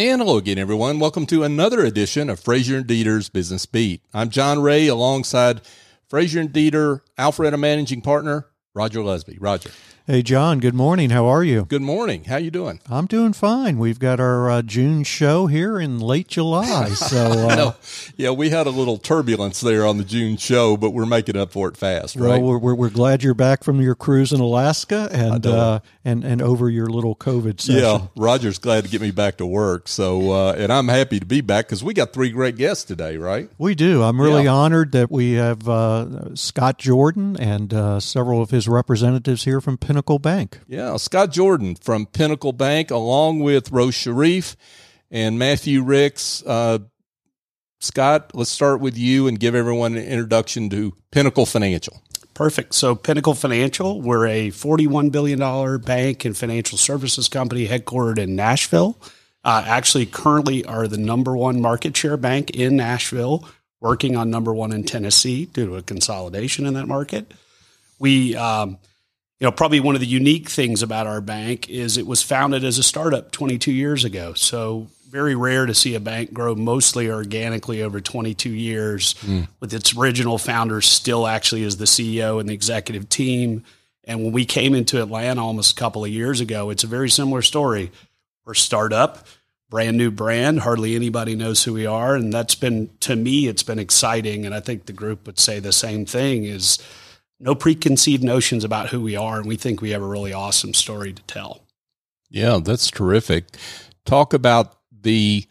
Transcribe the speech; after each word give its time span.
And 0.00 0.22
hello 0.22 0.38
again, 0.38 0.56
everyone. 0.56 0.98
Welcome 0.98 1.26
to 1.26 1.44
another 1.44 1.84
edition 1.84 2.30
of 2.30 2.40
Frazier 2.40 2.78
and 2.78 2.86
Deeter's 2.86 3.28
Business 3.28 3.66
Beat. 3.66 4.00
I'm 4.14 4.30
John 4.30 4.62
Ray 4.62 4.86
alongside 4.86 5.60
Frazier 6.08 6.40
and 6.40 6.50
Deeter, 6.50 7.04
Alpharetta 7.18 7.58
Managing 7.58 8.00
Partner, 8.00 8.46
Roger 8.72 9.00
Lesby. 9.00 9.36
Roger. 9.38 9.68
Hey, 10.06 10.22
John, 10.22 10.60
good 10.60 10.74
morning. 10.74 11.10
How 11.10 11.26
are 11.26 11.44
you? 11.44 11.66
Good 11.66 11.82
morning. 11.82 12.24
How 12.24 12.38
you 12.38 12.50
doing? 12.50 12.80
I'm 12.88 13.06
doing 13.06 13.34
fine. 13.34 13.78
We've 13.78 13.98
got 13.98 14.18
our 14.18 14.50
uh, 14.50 14.62
June 14.62 15.04
show 15.04 15.46
here 15.46 15.78
in 15.78 16.00
late 16.00 16.28
July. 16.28 16.88
So, 17.10 17.48
uh, 17.48 17.54
no, 17.54 17.74
yeah, 18.16 18.30
we 18.30 18.50
had 18.50 18.66
a 18.66 18.70
little 18.70 18.96
turbulence 18.96 19.60
there 19.60 19.84
on 19.86 19.98
the 19.98 20.04
June 20.04 20.36
show, 20.36 20.76
but 20.76 20.90
we're 20.90 21.06
making 21.06 21.36
up 21.36 21.50
for 21.50 21.68
it 21.68 21.76
fast, 21.76 22.14
right? 22.14 22.40
Well, 22.40 22.60
we're, 22.60 22.74
we're 22.74 22.90
glad 22.90 23.24
you're 23.24 23.34
back 23.34 23.64
from 23.64 23.80
your 23.80 23.94
cruise 23.94 24.32
in 24.32 24.40
Alaska 24.40 25.08
and 25.10 25.44
uh, 25.46 25.80
and 26.04 26.22
and 26.22 26.40
over 26.40 26.70
your 26.70 26.86
little 26.88 27.16
COVID 27.16 27.60
session. 27.60 27.82
Yeah, 27.82 28.06
Roger's 28.16 28.58
glad 28.58 28.84
to 28.84 28.90
get 28.90 29.00
me 29.00 29.10
back 29.10 29.38
to 29.38 29.46
work. 29.46 29.88
So, 29.88 30.30
uh, 30.30 30.52
and 30.52 30.72
I'm 30.72 30.88
happy 30.88 31.18
to 31.18 31.26
be 31.26 31.40
back 31.40 31.66
because 31.66 31.82
we 31.82 31.94
got 31.94 32.12
three 32.12 32.30
great 32.30 32.56
guests 32.56 32.84
today, 32.84 33.16
right? 33.16 33.48
We 33.58 33.74
do. 33.74 34.02
I'm 34.02 34.20
really 34.20 34.44
yeah. 34.44 34.52
honored 34.52 34.92
that 34.92 35.10
we 35.10 35.32
have 35.32 35.68
uh, 35.68 36.34
Scott 36.36 36.78
Jordan 36.78 37.36
and 37.40 37.74
uh, 37.74 37.98
several 37.98 38.40
of 38.40 38.50
his 38.50 38.68
representatives 38.68 39.44
here 39.44 39.60
from 39.60 39.78
Pinnacle 39.90 40.20
Bank. 40.20 40.60
Yeah, 40.68 40.96
Scott 40.98 41.32
Jordan 41.32 41.74
from 41.74 42.06
Pinnacle 42.06 42.52
Bank, 42.52 42.92
along 42.92 43.40
with 43.40 43.72
Rose 43.72 43.96
Sharif 43.96 44.56
and 45.10 45.36
Matthew 45.36 45.82
Ricks. 45.82 46.44
Uh, 46.46 46.78
Scott, 47.80 48.30
let's 48.32 48.52
start 48.52 48.80
with 48.80 48.96
you 48.96 49.26
and 49.26 49.40
give 49.40 49.56
everyone 49.56 49.96
an 49.96 50.04
introduction 50.04 50.70
to 50.70 50.94
Pinnacle 51.10 51.44
Financial. 51.44 52.00
Perfect. 52.34 52.76
So, 52.76 52.94
Pinnacle 52.94 53.34
Financial, 53.34 54.00
we're 54.00 54.28
a 54.28 54.52
$41 54.52 55.10
billion 55.10 55.80
bank 55.80 56.24
and 56.24 56.36
financial 56.36 56.78
services 56.78 57.26
company 57.26 57.66
headquartered 57.66 58.20
in 58.20 58.36
Nashville. 58.36 58.96
Uh, 59.42 59.64
actually, 59.66 60.06
currently 60.06 60.64
are 60.66 60.86
the 60.86 60.98
number 60.98 61.36
one 61.36 61.60
market 61.60 61.96
share 61.96 62.16
bank 62.16 62.50
in 62.50 62.76
Nashville, 62.76 63.44
working 63.80 64.16
on 64.16 64.30
number 64.30 64.54
one 64.54 64.70
in 64.70 64.84
Tennessee 64.84 65.46
due 65.46 65.66
to 65.66 65.74
a 65.74 65.82
consolidation 65.82 66.64
in 66.64 66.74
that 66.74 66.86
market. 66.86 67.34
We, 67.98 68.36
um, 68.36 68.78
you 69.40 69.46
know, 69.46 69.52
probably 69.52 69.80
one 69.80 69.94
of 69.94 70.02
the 70.02 70.06
unique 70.06 70.50
things 70.50 70.82
about 70.82 71.06
our 71.06 71.22
bank 71.22 71.68
is 71.70 71.96
it 71.96 72.06
was 72.06 72.22
founded 72.22 72.62
as 72.62 72.76
a 72.76 72.82
startup 72.82 73.32
22 73.32 73.72
years 73.72 74.04
ago. 74.04 74.34
So 74.34 74.88
very 75.08 75.34
rare 75.34 75.64
to 75.64 75.74
see 75.74 75.94
a 75.94 76.00
bank 76.00 76.32
grow 76.32 76.54
mostly 76.54 77.10
organically 77.10 77.82
over 77.82 78.02
22 78.02 78.50
years 78.50 79.14
mm. 79.14 79.48
with 79.58 79.72
its 79.72 79.96
original 79.96 80.36
founder 80.36 80.82
still 80.82 81.26
actually 81.26 81.64
as 81.64 81.78
the 81.78 81.86
CEO 81.86 82.38
and 82.38 82.50
the 82.50 82.52
executive 82.52 83.08
team. 83.08 83.64
And 84.04 84.22
when 84.22 84.32
we 84.32 84.44
came 84.44 84.74
into 84.74 85.02
Atlanta 85.02 85.42
almost 85.42 85.72
a 85.72 85.80
couple 85.80 86.04
of 86.04 86.10
years 86.10 86.40
ago, 86.40 86.68
it's 86.68 86.84
a 86.84 86.86
very 86.86 87.08
similar 87.08 87.40
story. 87.40 87.90
We're 88.44 88.54
startup, 88.54 89.26
brand 89.70 89.96
new 89.96 90.10
brand, 90.10 90.60
hardly 90.60 90.94
anybody 90.94 91.34
knows 91.34 91.64
who 91.64 91.72
we 91.72 91.86
are, 91.86 92.14
and 92.14 92.30
that's 92.32 92.54
been 92.54 92.90
to 93.00 93.16
me 93.16 93.48
it's 93.48 93.62
been 93.62 93.78
exciting 93.78 94.44
and 94.44 94.54
I 94.54 94.60
think 94.60 94.84
the 94.84 94.92
group 94.92 95.26
would 95.26 95.38
say 95.38 95.60
the 95.60 95.72
same 95.72 96.04
thing 96.04 96.44
is 96.44 96.78
no 97.40 97.54
preconceived 97.54 98.22
notions 98.22 98.62
about 98.62 98.90
who 98.90 99.00
we 99.00 99.16
are, 99.16 99.38
and 99.38 99.46
we 99.46 99.56
think 99.56 99.80
we 99.80 99.90
have 99.90 100.02
a 100.02 100.06
really 100.06 100.32
awesome 100.32 100.74
story 100.74 101.12
to 101.12 101.22
tell. 101.22 101.64
Yeah, 102.28 102.60
that's 102.62 102.90
terrific. 102.90 103.46
Talk 104.04 104.32
about 104.32 104.76
the. 104.92 105.46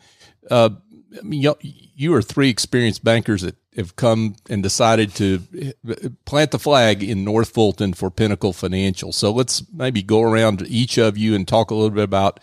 Uh, 0.49 0.69
I 1.17 1.23
mean, 1.23 1.41
you, 1.61 2.13
are 2.13 2.21
three 2.21 2.49
experienced 2.49 3.03
bankers 3.03 3.41
that 3.41 3.55
have 3.75 3.95
come 3.95 4.35
and 4.49 4.61
decided 4.61 5.13
to 5.15 5.39
plant 6.25 6.51
the 6.51 6.59
flag 6.59 7.03
in 7.03 7.23
North 7.23 7.49
Fulton 7.49 7.93
for 7.93 8.11
Pinnacle 8.11 8.53
Financial. 8.53 9.11
So 9.11 9.31
let's 9.31 9.63
maybe 9.73 10.03
go 10.03 10.21
around 10.21 10.59
to 10.59 10.69
each 10.69 10.97
of 10.97 11.17
you 11.17 11.33
and 11.33 11.47
talk 11.47 11.71
a 11.71 11.75
little 11.75 11.89
bit 11.89 12.03
about 12.03 12.39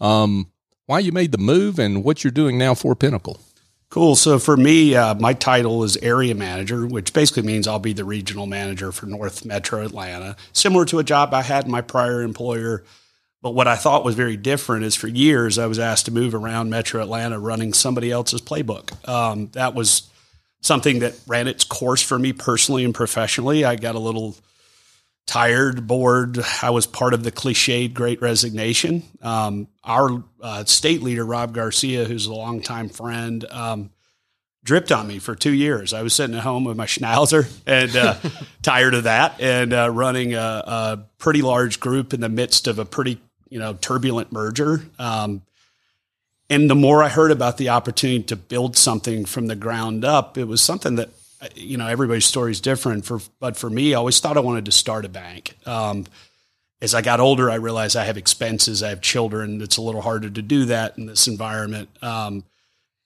um, 0.00 0.50
why 0.86 1.00
you 1.00 1.12
made 1.12 1.32
the 1.32 1.38
move 1.38 1.78
and 1.78 2.04
what 2.04 2.24
you're 2.24 2.30
doing 2.30 2.56
now 2.56 2.74
for 2.74 2.94
Pinnacle. 2.94 3.38
Cool. 3.88 4.16
So 4.16 4.38
for 4.38 4.56
me, 4.56 4.94
uh, 4.94 5.14
my 5.14 5.32
title 5.32 5.84
is 5.84 5.96
area 5.98 6.34
manager, 6.34 6.86
which 6.86 7.12
basically 7.12 7.44
means 7.44 7.68
I'll 7.68 7.78
be 7.78 7.92
the 7.92 8.04
regional 8.04 8.46
manager 8.46 8.90
for 8.92 9.06
North 9.06 9.44
Metro 9.44 9.84
Atlanta, 9.84 10.36
similar 10.52 10.84
to 10.86 10.98
a 10.98 11.04
job 11.04 11.32
I 11.32 11.42
had 11.42 11.66
in 11.66 11.70
my 11.70 11.80
prior 11.82 12.22
employer. 12.22 12.84
But 13.42 13.52
what 13.52 13.68
I 13.68 13.76
thought 13.76 14.04
was 14.04 14.16
very 14.16 14.36
different 14.36 14.84
is 14.84 14.96
for 14.96 15.06
years 15.06 15.56
I 15.56 15.66
was 15.66 15.78
asked 15.78 16.06
to 16.06 16.10
move 16.10 16.34
around 16.34 16.68
Metro 16.68 17.00
Atlanta 17.00 17.38
running 17.38 17.72
somebody 17.72 18.10
else's 18.10 18.42
playbook. 18.42 19.08
Um, 19.08 19.50
that 19.52 19.74
was 19.74 20.10
something 20.62 20.98
that 20.98 21.14
ran 21.28 21.46
its 21.46 21.62
course 21.62 22.02
for 22.02 22.18
me 22.18 22.32
personally 22.32 22.84
and 22.84 22.94
professionally. 22.94 23.64
I 23.64 23.76
got 23.76 23.94
a 23.94 24.00
little 24.00 24.36
tired, 25.26 25.86
bored. 25.86 26.38
I 26.62 26.70
was 26.70 26.86
part 26.86 27.12
of 27.12 27.24
the 27.24 27.32
cliched 27.32 27.92
great 27.94 28.22
resignation. 28.22 29.02
Um, 29.20 29.68
our 29.84 30.22
uh, 30.40 30.64
state 30.64 31.02
leader, 31.02 31.24
Rob 31.24 31.52
Garcia, 31.52 32.04
who's 32.04 32.26
a 32.26 32.32
longtime 32.32 32.88
friend, 32.88 33.44
um, 33.50 33.90
dripped 34.62 34.92
on 34.92 35.06
me 35.06 35.18
for 35.18 35.34
two 35.34 35.52
years. 35.52 35.92
I 35.92 36.02
was 36.02 36.12
sitting 36.12 36.36
at 36.36 36.42
home 36.42 36.64
with 36.64 36.76
my 36.76 36.86
schnauzer 36.86 37.48
and 37.66 37.94
uh, 37.96 38.16
tired 38.62 38.94
of 38.94 39.04
that 39.04 39.40
and 39.40 39.72
uh, 39.72 39.90
running 39.90 40.34
a, 40.34 40.38
a, 40.38 41.04
pretty 41.18 41.42
large 41.42 41.80
group 41.80 42.12
in 42.12 42.20
the 42.20 42.28
midst 42.28 42.66
of 42.66 42.78
a 42.78 42.84
pretty, 42.84 43.20
you 43.48 43.58
know, 43.58 43.74
turbulent 43.74 44.32
merger. 44.32 44.82
Um, 44.98 45.42
and 46.48 46.70
the 46.70 46.74
more 46.74 47.02
I 47.02 47.08
heard 47.08 47.32
about 47.32 47.58
the 47.58 47.70
opportunity 47.70 48.22
to 48.24 48.36
build 48.36 48.76
something 48.76 49.24
from 49.24 49.46
the 49.46 49.56
ground 49.56 50.04
up, 50.04 50.38
it 50.38 50.44
was 50.44 50.60
something 50.60 50.96
that 50.96 51.10
you 51.54 51.76
know 51.76 51.86
everybody's 51.86 52.24
story 52.24 52.50
is 52.50 52.60
different 52.60 53.04
for 53.04 53.20
but 53.40 53.56
for 53.56 53.70
me 53.70 53.94
i 53.94 53.96
always 53.96 54.20
thought 54.20 54.36
i 54.36 54.40
wanted 54.40 54.64
to 54.64 54.72
start 54.72 55.04
a 55.04 55.08
bank. 55.08 55.56
Um, 55.66 56.06
as 56.80 56.94
i 56.94 57.02
got 57.02 57.20
older 57.20 57.50
i 57.50 57.54
realized 57.54 57.96
i 57.96 58.04
have 58.04 58.16
expenses 58.16 58.82
i 58.82 58.90
have 58.90 59.00
children 59.00 59.62
it's 59.62 59.78
a 59.78 59.82
little 59.82 60.02
harder 60.02 60.28
to 60.28 60.42
do 60.42 60.64
that 60.66 60.96
in 60.98 61.06
this 61.06 61.26
environment. 61.28 61.88
Um, 62.02 62.44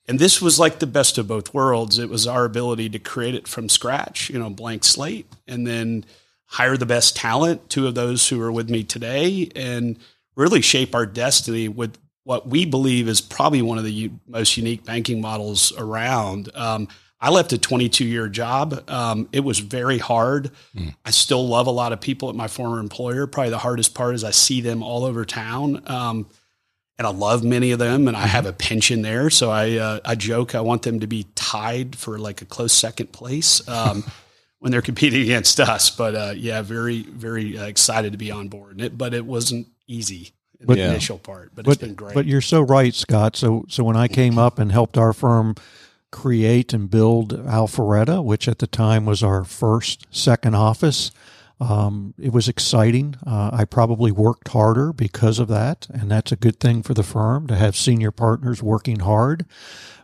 and 0.08 0.18
this 0.18 0.42
was 0.42 0.58
like 0.58 0.80
the 0.80 0.88
best 0.88 1.18
of 1.18 1.28
both 1.28 1.54
worlds. 1.54 1.96
It 1.96 2.10
was 2.10 2.26
our 2.26 2.44
ability 2.44 2.88
to 2.88 2.98
create 2.98 3.34
it 3.34 3.46
from 3.46 3.68
scratch 3.68 4.30
you 4.30 4.38
know 4.38 4.50
blank 4.50 4.84
slate 4.84 5.26
and 5.46 5.66
then 5.66 6.04
hire 6.46 6.76
the 6.76 6.86
best 6.86 7.14
talent 7.14 7.68
two 7.70 7.86
of 7.86 7.94
those 7.94 8.28
who 8.28 8.40
are 8.42 8.50
with 8.50 8.68
me 8.68 8.82
today 8.82 9.48
and 9.54 9.98
really 10.34 10.60
shape 10.60 10.94
our 10.94 11.06
destiny 11.06 11.68
with 11.68 11.96
what 12.24 12.46
we 12.46 12.64
believe 12.64 13.08
is 13.08 13.20
probably 13.20 13.62
one 13.62 13.78
of 13.78 13.84
the 13.84 13.92
u- 13.92 14.20
most 14.26 14.56
unique 14.56 14.84
banking 14.84 15.20
models 15.20 15.72
around. 15.76 16.50
Um, 16.54 16.88
I 17.20 17.30
left 17.30 17.52
a 17.52 17.58
22 17.58 18.04
year 18.04 18.28
job. 18.28 18.88
Um, 18.88 19.28
it 19.32 19.40
was 19.40 19.58
very 19.58 19.98
hard. 19.98 20.50
Mm. 20.74 20.94
I 21.04 21.10
still 21.10 21.46
love 21.46 21.66
a 21.66 21.72
lot 21.72 21.92
of 21.92 22.00
people 22.00 22.30
at 22.30 22.34
my 22.34 22.48
former 22.48 22.80
employer. 22.80 23.26
Probably 23.26 23.50
the 23.50 23.58
hardest 23.58 23.94
part 23.94 24.14
is 24.14 24.24
I 24.24 24.30
see 24.30 24.60
them 24.60 24.82
all 24.82 25.04
over 25.04 25.24
town. 25.24 25.82
Um, 25.86 26.26
and 27.00 27.06
I 27.06 27.12
love 27.12 27.42
many 27.42 27.70
of 27.70 27.78
them, 27.78 28.08
and 28.08 28.16
I 28.16 28.26
have 28.26 28.44
a 28.44 28.52
pension 28.52 29.00
there. 29.00 29.30
So 29.30 29.50
I 29.50 29.76
uh, 29.76 30.00
I 30.04 30.14
joke 30.16 30.54
I 30.54 30.60
want 30.60 30.82
them 30.82 31.00
to 31.00 31.06
be 31.06 31.24
tied 31.34 31.96
for 31.96 32.18
like 32.18 32.42
a 32.42 32.44
close 32.44 32.74
second 32.74 33.10
place 33.10 33.66
um, 33.66 34.04
when 34.58 34.70
they're 34.70 34.82
competing 34.82 35.22
against 35.22 35.60
us. 35.60 35.88
But 35.88 36.14
uh, 36.14 36.34
yeah, 36.36 36.60
very 36.60 37.02
very 37.04 37.56
uh, 37.56 37.64
excited 37.64 38.12
to 38.12 38.18
be 38.18 38.30
on 38.30 38.48
board. 38.48 38.82
It, 38.82 38.98
but 38.98 39.14
it 39.14 39.24
wasn't 39.24 39.68
easy 39.86 40.32
in 40.60 40.66
but, 40.66 40.74
the 40.74 40.80
yeah. 40.80 40.90
initial 40.90 41.18
part, 41.18 41.52
but, 41.54 41.64
but 41.64 41.72
it's 41.72 41.80
been 41.80 41.94
great. 41.94 42.12
But 42.12 42.26
you're 42.26 42.42
so 42.42 42.60
right, 42.60 42.92
Scott. 42.92 43.34
So 43.34 43.64
so 43.70 43.82
when 43.82 43.96
I 43.96 44.06
came 44.06 44.38
up 44.38 44.58
and 44.58 44.70
helped 44.70 44.98
our 44.98 45.14
firm 45.14 45.54
create 46.10 46.72
and 46.72 46.90
build 46.90 47.32
Alpharetta, 47.46 48.24
which 48.24 48.48
at 48.48 48.58
the 48.58 48.66
time 48.66 49.06
was 49.06 49.22
our 49.22 49.44
first 49.44 50.06
second 50.10 50.54
office. 50.54 51.10
Um, 51.60 52.14
it 52.18 52.32
was 52.32 52.48
exciting. 52.48 53.16
Uh, 53.26 53.50
I 53.52 53.64
probably 53.64 54.10
worked 54.10 54.48
harder 54.48 54.92
because 54.92 55.38
of 55.38 55.48
that, 55.48 55.86
and 55.90 56.10
that's 56.10 56.32
a 56.32 56.36
good 56.36 56.58
thing 56.58 56.82
for 56.82 56.94
the 56.94 57.02
firm 57.02 57.46
to 57.48 57.56
have 57.56 57.76
senior 57.76 58.10
partners 58.10 58.62
working 58.62 59.00
hard. 59.00 59.44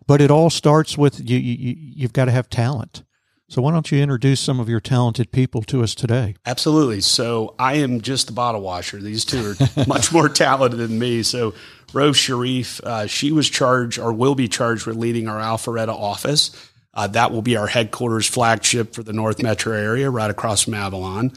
But 0.07 0.21
it 0.21 0.31
all 0.31 0.51
starts 0.51 0.99
with 0.99 1.19
you, 1.19 1.39
you 1.39 1.75
you've 1.79 2.13
got 2.13 2.27
to 2.27 2.33
have 2.33 2.51
talent. 2.51 3.03
So 3.49 3.63
why 3.63 3.73
don't 3.73 3.91
you 3.93 4.01
introduce 4.03 4.41
some 4.41 4.59
of 4.59 4.69
your 4.69 4.81
talented 4.81 5.31
people 5.31 5.63
to 5.63 5.83
us 5.83 5.95
today? 5.95 6.35
Absolutely. 6.47 7.01
So 7.01 7.55
I 7.59 7.75
am 7.75 8.01
just 8.01 8.27
the 8.27 8.33
bottle 8.33 8.61
washer. 8.61 9.01
These 9.01 9.25
two 9.25 9.55
are 9.61 9.85
much 9.87 10.13
more 10.13 10.29
talented 10.29 10.81
than 10.81 10.99
me. 10.99 11.23
So 11.23 11.55
Rose 11.93 12.17
Sharif, 12.17 12.81
uh, 12.83 13.07
she 13.07 13.31
was 13.31 13.49
charged 13.49 14.01
or 14.01 14.13
will 14.13 14.35
be 14.35 14.49
charged 14.49 14.87
with 14.87 14.97
leading 14.97 15.29
our 15.29 15.39
Alpharetta 15.39 15.95
office. 15.95 16.71
Uh, 16.93 17.07
that 17.09 17.31
will 17.31 17.43
be 17.43 17.57
our 17.57 17.69
headquarters 17.69 18.27
flagship 18.27 18.95
for 18.95 19.03
the 19.03 19.13
North 19.13 19.41
Metro 19.41 19.77
area, 19.77 20.11
right 20.11 20.31
across 20.31 20.63
from 20.63 20.75
Avalon. 20.75 21.31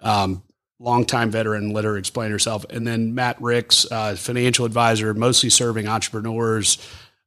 Um, 0.00 0.42
longtime 0.78 1.30
veteran, 1.30 1.72
let 1.72 1.84
her 1.84 1.98
explain 1.98 2.30
herself. 2.30 2.64
And 2.70 2.86
then 2.86 3.14
Matt 3.14 3.40
Ricks, 3.42 3.90
uh, 3.90 4.14
financial 4.14 4.64
advisor, 4.64 5.12
mostly 5.12 5.50
serving 5.50 5.88
entrepreneurs, 5.88 6.78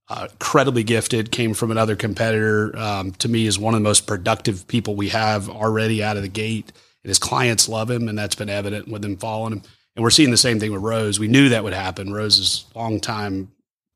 uh, 0.09 0.27
incredibly 0.31 0.83
gifted, 0.83 1.31
came 1.31 1.53
from 1.53 1.71
another 1.71 1.95
competitor. 1.95 2.77
Um, 2.77 3.11
to 3.13 3.29
me, 3.29 3.45
is 3.45 3.57
one 3.57 3.73
of 3.73 3.79
the 3.79 3.83
most 3.83 4.05
productive 4.07 4.67
people 4.67 4.95
we 4.95 5.09
have 5.09 5.49
already 5.49 6.03
out 6.03 6.17
of 6.17 6.23
the 6.23 6.29
gate. 6.29 6.71
And 7.03 7.09
his 7.09 7.19
clients 7.19 7.67
love 7.67 7.89
him, 7.89 8.07
and 8.07 8.17
that's 8.17 8.35
been 8.35 8.49
evident 8.49 8.87
with 8.87 9.01
them 9.01 9.17
following 9.17 9.53
him. 9.53 9.63
And 9.95 10.03
we're 10.03 10.09
seeing 10.09 10.31
the 10.31 10.37
same 10.37 10.59
thing 10.59 10.71
with 10.71 10.81
Rose. 10.81 11.19
We 11.19 11.27
knew 11.27 11.49
that 11.49 11.63
would 11.63 11.73
happen. 11.73 12.13
Rose's 12.13 12.65
long 12.75 12.99
time, 12.99 13.51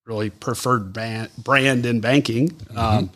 really 0.06 0.30
preferred 0.30 0.94
brand, 0.94 1.30
brand 1.38 1.86
in 1.86 2.01
banking. 2.01 2.50
Mm-hmm. 2.50 2.77
Um, 2.77 3.12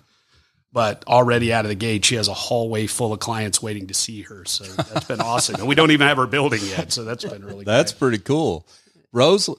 but 0.74 1.04
already 1.06 1.52
out 1.52 1.66
of 1.66 1.70
the 1.70 1.76
gate, 1.76 2.06
she 2.06 2.16
has 2.16 2.28
a 2.28 2.34
hallway 2.34 2.88
full 2.88 3.12
of 3.12 3.20
clients 3.20 3.62
waiting 3.62 3.88
to 3.88 3.94
see 3.94 4.22
her. 4.24 4.46
So 4.46 4.64
that's 4.64 5.06
been 5.06 5.20
awesome. 5.20 5.56
And 5.56 5.68
we 5.68 5.76
don't 5.76 5.92
even 5.92 6.08
have 6.08 6.18
her 6.18 6.28
building 6.28 6.62
yet. 6.64 6.94
So 6.94 7.04
that's 7.04 7.26
been 7.26 7.44
really 7.44 7.66
That's 7.66 7.92
great. 7.92 8.00
pretty 8.00 8.24
cool. 8.24 8.66
Rose, 9.12 9.50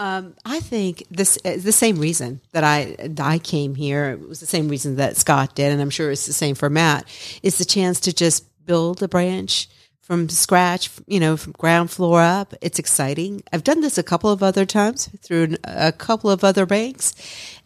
Um, 0.00 0.34
I 0.46 0.60
think 0.60 1.04
this 1.10 1.36
is 1.44 1.62
the 1.62 1.72
same 1.72 1.98
reason 1.98 2.40
that 2.52 2.64
I 2.64 2.96
I 3.20 3.38
came 3.38 3.74
here. 3.74 4.12
It 4.12 4.26
was 4.26 4.40
the 4.40 4.46
same 4.46 4.66
reason 4.66 4.96
that 4.96 5.18
Scott 5.18 5.54
did, 5.54 5.70
and 5.70 5.82
I'm 5.82 5.90
sure 5.90 6.10
it's 6.10 6.24
the 6.24 6.32
same 6.32 6.54
for 6.54 6.70
Matt. 6.70 7.04
It's 7.42 7.58
the 7.58 7.66
chance 7.66 8.00
to 8.00 8.12
just 8.14 8.46
build 8.64 9.02
a 9.02 9.08
branch 9.08 9.68
from 10.00 10.30
scratch, 10.30 10.88
you 11.06 11.20
know, 11.20 11.36
from 11.36 11.52
ground 11.52 11.90
floor 11.90 12.22
up. 12.22 12.54
It's 12.62 12.78
exciting. 12.78 13.42
I've 13.52 13.62
done 13.62 13.82
this 13.82 13.98
a 13.98 14.02
couple 14.02 14.30
of 14.30 14.42
other 14.42 14.64
times 14.64 15.10
through 15.20 15.56
a 15.64 15.92
couple 15.92 16.30
of 16.30 16.44
other 16.44 16.64
banks, 16.64 17.14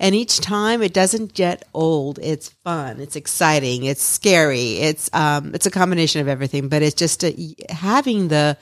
and 0.01 0.13
each 0.13 0.41
time 0.41 0.83
it 0.83 0.93
doesn't 0.93 1.35
get 1.35 1.63
old. 1.73 2.19
It's 2.21 2.49
fun. 2.49 2.99
It's 2.99 3.15
exciting. 3.15 3.85
It's 3.85 4.03
scary. 4.03 4.79
It's 4.79 5.09
um, 5.13 5.55
it's 5.55 5.67
a 5.67 5.71
combination 5.71 6.21
of 6.21 6.27
everything, 6.27 6.67
but 6.69 6.83
it's 6.83 6.97
just 6.97 7.23
a, 7.23 7.55
having 7.69 8.27
the 8.27 8.57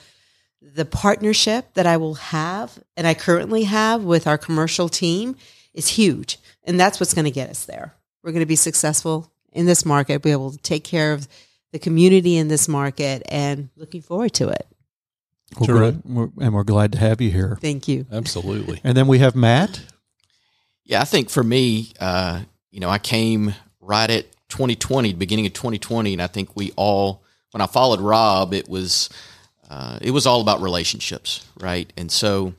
the 0.75 0.85
partnership 0.85 1.75
that 1.75 1.87
I 1.87 1.97
will 1.97 2.15
have 2.15 2.79
and 2.97 3.07
I 3.07 3.15
currently 3.15 3.65
have 3.65 4.03
with 4.05 4.27
our 4.27 4.39
commercial 4.39 4.89
team 4.89 5.37
is 5.75 5.89
huge. 5.89 6.39
And 6.65 6.79
that's 6.79 7.01
what's 7.01 7.15
going 7.15 7.25
to 7.25 7.31
get 7.31 7.51
us 7.51 7.65
there. 7.65 7.95
We're 8.23 8.33
going 8.33 8.41
to 8.41 8.47
be 8.47 8.57
successful 8.57 9.31
in 9.53 9.67
this 9.67 9.85
market, 9.85 10.23
be 10.23 10.31
able 10.31 10.53
to 10.53 10.59
take 10.59 10.85
care 10.85 11.13
of 11.13 11.29
the 11.73 11.79
community 11.79 12.37
in 12.37 12.49
this 12.49 12.69
market 12.69 13.23
and 13.29 13.69
looking 13.77 14.01
forward 14.03 14.33
to 14.35 14.49
it. 14.49 14.67
Well, 15.59 15.67
Sure. 15.67 15.79
good. 15.79 16.03
We're- 16.05 16.31
and 16.41 16.55
we're 16.55 16.65
glad 16.65 16.93
to 16.93 16.99
have 16.99 17.21
you 17.21 17.31
here. 17.31 17.59
Thank 17.61 17.89
you. 17.89 18.07
Absolutely. 18.11 18.81
And 18.85 18.97
then 18.97 19.07
we 19.09 19.19
have 19.19 19.35
Matt. 19.35 19.81
Yeah, 20.85 21.01
I 21.01 21.05
think 21.05 21.29
for 21.31 21.43
me, 21.45 21.93
uh, 22.01 22.41
you 22.71 22.81
know, 22.81 22.89
I 22.89 22.99
came 22.99 23.55
right 23.81 24.09
at 24.09 24.27
2020, 24.49 25.13
beginning 25.15 25.47
of 25.47 25.53
2020, 25.53 26.13
and 26.15 26.23
I 26.23 26.27
think 26.27 26.57
we 26.57 26.73
all, 26.77 27.23
when 27.51 27.61
I 27.61 27.67
followed 27.67 28.01
Rob, 28.01 28.55
it 28.55 28.69
was, 28.69 29.09
uh, 29.73 29.99
it 30.03 30.11
was 30.11 30.27
all 30.27 30.43
about 30.43 30.61
relationships, 30.61 31.47
right? 31.59 31.91
And 31.97 32.13
so, 32.13 32.53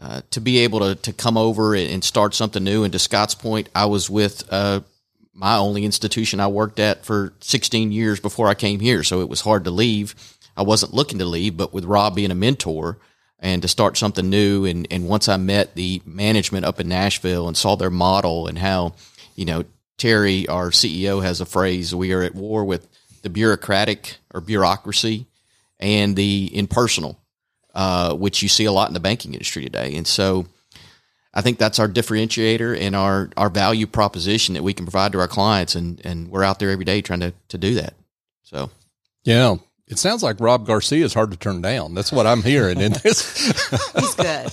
uh, 0.00 0.22
to 0.32 0.40
be 0.40 0.58
able 0.58 0.80
to 0.80 0.96
to 0.96 1.12
come 1.12 1.36
over 1.36 1.76
and, 1.76 2.02
start 2.02 2.34
something 2.34 2.64
new, 2.64 2.82
and 2.82 2.92
to 2.92 2.98
Scott's 2.98 3.36
point, 3.36 3.68
I 3.72 3.84
was 3.84 4.10
with 4.10 4.52
uh, 4.52 4.80
my 5.32 5.58
only 5.58 5.84
institution 5.84 6.40
I 6.40 6.48
worked 6.48 6.80
at 6.80 7.04
for 7.04 7.34
16 7.38 7.92
years 7.92 8.18
before 8.18 8.48
I 8.48 8.54
came 8.54 8.80
here, 8.80 9.04
so 9.04 9.20
it 9.20 9.28
was 9.28 9.42
hard 9.42 9.62
to 9.62 9.70
leave. 9.70 10.16
I 10.56 10.62
wasn't 10.62 10.92
looking 10.92 11.20
to 11.20 11.24
leave, 11.24 11.56
but 11.56 11.72
with 11.72 11.84
Rob 11.84 12.16
being 12.16 12.32
a 12.32 12.34
mentor 12.34 12.98
and 13.38 13.62
to 13.62 13.68
start 13.68 13.96
something 13.96 14.28
new, 14.28 14.64
and 14.64 14.88
and 14.90 15.06
once 15.06 15.28
I 15.28 15.36
met 15.36 15.76
the 15.76 16.02
management 16.04 16.64
up 16.64 16.80
in 16.80 16.88
Nashville 16.88 17.46
and 17.46 17.56
saw 17.56 17.76
their 17.76 17.90
model 17.90 18.48
and 18.48 18.58
how, 18.58 18.94
you 19.36 19.44
know, 19.44 19.66
Terry, 19.98 20.48
our 20.48 20.70
CEO, 20.70 21.22
has 21.22 21.40
a 21.40 21.46
phrase: 21.46 21.94
"We 21.94 22.12
are 22.12 22.24
at 22.24 22.34
war 22.34 22.64
with 22.64 22.88
the 23.22 23.30
bureaucratic 23.30 24.16
or 24.34 24.40
bureaucracy 24.40 25.26
and 25.80 26.14
the 26.14 26.50
impersonal." 26.54 27.18
uh, 27.72 28.12
which 28.16 28.42
you 28.42 28.48
see 28.48 28.64
a 28.64 28.72
lot 28.72 28.88
in 28.88 28.94
the 28.94 29.00
banking 29.00 29.32
industry 29.32 29.62
today. 29.62 29.94
And 29.94 30.04
so 30.04 30.46
I 31.32 31.40
think 31.40 31.56
that's 31.58 31.78
our 31.78 31.88
differentiator 31.88 32.76
and 32.76 32.96
our, 32.96 33.30
our 33.36 33.48
value 33.48 33.86
proposition 33.86 34.54
that 34.54 34.64
we 34.64 34.74
can 34.74 34.86
provide 34.86 35.12
to 35.12 35.20
our 35.20 35.28
clients. 35.28 35.76
And, 35.76 36.00
and 36.04 36.28
we're 36.32 36.42
out 36.42 36.58
there 36.58 36.70
every 36.70 36.84
day 36.84 37.00
trying 37.00 37.20
to, 37.20 37.32
to 37.46 37.58
do 37.58 37.74
that. 37.76 37.94
So 38.42 38.70
Yeah. 39.22 39.54
It 39.86 39.98
sounds 40.00 40.24
like 40.24 40.40
Rob 40.40 40.66
Garcia 40.66 41.04
is 41.04 41.14
hard 41.14 41.30
to 41.30 41.36
turn 41.36 41.62
down. 41.62 41.94
That's 41.94 42.10
what 42.10 42.26
I'm 42.26 42.42
hearing 42.42 42.80
in 42.80 42.90
this. 43.04 43.36
He's 43.96 44.14
good. 44.16 44.50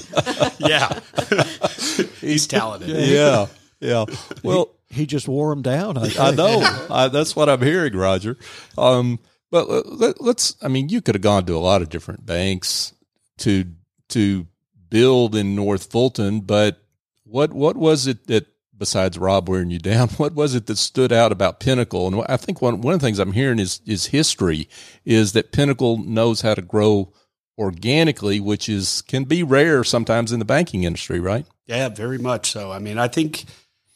Yeah. 0.60 1.00
He's 2.22 2.46
talented. 2.46 2.90
yeah. 2.90 3.48
Yeah. 3.80 4.06
Well, 4.44 4.70
He 4.90 5.08
just 5.08 5.28
wore 5.28 5.52
him 5.52 5.64
down. 5.64 5.98
I, 5.98 6.12
I 6.20 6.32
know. 6.32 6.86
I, 6.92 7.08
that's 7.08 7.36
what 7.36 7.50
I'm 7.50 7.64
hearing, 7.64 7.96
Roger. 7.96 8.38
Um, 8.78 9.18
but 9.52 9.68
let, 9.88 10.22
let's. 10.22 10.56
I 10.62 10.68
mean, 10.68 10.90
you 10.90 11.02
could 11.02 11.16
have 11.16 11.22
gone 11.22 11.46
to 11.46 11.56
a 11.56 11.60
lot 11.60 11.82
of 11.82 11.90
different 11.90 12.26
banks 12.26 12.94
to 13.40 13.66
to 14.10 14.48
build 14.90 15.36
in 15.36 15.56
North 15.56 15.92
Fulton, 15.92 16.42
but 16.42 16.82
what 17.24 17.54
what 17.54 17.78
was 17.78 18.08
it 18.08 18.28
that 18.28 18.48
besides 18.78 19.18
Rob 19.18 19.50
wearing 19.50 19.72
you 19.72 19.80
down? 19.80 20.10
What 20.18 20.34
was 20.34 20.56
it 20.56 20.68
that 20.68 20.78
stood 20.78 21.12
out 21.12 21.32
about 21.32 21.60
Pinnacle? 21.60 22.08
And 22.08 22.24
I 22.28 22.38
think 22.38 22.62
one 22.62 22.82
one 22.82 22.94
of 22.94 23.00
the 23.00 23.06
things 23.06 23.20
I'm 23.20 23.34
hearing 23.34 23.60
is 23.60 23.82
is 23.86 24.08
history 24.08 24.68
is 25.06 25.34
that 25.34 25.52
Pinnacle 25.52 25.98
knows 25.98 26.42
how 26.42 26.56
to 26.56 26.62
grow 26.62 27.14
organically, 27.58 28.40
which 28.40 28.70
is 28.70 29.02
can 29.04 29.24
be 29.24 29.44
rare 29.44 29.84
sometimes 29.84 30.32
in 30.32 30.40
the 30.40 30.46
banking 30.46 30.84
industry, 30.84 31.20
right? 31.20 31.46
Yeah, 31.66 31.90
very 31.90 32.18
much 32.18 32.52
so. 32.52 32.72
I 32.72 32.80
mean, 32.80 32.98
I 32.98 33.08
think, 33.08 33.46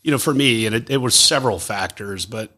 you 0.02 0.12
know, 0.12 0.18
for 0.18 0.34
me, 0.34 0.66
and 0.66 0.76
it, 0.76 0.90
it 0.90 0.98
was 0.98 1.16
several 1.16 1.60
factors, 1.60 2.26
but 2.26 2.52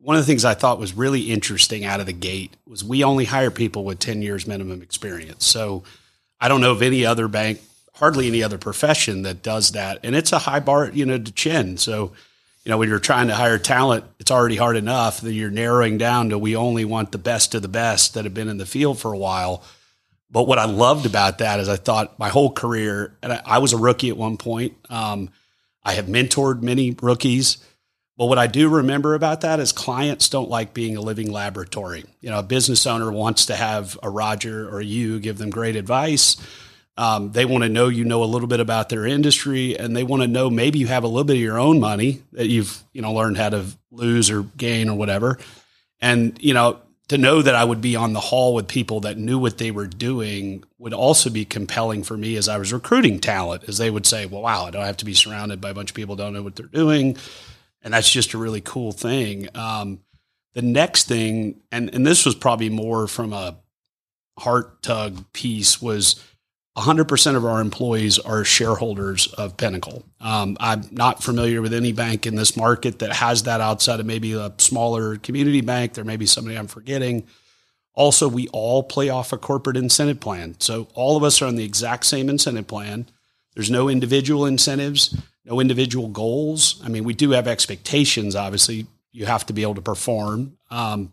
one 0.00 0.16
of 0.16 0.22
the 0.22 0.26
things 0.26 0.44
I 0.44 0.54
thought 0.54 0.78
was 0.78 0.94
really 0.94 1.22
interesting 1.22 1.84
out 1.84 2.00
of 2.00 2.06
the 2.06 2.12
gate 2.12 2.56
was 2.66 2.84
we 2.84 3.02
only 3.02 3.24
hire 3.24 3.50
people 3.50 3.84
with 3.84 3.98
10 3.98 4.22
years 4.22 4.46
minimum 4.46 4.80
experience. 4.80 5.44
So 5.44 5.82
I 6.40 6.48
don't 6.48 6.60
know 6.60 6.72
of 6.72 6.82
any 6.82 7.04
other 7.04 7.26
bank, 7.26 7.60
hardly 7.94 8.28
any 8.28 8.42
other 8.42 8.58
profession 8.58 9.22
that 9.22 9.42
does 9.42 9.72
that. 9.72 9.98
And 10.04 10.14
it's 10.14 10.32
a 10.32 10.38
high 10.38 10.60
bar, 10.60 10.90
you 10.90 11.04
know, 11.04 11.18
to 11.18 11.32
chin. 11.32 11.78
So, 11.78 12.12
you 12.64 12.70
know, 12.70 12.78
when 12.78 12.88
you're 12.88 13.00
trying 13.00 13.26
to 13.28 13.34
hire 13.34 13.58
talent, 13.58 14.04
it's 14.20 14.30
already 14.30 14.56
hard 14.56 14.76
enough 14.76 15.20
that 15.20 15.32
you're 15.32 15.50
narrowing 15.50 15.98
down 15.98 16.28
to 16.30 16.38
we 16.38 16.54
only 16.54 16.84
want 16.84 17.10
the 17.10 17.18
best 17.18 17.54
of 17.56 17.62
the 17.62 17.68
best 17.68 18.14
that 18.14 18.24
have 18.24 18.34
been 18.34 18.48
in 18.48 18.58
the 18.58 18.66
field 18.66 19.00
for 19.00 19.12
a 19.12 19.18
while. 19.18 19.64
But 20.30 20.46
what 20.46 20.58
I 20.58 20.66
loved 20.66 21.06
about 21.06 21.38
that 21.38 21.58
is 21.58 21.68
I 21.68 21.76
thought 21.76 22.18
my 22.18 22.28
whole 22.28 22.52
career, 22.52 23.16
and 23.22 23.32
I, 23.32 23.42
I 23.44 23.58
was 23.58 23.72
a 23.72 23.78
rookie 23.78 24.10
at 24.10 24.16
one 24.16 24.36
point. 24.36 24.76
Um, 24.90 25.30
I 25.82 25.94
have 25.94 26.04
mentored 26.04 26.62
many 26.62 26.94
rookies. 27.00 27.58
But 28.18 28.26
what 28.26 28.38
I 28.38 28.48
do 28.48 28.68
remember 28.68 29.14
about 29.14 29.42
that 29.42 29.60
is 29.60 29.70
clients 29.70 30.28
don't 30.28 30.50
like 30.50 30.74
being 30.74 30.96
a 30.96 31.00
living 31.00 31.30
laboratory. 31.30 32.04
You 32.20 32.30
know, 32.30 32.40
a 32.40 32.42
business 32.42 32.84
owner 32.84 33.12
wants 33.12 33.46
to 33.46 33.54
have 33.54 33.96
a 34.02 34.10
Roger 34.10 34.68
or 34.68 34.80
you 34.80 35.20
give 35.20 35.38
them 35.38 35.50
great 35.50 35.76
advice. 35.76 36.36
Um, 36.96 37.30
they 37.30 37.44
want 37.44 37.62
to 37.62 37.70
know 37.70 37.86
you 37.86 38.04
know 38.04 38.24
a 38.24 38.26
little 38.26 38.48
bit 38.48 38.58
about 38.58 38.88
their 38.88 39.06
industry, 39.06 39.78
and 39.78 39.96
they 39.96 40.02
want 40.02 40.22
to 40.22 40.26
know 40.26 40.50
maybe 40.50 40.80
you 40.80 40.88
have 40.88 41.04
a 41.04 41.06
little 41.06 41.22
bit 41.22 41.36
of 41.36 41.42
your 41.42 41.60
own 41.60 41.78
money 41.78 42.24
that 42.32 42.48
you've 42.48 42.82
you 42.92 43.00
know 43.02 43.12
learned 43.12 43.36
how 43.36 43.50
to 43.50 43.64
lose 43.92 44.30
or 44.30 44.42
gain 44.42 44.88
or 44.88 44.98
whatever. 44.98 45.38
And 46.00 46.36
you 46.42 46.54
know, 46.54 46.80
to 47.06 47.18
know 47.18 47.40
that 47.40 47.54
I 47.54 47.62
would 47.62 47.80
be 47.80 47.94
on 47.94 48.14
the 48.14 48.20
hall 48.20 48.52
with 48.52 48.66
people 48.66 48.98
that 49.00 49.16
knew 49.16 49.38
what 49.38 49.58
they 49.58 49.70
were 49.70 49.86
doing 49.86 50.64
would 50.78 50.92
also 50.92 51.30
be 51.30 51.44
compelling 51.44 52.02
for 52.02 52.16
me 52.16 52.34
as 52.34 52.48
I 52.48 52.58
was 52.58 52.72
recruiting 52.72 53.20
talent, 53.20 53.68
as 53.68 53.78
they 53.78 53.90
would 53.90 54.06
say, 54.06 54.26
"Well, 54.26 54.42
wow, 54.42 54.64
I 54.64 54.72
don't 54.72 54.84
have 54.84 54.96
to 54.96 55.04
be 55.04 55.14
surrounded 55.14 55.60
by 55.60 55.70
a 55.70 55.74
bunch 55.74 55.92
of 55.92 55.94
people 55.94 56.16
who 56.16 56.22
don't 56.22 56.32
know 56.32 56.42
what 56.42 56.56
they're 56.56 56.66
doing." 56.66 57.16
And 57.88 57.94
that's 57.94 58.10
just 58.10 58.34
a 58.34 58.38
really 58.38 58.60
cool 58.60 58.92
thing. 58.92 59.48
Um, 59.54 60.00
the 60.52 60.60
next 60.60 61.08
thing, 61.08 61.62
and 61.72 61.88
and 61.94 62.06
this 62.06 62.26
was 62.26 62.34
probably 62.34 62.68
more 62.68 63.08
from 63.08 63.32
a 63.32 63.56
heart 64.38 64.82
tug 64.82 65.24
piece, 65.32 65.80
was 65.80 66.22
100% 66.76 67.34
of 67.34 67.46
our 67.46 67.62
employees 67.62 68.18
are 68.18 68.44
shareholders 68.44 69.26
of 69.28 69.56
Pinnacle. 69.56 70.04
Um, 70.20 70.58
I'm 70.60 70.86
not 70.90 71.22
familiar 71.22 71.62
with 71.62 71.72
any 71.72 71.92
bank 71.92 72.26
in 72.26 72.36
this 72.36 72.58
market 72.58 72.98
that 72.98 73.14
has 73.14 73.44
that 73.44 73.62
outside 73.62 74.00
of 74.00 74.06
maybe 74.06 74.34
a 74.34 74.52
smaller 74.58 75.16
community 75.16 75.62
bank. 75.62 75.94
There 75.94 76.04
may 76.04 76.18
be 76.18 76.26
somebody 76.26 76.58
I'm 76.58 76.66
forgetting. 76.66 77.26
Also, 77.94 78.28
we 78.28 78.48
all 78.48 78.82
play 78.82 79.08
off 79.08 79.32
a 79.32 79.38
corporate 79.38 79.78
incentive 79.78 80.20
plan. 80.20 80.56
So 80.60 80.88
all 80.92 81.16
of 81.16 81.24
us 81.24 81.40
are 81.40 81.46
on 81.46 81.56
the 81.56 81.64
exact 81.64 82.04
same 82.04 82.28
incentive 82.28 82.66
plan. 82.66 83.06
There's 83.54 83.70
no 83.70 83.88
individual 83.88 84.44
incentives, 84.44 85.16
no 85.48 85.60
individual 85.60 86.08
goals. 86.08 86.80
I 86.84 86.88
mean, 86.88 87.04
we 87.04 87.14
do 87.14 87.30
have 87.30 87.48
expectations. 87.48 88.36
Obviously, 88.36 88.86
you 89.12 89.26
have 89.26 89.46
to 89.46 89.52
be 89.52 89.62
able 89.62 89.76
to 89.76 89.82
perform, 89.82 90.58
um, 90.70 91.12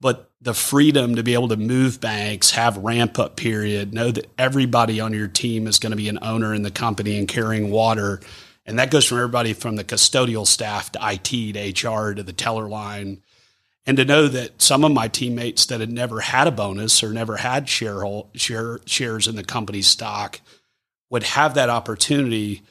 but 0.00 0.30
the 0.40 0.52
freedom 0.52 1.16
to 1.16 1.22
be 1.22 1.32
able 1.32 1.48
to 1.48 1.56
move 1.56 2.00
banks, 2.00 2.50
have 2.50 2.76
ramp 2.76 3.18
up 3.18 3.36
period, 3.36 3.94
know 3.94 4.10
that 4.10 4.30
everybody 4.36 5.00
on 5.00 5.14
your 5.14 5.28
team 5.28 5.66
is 5.66 5.78
going 5.78 5.92
to 5.92 5.96
be 5.96 6.10
an 6.10 6.18
owner 6.20 6.52
in 6.52 6.62
the 6.62 6.70
company 6.70 7.18
and 7.18 7.26
carrying 7.26 7.70
water, 7.70 8.20
and 8.66 8.78
that 8.78 8.90
goes 8.90 9.06
from 9.06 9.18
everybody 9.18 9.54
from 9.54 9.76
the 9.76 9.84
custodial 9.84 10.46
staff 10.46 10.92
to 10.92 10.98
IT 11.02 11.24
to 11.54 11.88
HR 11.88 12.12
to 12.12 12.22
the 12.22 12.32
teller 12.32 12.68
line. 12.68 13.22
And 13.86 13.98
to 13.98 14.04
know 14.06 14.28
that 14.28 14.62
some 14.62 14.82
of 14.82 14.92
my 14.92 15.08
teammates 15.08 15.66
that 15.66 15.80
had 15.80 15.92
never 15.92 16.20
had 16.20 16.46
a 16.46 16.50
bonus 16.50 17.02
or 17.02 17.12
never 17.12 17.36
had 17.36 17.68
share, 17.68 18.02
share 18.34 18.80
shares 18.86 19.28
in 19.28 19.36
the 19.36 19.44
company's 19.44 19.86
stock 19.86 20.40
would 21.10 21.22
have 21.22 21.52
that 21.54 21.68
opportunity. 21.68 22.62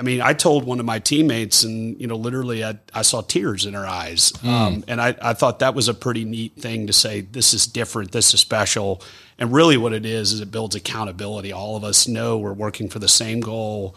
I 0.00 0.04
mean, 0.04 0.20
I 0.20 0.32
told 0.32 0.64
one 0.64 0.78
of 0.78 0.86
my 0.86 1.00
teammates, 1.00 1.64
and 1.64 2.00
you 2.00 2.06
know, 2.06 2.14
literally, 2.14 2.64
I, 2.64 2.78
I 2.94 3.02
saw 3.02 3.20
tears 3.20 3.66
in 3.66 3.74
her 3.74 3.86
eyes, 3.86 4.32
um, 4.44 4.84
and 4.86 5.00
I, 5.00 5.16
I 5.20 5.32
thought 5.32 5.58
that 5.58 5.74
was 5.74 5.88
a 5.88 5.94
pretty 5.94 6.24
neat 6.24 6.54
thing 6.54 6.86
to 6.86 6.92
say. 6.92 7.22
This 7.22 7.52
is 7.52 7.66
different. 7.66 8.12
This 8.12 8.32
is 8.32 8.40
special. 8.40 9.02
And 9.38 9.52
really, 9.52 9.76
what 9.76 9.92
it 9.92 10.06
is 10.06 10.32
is 10.32 10.40
it 10.40 10.52
builds 10.52 10.76
accountability. 10.76 11.52
All 11.52 11.76
of 11.76 11.82
us 11.82 12.06
know 12.06 12.38
we're 12.38 12.52
working 12.52 12.88
for 12.88 13.00
the 13.00 13.08
same 13.08 13.40
goal. 13.40 13.96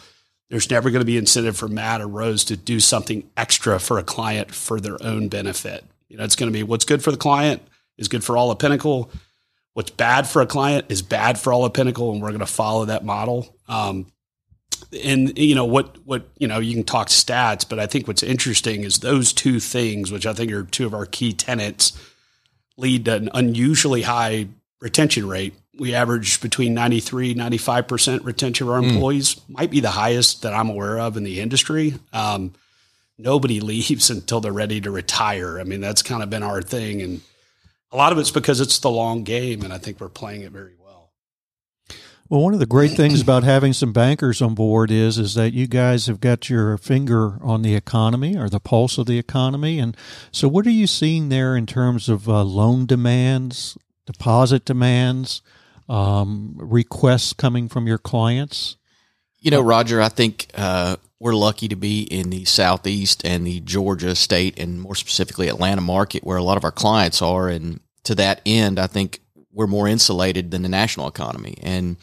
There's 0.49 0.69
never 0.69 0.89
going 0.89 1.01
to 1.01 1.05
be 1.05 1.17
incentive 1.17 1.55
for 1.55 1.67
Matt 1.67 2.01
or 2.01 2.07
Rose 2.07 2.43
to 2.45 2.57
do 2.57 2.79
something 2.79 3.29
extra 3.37 3.79
for 3.79 3.99
a 3.99 4.03
client 4.03 4.53
for 4.53 4.79
their 4.79 5.01
own 5.03 5.29
benefit. 5.29 5.85
You 6.09 6.17
know, 6.17 6.23
it's 6.23 6.35
going 6.35 6.51
to 6.51 6.57
be 6.57 6.63
what's 6.63 6.83
good 6.83 7.03
for 7.03 7.11
the 7.11 7.17
client 7.17 7.61
is 7.97 8.07
good 8.07 8.23
for 8.23 8.35
all 8.35 8.51
of 8.51 8.59
Pinnacle. 8.59 9.11
What's 9.73 9.91
bad 9.91 10.27
for 10.27 10.41
a 10.41 10.47
client 10.47 10.87
is 10.89 11.01
bad 11.01 11.39
for 11.39 11.53
all 11.53 11.63
of 11.63 11.73
Pinnacle, 11.73 12.11
and 12.11 12.21
we're 12.21 12.29
going 12.29 12.39
to 12.39 12.45
follow 12.45 12.85
that 12.85 13.05
model. 13.05 13.55
Um, 13.69 14.07
and 15.03 15.37
you 15.37 15.55
know 15.55 15.65
what 15.65 15.97
what 16.05 16.27
you 16.37 16.47
know 16.47 16.59
you 16.59 16.73
can 16.73 16.83
talk 16.83 17.07
stats 17.07 17.67
but 17.67 17.79
i 17.79 17.87
think 17.87 18.07
what's 18.07 18.23
interesting 18.23 18.83
is 18.83 18.99
those 18.99 19.31
two 19.31 19.59
things 19.59 20.11
which 20.11 20.25
i 20.25 20.33
think 20.33 20.51
are 20.51 20.63
two 20.63 20.85
of 20.85 20.93
our 20.93 21.05
key 21.05 21.31
tenets 21.31 21.93
lead 22.77 23.05
to 23.05 23.15
an 23.15 23.29
unusually 23.33 24.01
high 24.01 24.47
retention 24.81 25.27
rate 25.27 25.53
we 25.81 25.95
average 25.95 26.41
between 26.41 26.73
93, 26.73 27.33
95% 27.33 28.23
retention 28.23 28.67
of 28.67 28.73
our 28.73 28.79
employees, 28.79 29.39
might 29.47 29.71
be 29.71 29.79
the 29.79 29.89
highest 29.89 30.41
that 30.41 30.53
I'm 30.53 30.69
aware 30.69 30.99
of 30.99 31.17
in 31.17 31.23
the 31.23 31.39
industry. 31.39 31.95
Um, 32.13 32.53
nobody 33.17 33.59
leaves 33.61 34.09
until 34.09 34.41
they're 34.41 34.51
ready 34.51 34.81
to 34.81 34.91
retire. 34.91 35.59
I 35.59 35.63
mean, 35.63 35.81
that's 35.81 36.03
kind 36.03 36.21
of 36.21 36.29
been 36.29 36.43
our 36.43 36.61
thing. 36.61 37.01
And 37.01 37.21
a 37.91 37.97
lot 37.97 38.11
of 38.11 38.19
it's 38.19 38.31
because 38.31 38.59
it's 38.59 38.79
the 38.79 38.91
long 38.91 39.23
game. 39.23 39.63
And 39.63 39.73
I 39.73 39.77
think 39.77 39.99
we're 39.99 40.09
playing 40.09 40.41
it 40.41 40.51
very 40.51 40.73
well. 40.77 40.80
Well, 42.31 42.43
one 42.43 42.53
of 42.53 42.61
the 42.61 42.65
great 42.65 42.91
things 42.91 43.19
about 43.21 43.43
having 43.43 43.73
some 43.73 43.91
bankers 43.91 44.41
on 44.41 44.55
board 44.55 44.89
is 44.89 45.17
is 45.17 45.33
that 45.33 45.51
you 45.51 45.67
guys 45.67 46.05
have 46.05 46.21
got 46.21 46.49
your 46.49 46.77
finger 46.77 47.37
on 47.43 47.61
the 47.61 47.75
economy 47.75 48.37
or 48.37 48.47
the 48.47 48.61
pulse 48.61 48.97
of 48.97 49.05
the 49.05 49.19
economy. 49.19 49.79
And 49.79 49.97
so, 50.31 50.47
what 50.47 50.65
are 50.65 50.71
you 50.71 50.87
seeing 50.87 51.27
there 51.27 51.57
in 51.57 51.65
terms 51.65 52.07
of 52.07 52.29
uh, 52.29 52.45
loan 52.45 52.85
demands, 52.85 53.77
deposit 54.05 54.63
demands, 54.63 55.41
um, 55.89 56.55
requests 56.55 57.33
coming 57.33 57.67
from 57.67 57.85
your 57.85 57.97
clients? 57.97 58.77
You 59.41 59.51
know, 59.51 59.59
Roger, 59.59 60.01
I 60.01 60.07
think 60.07 60.47
uh, 60.53 60.95
we're 61.19 61.35
lucky 61.35 61.67
to 61.67 61.75
be 61.75 62.03
in 62.03 62.29
the 62.29 62.45
southeast 62.45 63.25
and 63.25 63.45
the 63.45 63.59
Georgia 63.59 64.15
state, 64.15 64.57
and 64.57 64.79
more 64.79 64.95
specifically 64.95 65.49
Atlanta 65.49 65.81
market, 65.81 66.23
where 66.23 66.37
a 66.37 66.43
lot 66.43 66.55
of 66.55 66.63
our 66.63 66.71
clients 66.71 67.21
are. 67.21 67.49
And 67.49 67.81
to 68.05 68.15
that 68.15 68.39
end, 68.45 68.79
I 68.79 68.87
think 68.87 69.19
we're 69.51 69.67
more 69.67 69.89
insulated 69.89 70.51
than 70.51 70.61
the 70.61 70.69
national 70.69 71.09
economy. 71.09 71.57
And 71.61 71.97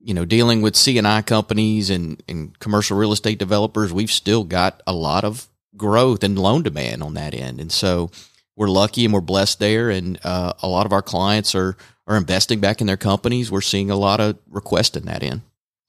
you 0.00 0.14
know, 0.14 0.24
dealing 0.24 0.62
with 0.62 0.76
C&I 0.76 1.22
companies 1.22 1.90
and, 1.90 2.22
and 2.28 2.58
commercial 2.58 2.96
real 2.96 3.12
estate 3.12 3.38
developers, 3.38 3.92
we've 3.92 4.10
still 4.10 4.44
got 4.44 4.82
a 4.86 4.92
lot 4.92 5.24
of 5.24 5.46
growth 5.76 6.22
and 6.22 6.38
loan 6.38 6.62
demand 6.62 7.02
on 7.02 7.14
that 7.14 7.34
end. 7.34 7.60
And 7.60 7.72
so 7.72 8.10
we're 8.56 8.68
lucky 8.68 9.04
and 9.04 9.14
we're 9.14 9.20
blessed 9.20 9.58
there. 9.58 9.90
And 9.90 10.18
uh, 10.24 10.52
a 10.62 10.68
lot 10.68 10.86
of 10.86 10.92
our 10.92 11.02
clients 11.02 11.54
are 11.54 11.76
are 12.06 12.16
investing 12.16 12.58
back 12.58 12.80
in 12.80 12.86
their 12.86 12.96
companies. 12.96 13.50
We're 13.50 13.60
seeing 13.60 13.90
a 13.90 13.96
lot 13.96 14.18
of 14.18 14.38
requests 14.48 14.96
in 14.96 15.04
that 15.04 15.22
end. 15.22 15.42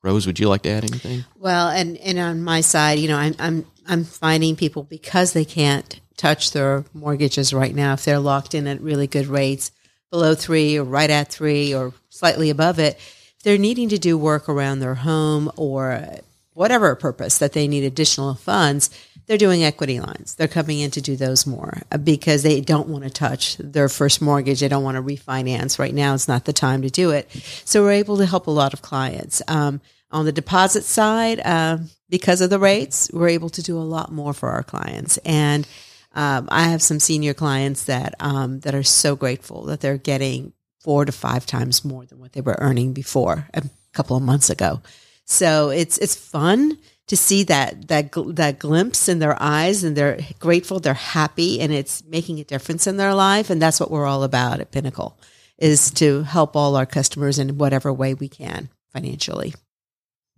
Rose, 0.04 0.28
would 0.28 0.40
you 0.40 0.50
like 0.50 0.62
to 0.64 0.70
add 0.70 0.84
anything? 0.84 1.26
Well, 1.38 1.70
and 1.70 1.98
and 1.98 2.20
on 2.20 2.44
my 2.44 2.62
side, 2.62 3.00
you 3.00 3.08
know, 3.08 3.18
I'm 3.18 3.36
I'm 3.40 3.66
I'm 3.88 4.04
finding 4.04 4.56
people 4.56 4.84
because 4.84 5.34
they 5.34 5.46
can't 5.46 6.00
touch 6.18 6.52
their 6.52 6.86
mortgages 6.94 7.54
right 7.54 7.74
now 7.74 7.94
if 7.94 8.04
they're 8.06 8.20
locked 8.20 8.54
in 8.54 8.68
at 8.68 8.82
really 8.82 9.08
good 9.08 9.28
rates 9.28 9.72
below 10.12 10.36
three 10.36 10.78
or 10.78 10.84
right 10.84 11.10
at 11.10 11.30
three 11.30 11.74
or 11.74 11.94
slightly 12.10 12.50
above 12.50 12.80
it. 12.80 13.00
If 13.40 13.44
they're 13.44 13.58
needing 13.58 13.88
to 13.88 13.98
do 13.98 14.18
work 14.18 14.50
around 14.50 14.80
their 14.80 14.96
home 14.96 15.50
or 15.56 16.20
whatever 16.56 16.94
purpose 16.96 17.38
that 17.38 17.54
they 17.54 17.70
need 17.70 17.86
additional 17.86 18.36
funds, 18.36 18.90
they're 19.28 19.38
doing 19.38 19.64
equity 19.64 20.02
lines. 20.02 20.36
They're 20.36 20.50
coming 20.50 20.80
in 20.80 20.92
to 20.92 21.00
do 21.00 21.16
those 21.16 21.48
more 21.48 21.84
uh, 21.90 22.00
because 22.00 22.44
they 22.44 22.60
don't 22.60 22.90
want 22.90 23.06
to 23.06 23.10
touch 23.10 23.56
their 23.56 23.88
first 23.88 24.22
mortgage. 24.22 24.60
They 24.60 24.68
don't 24.68 24.84
want 24.84 24.98
to 24.98 25.02
refinance 25.02 25.80
right 25.80 25.94
now. 25.94 26.14
It's 26.16 26.28
not 26.28 26.44
the 26.44 26.52
time 26.52 26.82
to 26.82 26.90
do 26.90 27.12
it. 27.12 27.32
So 27.64 27.82
we're 27.82 27.94
able 27.94 28.18
to 28.18 28.26
help 28.26 28.48
a 28.48 28.52
lot 28.52 28.74
of 28.74 28.82
clients. 28.82 29.42
Um, 29.48 29.80
on 30.12 30.26
the 30.26 30.34
deposit 30.34 30.84
side, 30.84 31.40
uh, 31.40 31.78
because 32.10 32.42
of 32.42 32.50
the 32.50 32.60
rates, 32.60 33.10
we're 33.14 33.30
able 33.30 33.52
to 33.52 33.64
do 33.64 33.78
a 33.78 33.80
lot 33.80 34.12
more 34.12 34.34
for 34.34 34.50
our 34.50 34.64
clients. 34.64 35.18
And 35.20 35.66
um, 36.14 36.50
I 36.52 36.64
have 36.64 36.82
some 36.82 37.00
senior 37.00 37.34
clients 37.34 37.86
that 37.86 38.16
um, 38.20 38.60
that 38.62 38.76
are 38.76 38.84
so 38.84 39.16
grateful 39.16 39.64
that 39.66 39.80
they're 39.80 39.98
getting 39.98 40.52
four 40.80 41.06
to 41.06 41.12
five 41.12 41.46
times 41.46 41.86
more 41.86 42.06
than 42.06 42.20
what 42.20 42.34
they 42.34 42.42
were 42.42 42.58
earning 42.60 42.94
before 42.94 43.48
a 43.54 43.64
couple 43.94 44.16
of 44.16 44.24
months 44.24 44.50
ago. 44.50 44.82
So 45.26 45.70
it's 45.70 45.98
it's 45.98 46.16
fun 46.16 46.78
to 47.08 47.18
see 47.18 47.44
that 47.44 47.88
that 47.88 48.12
that 48.36 48.60
glimpse 48.60 49.10
in 49.10 49.20
their 49.20 49.36
eyes 49.42 49.84
and 49.84 49.96
they're 49.96 50.20
grateful 50.40 50.80
they're 50.80 50.94
happy 50.94 51.60
and 51.60 51.74
it's 51.74 52.04
making 52.06 52.40
a 52.40 52.44
difference 52.44 52.88
in 52.88 52.98
their 52.98 53.14
life. 53.14 53.50
And 53.50 53.62
that's 53.62 53.80
what 53.80 53.92
we're 53.92 54.06
all 54.06 54.24
about 54.24 54.60
at 54.60 54.72
pinnacle 54.72 55.20
is 55.58 55.92
to 55.92 56.24
help 56.24 56.56
all 56.56 56.76
our 56.76 56.86
customers 56.86 57.38
in 57.38 57.58
whatever 57.58 57.92
way 57.92 58.14
we 58.14 58.30
can 58.30 58.70
financially. 58.94 59.54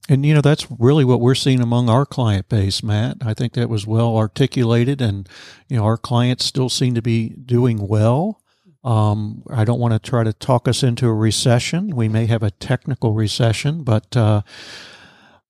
And 0.09 0.25
you 0.25 0.33
know 0.33 0.41
that's 0.41 0.67
really 0.79 1.05
what 1.05 1.21
we're 1.21 1.35
seeing 1.35 1.61
among 1.61 1.89
our 1.89 2.05
client 2.05 2.49
base 2.49 2.81
matt. 2.81 3.17
I 3.23 3.33
think 3.33 3.53
that 3.53 3.69
was 3.69 3.85
well 3.85 4.17
articulated 4.17 4.99
and 5.01 5.29
you 5.69 5.77
know 5.77 5.83
our 5.83 5.97
clients 5.97 6.45
still 6.45 6.69
seem 6.69 6.95
to 6.95 7.01
be 7.01 7.29
doing 7.29 7.87
well 7.87 8.40
um, 8.83 9.43
i 9.49 9.63
don't 9.63 9.79
want 9.79 9.93
to 9.93 9.99
try 9.99 10.23
to 10.23 10.33
talk 10.33 10.67
us 10.67 10.83
into 10.83 11.07
a 11.07 11.13
recession 11.13 11.95
we 11.95 12.07
may 12.07 12.25
have 12.25 12.43
a 12.43 12.51
technical 12.51 13.13
recession 13.13 13.83
but 13.83 14.15
uh, 14.17 14.41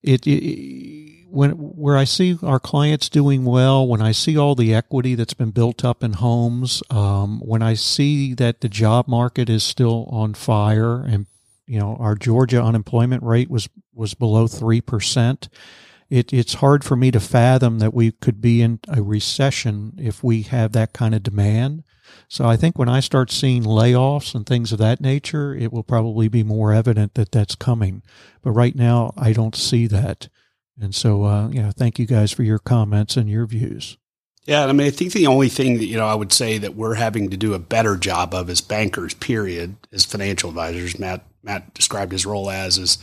it, 0.02 0.26
it 0.26 1.12
when 1.32 1.52
where 1.52 1.96
I 1.96 2.04
see 2.04 2.38
our 2.42 2.60
clients 2.60 3.08
doing 3.08 3.44
well, 3.44 3.88
when 3.88 4.02
I 4.02 4.12
see 4.12 4.36
all 4.36 4.54
the 4.54 4.74
equity 4.74 5.14
that's 5.14 5.32
been 5.32 5.50
built 5.50 5.82
up 5.82 6.04
in 6.04 6.12
homes, 6.14 6.82
um, 6.90 7.40
when 7.40 7.62
I 7.62 7.72
see 7.72 8.34
that 8.34 8.60
the 8.60 8.68
job 8.68 9.08
market 9.08 9.48
is 9.48 9.64
still 9.64 10.04
on 10.10 10.34
fire, 10.34 11.02
and 11.02 11.26
you 11.66 11.80
know 11.80 11.96
our 11.98 12.14
Georgia 12.14 12.62
unemployment 12.62 13.22
rate 13.22 13.50
was 13.50 13.68
was 13.94 14.12
below 14.12 14.46
three 14.46 14.82
percent. 14.82 15.48
It, 16.12 16.30
it's 16.30 16.54
hard 16.54 16.84
for 16.84 16.94
me 16.94 17.10
to 17.10 17.20
fathom 17.20 17.78
that 17.78 17.94
we 17.94 18.12
could 18.12 18.42
be 18.42 18.60
in 18.60 18.80
a 18.86 19.02
recession 19.02 19.94
if 19.96 20.22
we 20.22 20.42
have 20.42 20.72
that 20.72 20.92
kind 20.92 21.14
of 21.14 21.22
demand. 21.22 21.84
So 22.28 22.44
I 22.44 22.54
think 22.54 22.78
when 22.78 22.90
I 22.90 23.00
start 23.00 23.30
seeing 23.30 23.62
layoffs 23.62 24.34
and 24.34 24.44
things 24.44 24.72
of 24.72 24.78
that 24.78 25.00
nature, 25.00 25.54
it 25.54 25.72
will 25.72 25.82
probably 25.82 26.28
be 26.28 26.42
more 26.42 26.70
evident 26.70 27.14
that 27.14 27.32
that's 27.32 27.54
coming. 27.54 28.02
But 28.42 28.50
right 28.50 28.76
now, 28.76 29.14
I 29.16 29.32
don't 29.32 29.56
see 29.56 29.86
that. 29.86 30.28
And 30.78 30.94
so, 30.94 31.24
uh, 31.24 31.72
thank 31.78 31.98
you 31.98 32.04
guys 32.04 32.30
for 32.30 32.42
your 32.42 32.58
comments 32.58 33.16
and 33.16 33.30
your 33.30 33.46
views. 33.46 33.96
Yeah, 34.44 34.66
I 34.66 34.72
mean, 34.72 34.86
I 34.86 34.90
think 34.90 35.14
the 35.14 35.28
only 35.28 35.48
thing 35.48 35.78
that 35.78 35.86
you 35.86 35.96
know 35.96 36.06
I 36.06 36.14
would 36.14 36.32
say 36.32 36.58
that 36.58 36.74
we're 36.74 36.96
having 36.96 37.30
to 37.30 37.38
do 37.38 37.54
a 37.54 37.58
better 37.58 37.96
job 37.96 38.34
of 38.34 38.50
as 38.50 38.60
bankers, 38.60 39.14
period, 39.14 39.76
as 39.92 40.04
financial 40.04 40.50
advisors. 40.50 40.98
Matt 40.98 41.24
Matt 41.42 41.72
described 41.72 42.12
his 42.12 42.26
role 42.26 42.50
as 42.50 42.76
is 42.76 42.98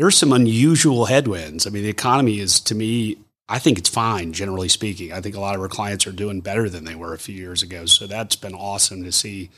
there's 0.00 0.16
some 0.16 0.32
unusual 0.32 1.04
headwinds. 1.04 1.66
I 1.66 1.70
mean, 1.70 1.82
the 1.82 1.88
economy 1.90 2.40
is 2.40 2.60
to 2.60 2.74
me, 2.74 3.18
I 3.48 3.58
think 3.58 3.78
it's 3.78 3.88
fine, 3.88 4.32
generally 4.32 4.68
speaking. 4.68 5.12
I 5.12 5.20
think 5.20 5.36
a 5.36 5.40
lot 5.40 5.54
of 5.54 5.60
our 5.60 5.68
clients 5.68 6.06
are 6.06 6.12
doing 6.12 6.40
better 6.40 6.68
than 6.68 6.84
they 6.84 6.94
were 6.94 7.14
a 7.14 7.18
few 7.18 7.34
years 7.34 7.62
ago. 7.62 7.86
So 7.86 8.06
that's 8.06 8.36
been 8.36 8.54
awesome 8.54 9.04
to 9.04 9.12
see 9.12 9.50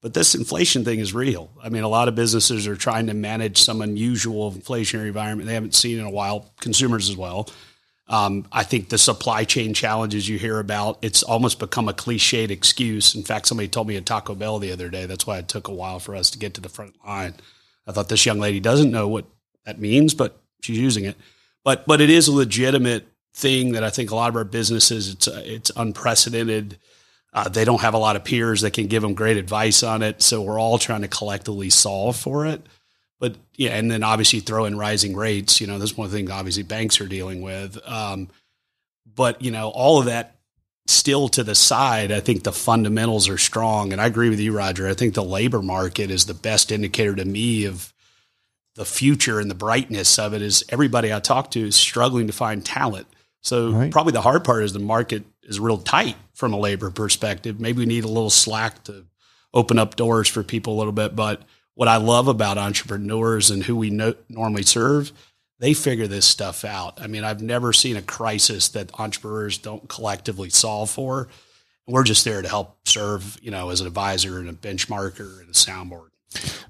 but 0.00 0.14
this 0.14 0.34
inflation 0.34 0.84
thing 0.84 0.98
is 0.98 1.12
real. 1.12 1.50
I 1.62 1.68
mean, 1.68 1.82
a 1.82 1.88
lot 1.88 2.08
of 2.08 2.14
businesses 2.14 2.66
are 2.66 2.76
trying 2.76 3.08
to 3.08 3.14
manage 3.14 3.58
some 3.58 3.82
unusual 3.82 4.50
inflationary 4.50 5.08
environment 5.08 5.46
they 5.46 5.54
haven't 5.54 5.74
seen 5.74 5.98
in 5.98 6.04
a 6.04 6.10
while, 6.10 6.50
consumers 6.60 7.10
as 7.10 7.16
well. 7.16 7.48
Um, 8.08 8.46
I 8.50 8.64
think 8.64 8.88
the 8.88 8.98
supply 8.98 9.44
chain 9.44 9.72
challenges 9.74 10.28
you 10.28 10.38
hear 10.38 10.58
about, 10.58 10.98
it's 11.02 11.22
almost 11.22 11.60
become 11.60 11.88
a 11.88 11.92
cliched 11.92 12.50
excuse. 12.50 13.14
In 13.14 13.22
fact, 13.22 13.46
somebody 13.46 13.68
told 13.68 13.86
me 13.86 13.96
at 13.96 14.06
Taco 14.06 14.34
Bell 14.34 14.58
the 14.58 14.72
other 14.72 14.88
day, 14.88 15.06
that's 15.06 15.26
why 15.26 15.38
it 15.38 15.48
took 15.48 15.68
a 15.68 15.74
while 15.74 16.00
for 16.00 16.16
us 16.16 16.30
to 16.30 16.38
get 16.38 16.54
to 16.54 16.60
the 16.60 16.68
front 16.68 16.94
line. 17.06 17.34
I 17.86 17.92
thought 17.92 18.08
this 18.08 18.26
young 18.26 18.40
lady 18.40 18.58
doesn't 18.58 18.90
know 18.90 19.06
what 19.06 19.26
that 19.64 19.80
means, 19.80 20.14
but 20.14 20.40
she's 20.62 20.78
using 20.78 21.04
it. 21.04 21.16
But 21.64 21.86
but 21.86 22.00
it 22.00 22.10
is 22.10 22.28
a 22.28 22.32
legitimate 22.32 23.06
thing 23.34 23.72
that 23.72 23.84
I 23.84 23.90
think 23.90 24.10
a 24.10 24.16
lot 24.16 24.28
of 24.28 24.36
our 24.36 24.44
businesses, 24.44 25.08
it's 25.08 25.28
uh, 25.28 25.42
it's 25.44 25.70
unprecedented 25.76 26.78
uh, 27.32 27.48
they 27.48 27.64
don't 27.64 27.80
have 27.80 27.94
a 27.94 27.98
lot 27.98 28.16
of 28.16 28.24
peers 28.24 28.62
that 28.62 28.72
can 28.72 28.88
give 28.88 29.02
them 29.02 29.14
great 29.14 29.36
advice 29.36 29.82
on 29.82 30.02
it. 30.02 30.22
So 30.22 30.42
we're 30.42 30.58
all 30.58 30.78
trying 30.78 31.02
to 31.02 31.08
collectively 31.08 31.70
solve 31.70 32.16
for 32.16 32.46
it. 32.46 32.66
But 33.20 33.36
yeah, 33.54 33.70
and 33.70 33.90
then 33.90 34.02
obviously 34.02 34.40
throw 34.40 34.64
in 34.64 34.76
rising 34.76 35.14
rates. 35.14 35.60
You 35.60 35.66
know, 35.66 35.78
that's 35.78 35.96
one 35.96 36.06
of 36.06 36.10
the 36.10 36.18
things 36.18 36.30
obviously 36.30 36.62
banks 36.62 37.00
are 37.00 37.06
dealing 37.06 37.42
with. 37.42 37.78
Um, 37.86 38.28
but 39.14 39.42
you 39.42 39.50
know, 39.50 39.68
all 39.68 40.00
of 40.00 40.06
that 40.06 40.36
still 40.86 41.28
to 41.28 41.44
the 41.44 41.54
side, 41.54 42.10
I 42.10 42.20
think 42.20 42.42
the 42.42 42.52
fundamentals 42.52 43.28
are 43.28 43.38
strong. 43.38 43.92
And 43.92 44.00
I 44.00 44.06
agree 44.06 44.30
with 44.30 44.40
you, 44.40 44.52
Roger. 44.52 44.88
I 44.88 44.94
think 44.94 45.14
the 45.14 45.22
labor 45.22 45.62
market 45.62 46.10
is 46.10 46.26
the 46.26 46.34
best 46.34 46.72
indicator 46.72 47.14
to 47.14 47.24
me 47.24 47.66
of 47.66 47.92
the 48.74 48.84
future 48.84 49.40
and 49.40 49.50
the 49.50 49.54
brightness 49.54 50.18
of 50.18 50.34
it. 50.34 50.42
Is 50.42 50.64
everybody 50.68 51.12
I 51.12 51.20
talk 51.20 51.50
to 51.52 51.66
is 51.66 51.76
struggling 51.76 52.26
to 52.26 52.32
find 52.32 52.64
talent. 52.64 53.06
So 53.42 53.72
right. 53.72 53.90
probably 53.90 54.12
the 54.12 54.20
hard 54.20 54.44
part 54.44 54.64
is 54.64 54.72
the 54.72 54.78
market 54.78 55.24
is 55.42 55.58
real 55.58 55.78
tight 55.78 56.16
from 56.34 56.52
a 56.52 56.58
labor 56.58 56.90
perspective. 56.90 57.60
Maybe 57.60 57.80
we 57.80 57.86
need 57.86 58.04
a 58.04 58.08
little 58.08 58.30
slack 58.30 58.84
to 58.84 59.06
open 59.52 59.78
up 59.78 59.96
doors 59.96 60.28
for 60.28 60.42
people 60.42 60.74
a 60.74 60.78
little 60.78 60.92
bit. 60.92 61.16
But 61.16 61.42
what 61.74 61.88
I 61.88 61.96
love 61.96 62.28
about 62.28 62.58
entrepreneurs 62.58 63.50
and 63.50 63.62
who 63.62 63.76
we 63.76 63.90
no- 63.90 64.14
normally 64.28 64.62
serve, 64.62 65.12
they 65.58 65.74
figure 65.74 66.06
this 66.06 66.26
stuff 66.26 66.64
out. 66.64 67.00
I 67.00 67.06
mean, 67.06 67.24
I've 67.24 67.42
never 67.42 67.72
seen 67.72 67.96
a 67.96 68.02
crisis 68.02 68.68
that 68.70 68.98
entrepreneurs 68.98 69.58
don't 69.58 69.88
collectively 69.88 70.50
solve 70.50 70.90
for. 70.90 71.28
We're 71.86 72.04
just 72.04 72.24
there 72.24 72.40
to 72.40 72.48
help 72.48 72.76
serve, 72.86 73.38
you 73.42 73.50
know, 73.50 73.70
as 73.70 73.80
an 73.80 73.86
advisor 73.86 74.38
and 74.38 74.48
a 74.48 74.52
benchmarker 74.52 75.40
and 75.40 75.48
a 75.48 75.52
soundboard. 75.52 76.09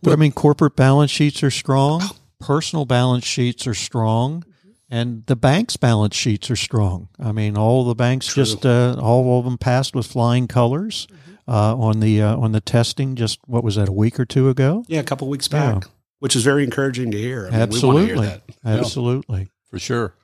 But 0.03 0.13
I 0.13 0.17
mean, 0.17 0.33
corporate 0.33 0.77
balance 0.77 1.11
sheets 1.11 1.43
are 1.43 1.51
strong. 1.51 2.03
Personal 2.39 2.87
balance 2.87 3.25
sheets 3.25 3.67
are 3.67 3.75
strong 3.75 4.45
and 4.91 5.25
the 5.27 5.37
banks' 5.37 5.77
balance 5.77 6.17
sheets 6.17 6.51
are 6.51 6.57
strong. 6.57 7.09
I 7.19 7.33
mean, 7.33 7.57
all 7.57 7.85
the 7.85 7.95
banks 7.95 8.27
True. 8.27 8.43
just 8.43 8.67
uh, 8.67 8.97
all 9.01 9.39
of 9.39 9.45
them 9.45 9.57
passed 9.57 9.95
with 9.95 10.07
flying 10.07 10.49
colors 10.49 11.07
mm-hmm. 11.07 11.51
uh, 11.51 11.75
on 11.77 12.01
the 12.01 12.21
uh, 12.21 12.37
on 12.37 12.53
the 12.53 12.61
testing. 12.61 13.15
Just 13.15 13.39
what 13.47 13.63
was 13.63 13.77
that 13.77 13.89
a 13.89 13.93
week 13.93 14.19
or 14.19 14.25
two 14.25 14.49
ago? 14.49 14.85
Yeah, 14.89 15.01
a 15.01 15.05
couple 15.05 15.29
weeks 15.29 15.49
back, 15.49 15.85
yeah. 15.85 15.91
which 16.19 16.35
is 16.35 16.43
very 16.43 16.65
encouraging 16.65 17.13
to 17.13 17.19
hear. 17.19 17.47
I 17.47 17.51
mean, 17.51 17.61
Absolutely, 17.61 18.29
hear 18.29 18.43
absolutely, 18.65 19.49
for 19.71 19.79
sure. 19.79 20.15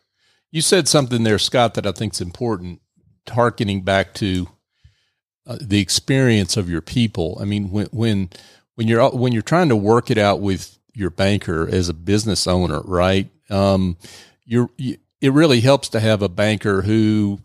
You 0.51 0.61
said 0.63 0.89
something 0.89 1.23
there, 1.23 1.39
Scott, 1.39 1.75
that 1.75 1.87
I 1.87 1.93
think 1.93 2.15
is 2.15 2.21
important. 2.21 2.81
Harkening 3.29 3.83
back 3.83 4.15
to 4.15 4.49
uh, 5.47 5.59
the 5.61 5.81
experience 5.81 6.57
of 6.57 6.71
your 6.71 6.81
people. 6.81 7.39
I 7.41 7.45
mean, 7.45 7.71
when 7.71 7.87
when 7.93 8.31
when 8.77 8.87
you're 8.87 9.11
when 9.11 9.33
you're 9.33 9.43
trying 9.43 9.69
to 9.69 9.77
work 9.77 10.11
it 10.11 10.19
out 10.19 10.41
with 10.41 10.79
your 10.95 11.11
banker 11.11 11.69
as 11.71 11.89
a 11.89 11.95
business 11.95 12.47
owner, 12.47 12.81
right? 12.83 13.29
Um, 13.51 13.97
you're 14.45 14.71
you, 14.77 14.99
it 15.21 15.33
really 15.33 15.61
helps 15.61 15.89
to 15.91 16.01
have 16.01 16.23
a 16.23 16.29
banker 16.29 16.83
who 16.83 17.41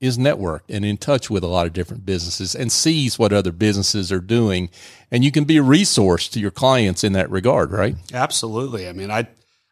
is 0.00 0.18
networked 0.18 0.68
and 0.68 0.84
in 0.84 0.98
touch 0.98 1.30
with 1.30 1.42
a 1.42 1.46
lot 1.46 1.66
of 1.66 1.72
different 1.72 2.04
businesses 2.04 2.54
and 2.54 2.70
sees 2.70 3.18
what 3.18 3.32
other 3.32 3.52
businesses 3.52 4.12
are 4.12 4.20
doing. 4.20 4.68
And 5.10 5.24
you 5.24 5.32
can 5.32 5.44
be 5.44 5.56
a 5.56 5.62
resource 5.62 6.28
to 6.28 6.40
your 6.40 6.50
clients 6.50 7.02
in 7.02 7.14
that 7.14 7.30
regard 7.30 7.70
right? 7.70 7.96
Absolutely. 8.12 8.88
I 8.88 8.92
mean 8.92 9.10
i 9.10 9.26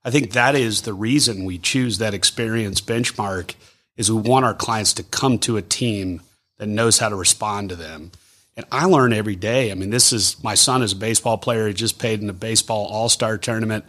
i 0.04 0.10
think 0.10 0.32
that 0.32 0.54
is 0.54 0.82
the 0.82 0.94
reason 0.94 1.44
we 1.44 1.58
choose 1.58 1.98
that 1.98 2.14
experience 2.14 2.80
benchmark 2.80 3.54
is 3.96 4.10
we 4.10 4.20
want 4.20 4.44
our 4.44 4.54
clients 4.54 4.92
to 4.94 5.02
come 5.02 5.38
to 5.40 5.56
a 5.56 5.62
team 5.62 6.22
that 6.58 6.66
knows 6.66 6.98
how 6.98 7.08
to 7.08 7.16
respond 7.16 7.68
to 7.68 7.76
them 7.76 8.10
and 8.56 8.66
i 8.70 8.84
learn 8.84 9.12
every 9.12 9.36
day 9.36 9.70
i 9.70 9.74
mean 9.74 9.90
this 9.90 10.12
is 10.12 10.42
my 10.42 10.54
son 10.54 10.82
is 10.82 10.92
a 10.92 10.96
baseball 10.96 11.38
player 11.38 11.68
he 11.68 11.74
just 11.74 11.98
played 11.98 12.20
in 12.20 12.30
a 12.30 12.34
baseball 12.34 12.86
all-star 12.86 13.38
tournament 13.38 13.84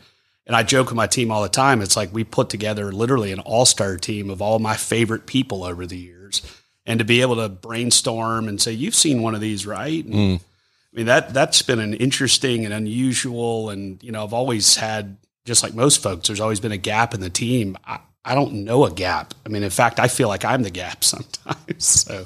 and 0.48 0.56
I 0.56 0.64
joke 0.64 0.88
with 0.88 0.96
my 0.96 1.08
team 1.08 1.32
all 1.32 1.42
the 1.42 1.50
time. 1.50 1.82
It's 1.82 1.96
like 1.96 2.14
we 2.14 2.24
put 2.24 2.50
together 2.50 2.92
literally 2.92 3.32
an 3.32 3.40
all 3.40 3.66
star 3.66 3.98
team 3.98 4.30
of 4.30 4.42
all 4.42 4.60
my 4.60 4.76
favorite 4.76 5.26
people 5.26 5.64
over 5.64 5.86
the 5.86 5.98
years. 5.98 6.42
And 6.86 7.00
to 7.00 7.06
be 7.06 7.22
able 7.22 7.38
to 7.38 7.50
brainstorm 7.50 8.48
and 8.48 8.62
say, 8.62 8.72
you've 8.72 8.94
seen 8.94 9.24
one 9.24 9.34
of 9.34 9.42
these, 9.42 9.66
right? 9.66 10.06
And, 10.06 10.14
mm. 10.14 10.40
I 10.40 10.96
mean, 10.96 11.08
that, 11.08 11.34
that's 11.34 11.64
been 11.64 11.80
an 11.80 11.96
interesting 11.96 12.64
and 12.64 12.74
unusual. 12.74 13.72
And, 13.72 14.02
you 14.04 14.12
know, 14.12 14.24
I've 14.24 14.34
always 14.34 14.76
had, 14.76 15.18
just 15.46 15.64
like 15.64 15.74
most 15.74 16.04
folks, 16.04 16.28
there's 16.28 16.40
always 16.40 16.60
been 16.60 16.72
a 16.72 16.78
gap 16.78 17.16
in 17.16 17.22
the 17.22 17.30
team. 17.30 17.76
I, 17.86 18.00
I 18.24 18.36
don't 18.36 18.66
know 18.66 18.86
a 18.86 18.92
gap. 18.92 19.34
I 19.46 19.50
mean, 19.50 19.64
in 19.64 19.72
fact, 19.72 20.00
I 20.00 20.08
feel 20.08 20.28
like 20.28 20.46
I'm 20.46 20.62
the 20.62 20.70
gap 20.70 21.04
sometimes. 21.04 21.86
So, 21.86 22.26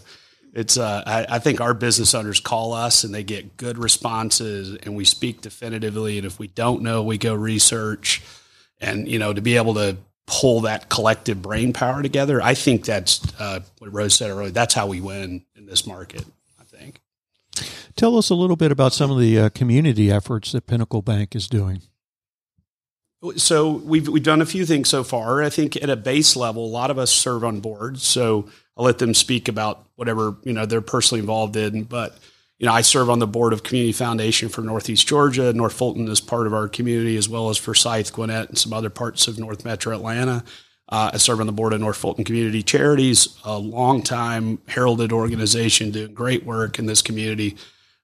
it's 0.54 0.78
uh, 0.78 1.04
I, 1.06 1.36
I, 1.36 1.40
think 1.40 1.62
our 1.62 1.74
business 1.74 2.14
owners 2.14 2.40
call 2.40 2.74
us 2.74 3.04
and 3.04 3.14
they 3.14 3.24
get 3.24 3.58
good 3.58 3.78
responses 3.78 4.78
and 4.84 4.96
we 4.96 5.06
speak 5.06 5.42
definitively 5.42 6.18
and 6.18 6.26
if 6.26 6.40
we 6.40 6.48
don't 6.48 6.82
know 6.82 7.04
we 7.04 7.18
go 7.18 7.34
research 7.34 8.22
and 8.80 9.08
you 9.08 9.20
know 9.20 9.34
to 9.34 9.42
be 9.42 9.58
able 9.58 9.76
to 9.76 9.98
pull 10.26 10.62
that 10.62 10.90
collective 10.90 11.42
brain 11.42 11.74
power 11.74 12.02
together 12.02 12.42
i 12.42 12.54
think 12.54 12.86
that's 12.86 13.22
uh, 13.40 13.60
what 13.80 13.94
rose 13.94 14.16
said 14.16 14.30
earlier 14.30 14.50
that's 14.50 14.74
how 14.74 14.88
we 14.88 15.02
win 15.02 15.44
in 15.56 15.66
this 15.66 15.86
market 15.86 16.26
i 16.60 16.64
think 16.64 17.00
tell 17.96 18.18
us 18.18 18.30
a 18.30 18.36
little 18.36 18.56
bit 18.56 18.72
about 18.72 18.94
some 18.94 19.12
of 19.12 19.20
the 19.20 19.40
uh, 19.40 19.50
community 19.50 20.12
efforts 20.12 20.52
that 20.52 20.68
pinnacle 20.68 21.02
bank 21.02 21.36
is 21.36 21.48
doing 21.48 21.82
so 23.36 23.72
we've 23.72 24.08
we've 24.08 24.24
done 24.24 24.42
a 24.42 24.46
few 24.46 24.66
things 24.66 24.88
so 24.88 25.04
far. 25.04 25.44
I 25.44 25.50
think 25.50 25.76
at 25.76 25.90
a 25.90 25.98
base 25.98 26.38
level, 26.38 26.66
a 26.66 26.72
lot 26.72 26.90
of 26.90 26.98
us 26.98 27.12
serve 27.12 27.44
on 27.44 27.60
boards. 27.60 28.02
So 28.02 28.48
I'll 28.80 28.86
let 28.86 28.98
them 28.98 29.14
speak 29.14 29.50
about 29.50 29.86
whatever 29.98 30.38
you 30.44 30.54
know 30.54 30.66
they're 30.66 30.80
personally 30.80 31.20
involved 31.20 31.58
in. 31.58 31.84
But 31.84 32.18
you 32.60 32.66
know, 32.66 32.72
I 32.72 32.80
serve 32.80 33.10
on 33.10 33.20
the 33.20 33.28
board 33.28 33.52
of 33.52 33.62
Community 33.62 33.92
Foundation 33.92 34.48
for 34.48 34.62
Northeast 34.62 35.06
Georgia. 35.06 35.52
North 35.52 35.74
Fulton 35.74 36.08
is 36.08 36.22
part 36.22 36.48
of 36.48 36.54
our 36.54 36.70
community, 36.70 37.18
as 37.18 37.28
well 37.28 37.50
as 37.50 37.58
Forsyth, 37.58 38.14
Gwinnett, 38.14 38.48
and 38.48 38.58
some 38.58 38.72
other 38.72 38.90
parts 38.90 39.28
of 39.28 39.38
North 39.38 39.66
Metro 39.66 39.94
Atlanta. 39.94 40.46
Uh, 40.88 41.12
I 41.14 41.18
serve 41.18 41.42
on 41.42 41.46
the 41.46 41.52
board 41.52 41.74
of 41.74 41.82
North 41.82 41.98
Fulton 41.98 42.24
Community 42.24 42.64
Charities, 42.64 43.38
a 43.44 43.58
long 43.58 44.02
time 44.02 44.60
heralded 44.68 45.12
organization 45.12 45.92
doing 45.92 46.14
great 46.14 46.46
work 46.46 46.80
in 46.80 46.86
this 46.86 47.02
community. 47.02 47.58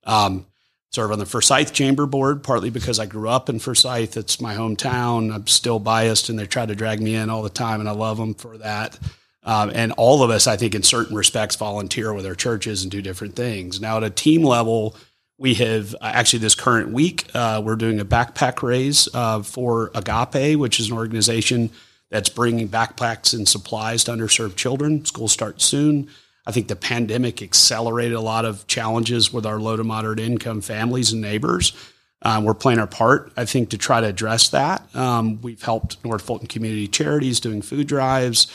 Um, 0.04 0.46
serve 0.92 1.12
on 1.12 1.20
the 1.20 1.26
Forsyth 1.26 1.72
Chamber 1.72 2.06
Board, 2.06 2.44
partly 2.44 2.70
because 2.70 3.00
I 3.00 3.06
grew 3.06 3.30
up 3.30 3.48
in 3.50 3.60
Forsyth. 3.60 4.18
It's 4.18 4.42
my 4.42 4.56
hometown. 4.56 5.34
I'm 5.34 5.48
still 5.48 5.80
biased, 5.80 6.28
and 6.28 6.38
they 6.38 6.46
try 6.46 6.66
to 6.66 6.76
drag 6.76 7.02
me 7.02 7.16
in 7.16 7.30
all 7.30 7.44
the 7.44 7.50
time, 7.50 7.80
and 7.80 7.88
I 7.88 7.94
love 7.94 8.18
them 8.18 8.34
for 8.34 8.58
that. 8.58 9.00
Um, 9.46 9.72
and 9.74 9.92
all 9.94 10.24
of 10.24 10.32
us, 10.32 10.48
I 10.48 10.58
think, 10.58 10.74
in 10.74 10.84
certain 10.84 11.16
respects, 11.16 11.56
volunteer 11.56 12.14
with 12.14 12.26
our 12.26 12.36
churches 12.36 12.82
and 12.82 12.92
do 12.92 13.02
different 13.02 13.36
things. 13.36 13.80
Now, 13.80 13.98
at 13.98 14.04
a 14.04 14.10
team 14.10 14.44
level, 14.44 14.96
we 15.38 15.54
have 15.56 15.94
uh, 15.96 16.12
actually 16.14 16.40
this 16.40 16.56
current 16.56 16.92
week, 16.92 17.28
uh, 17.34 17.62
we're 17.64 17.76
doing 17.76 18.00
a 18.00 18.06
backpack 18.06 18.64
raise 18.64 19.08
uh, 19.14 19.44
for 19.44 19.92
Agape, 19.94 20.58
which 20.58 20.80
is 20.80 20.90
an 20.90 20.98
organization 20.98 21.70
that's 22.10 22.30
bringing 22.30 22.70
backpacks 22.70 23.34
and 23.34 23.48
supplies 23.48 24.04
to 24.06 24.12
underserved 24.12 24.56
children. 24.56 25.06
School 25.06 25.28
starts 25.28 25.66
soon. 25.66 26.10
I 26.48 26.52
think 26.52 26.68
the 26.68 26.76
pandemic 26.76 27.42
accelerated 27.42 28.14
a 28.14 28.22
lot 28.22 28.46
of 28.46 28.68
challenges 28.68 29.34
with 29.34 29.46
our 29.46 29.60
low 29.60 29.76
to 29.76 29.84
moderate 29.84 30.20
income 30.20 30.62
families 30.62 31.12
and 31.12 31.22
neighbors. 31.22 31.74
Um, 32.22 32.44
we're 32.44 32.54
playing 32.54 32.80
our 32.80 32.88
part, 32.88 33.32
I 33.36 33.46
think, 33.46 33.70
to 33.72 33.78
try 33.78 34.02
to 34.02 34.08
address 34.08 34.50
that. 34.50 34.96
Um, 34.96 35.42
we've 35.42 35.62
helped 35.62 36.04
North 36.04 36.22
Fulton 36.22 36.48
Community 36.48 36.88
Charities 36.88 37.40
doing 37.40 37.62
food 37.62 37.88
drives 37.88 38.48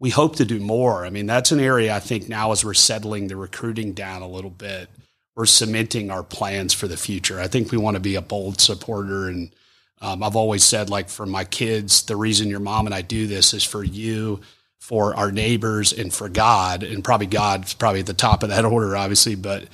we 0.00 0.10
hope 0.10 0.36
to 0.36 0.46
do 0.46 0.58
more. 0.58 1.04
I 1.04 1.10
mean, 1.10 1.26
that's 1.26 1.52
an 1.52 1.60
area 1.60 1.94
I 1.94 2.00
think 2.00 2.28
now 2.28 2.52
as 2.52 2.64
we're 2.64 2.74
settling 2.74 3.28
the 3.28 3.36
recruiting 3.36 3.92
down 3.92 4.22
a 4.22 4.28
little 4.28 4.50
bit, 4.50 4.88
we're 5.36 5.46
cementing 5.46 6.10
our 6.10 6.22
plans 6.22 6.72
for 6.72 6.88
the 6.88 6.96
future. 6.96 7.38
I 7.38 7.46
think 7.46 7.70
we 7.70 7.78
want 7.78 7.94
to 7.94 8.00
be 8.00 8.14
a 8.14 8.22
bold 8.22 8.60
supporter. 8.60 9.28
And 9.28 9.54
um, 10.00 10.22
I've 10.22 10.36
always 10.36 10.64
said, 10.64 10.88
like, 10.90 11.10
for 11.10 11.26
my 11.26 11.44
kids, 11.44 12.02
the 12.02 12.16
reason 12.16 12.48
your 12.48 12.60
mom 12.60 12.86
and 12.86 12.94
I 12.94 13.02
do 13.02 13.26
this 13.26 13.52
is 13.52 13.62
for 13.62 13.84
you, 13.84 14.40
for 14.78 15.14
our 15.14 15.30
neighbors, 15.30 15.92
and 15.92 16.12
for 16.12 16.30
God. 16.30 16.82
And 16.82 17.04
probably 17.04 17.26
God's 17.26 17.74
probably 17.74 18.00
at 18.00 18.06
the 18.06 18.14
top 18.14 18.42
of 18.42 18.48
that 18.48 18.64
order, 18.66 18.96
obviously. 18.96 19.34
But 19.34 19.66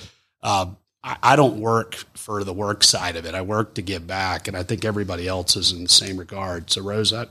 uh, 0.43 0.67
I, 1.05 1.17
I 1.23 1.37
don't 1.37 1.61
work 1.61 1.95
for 2.15 2.43
the 2.43 2.53
work 2.53 2.83
side 2.83 3.15
of 3.15 3.27
it. 3.27 3.35
I 3.35 3.43
work 3.43 3.75
to 3.75 3.83
give 3.83 4.09
back. 4.09 4.49
And 4.49 4.57
I 4.57 4.65
think 4.65 4.85
everybody 4.85 5.29
else 5.29 5.55
is 5.55 5.71
in 5.73 5.85
the 5.85 5.89
same 5.89 6.17
regard. 6.17 6.71
So, 6.71 6.83
Rose, 6.83 7.13
that 7.13 7.31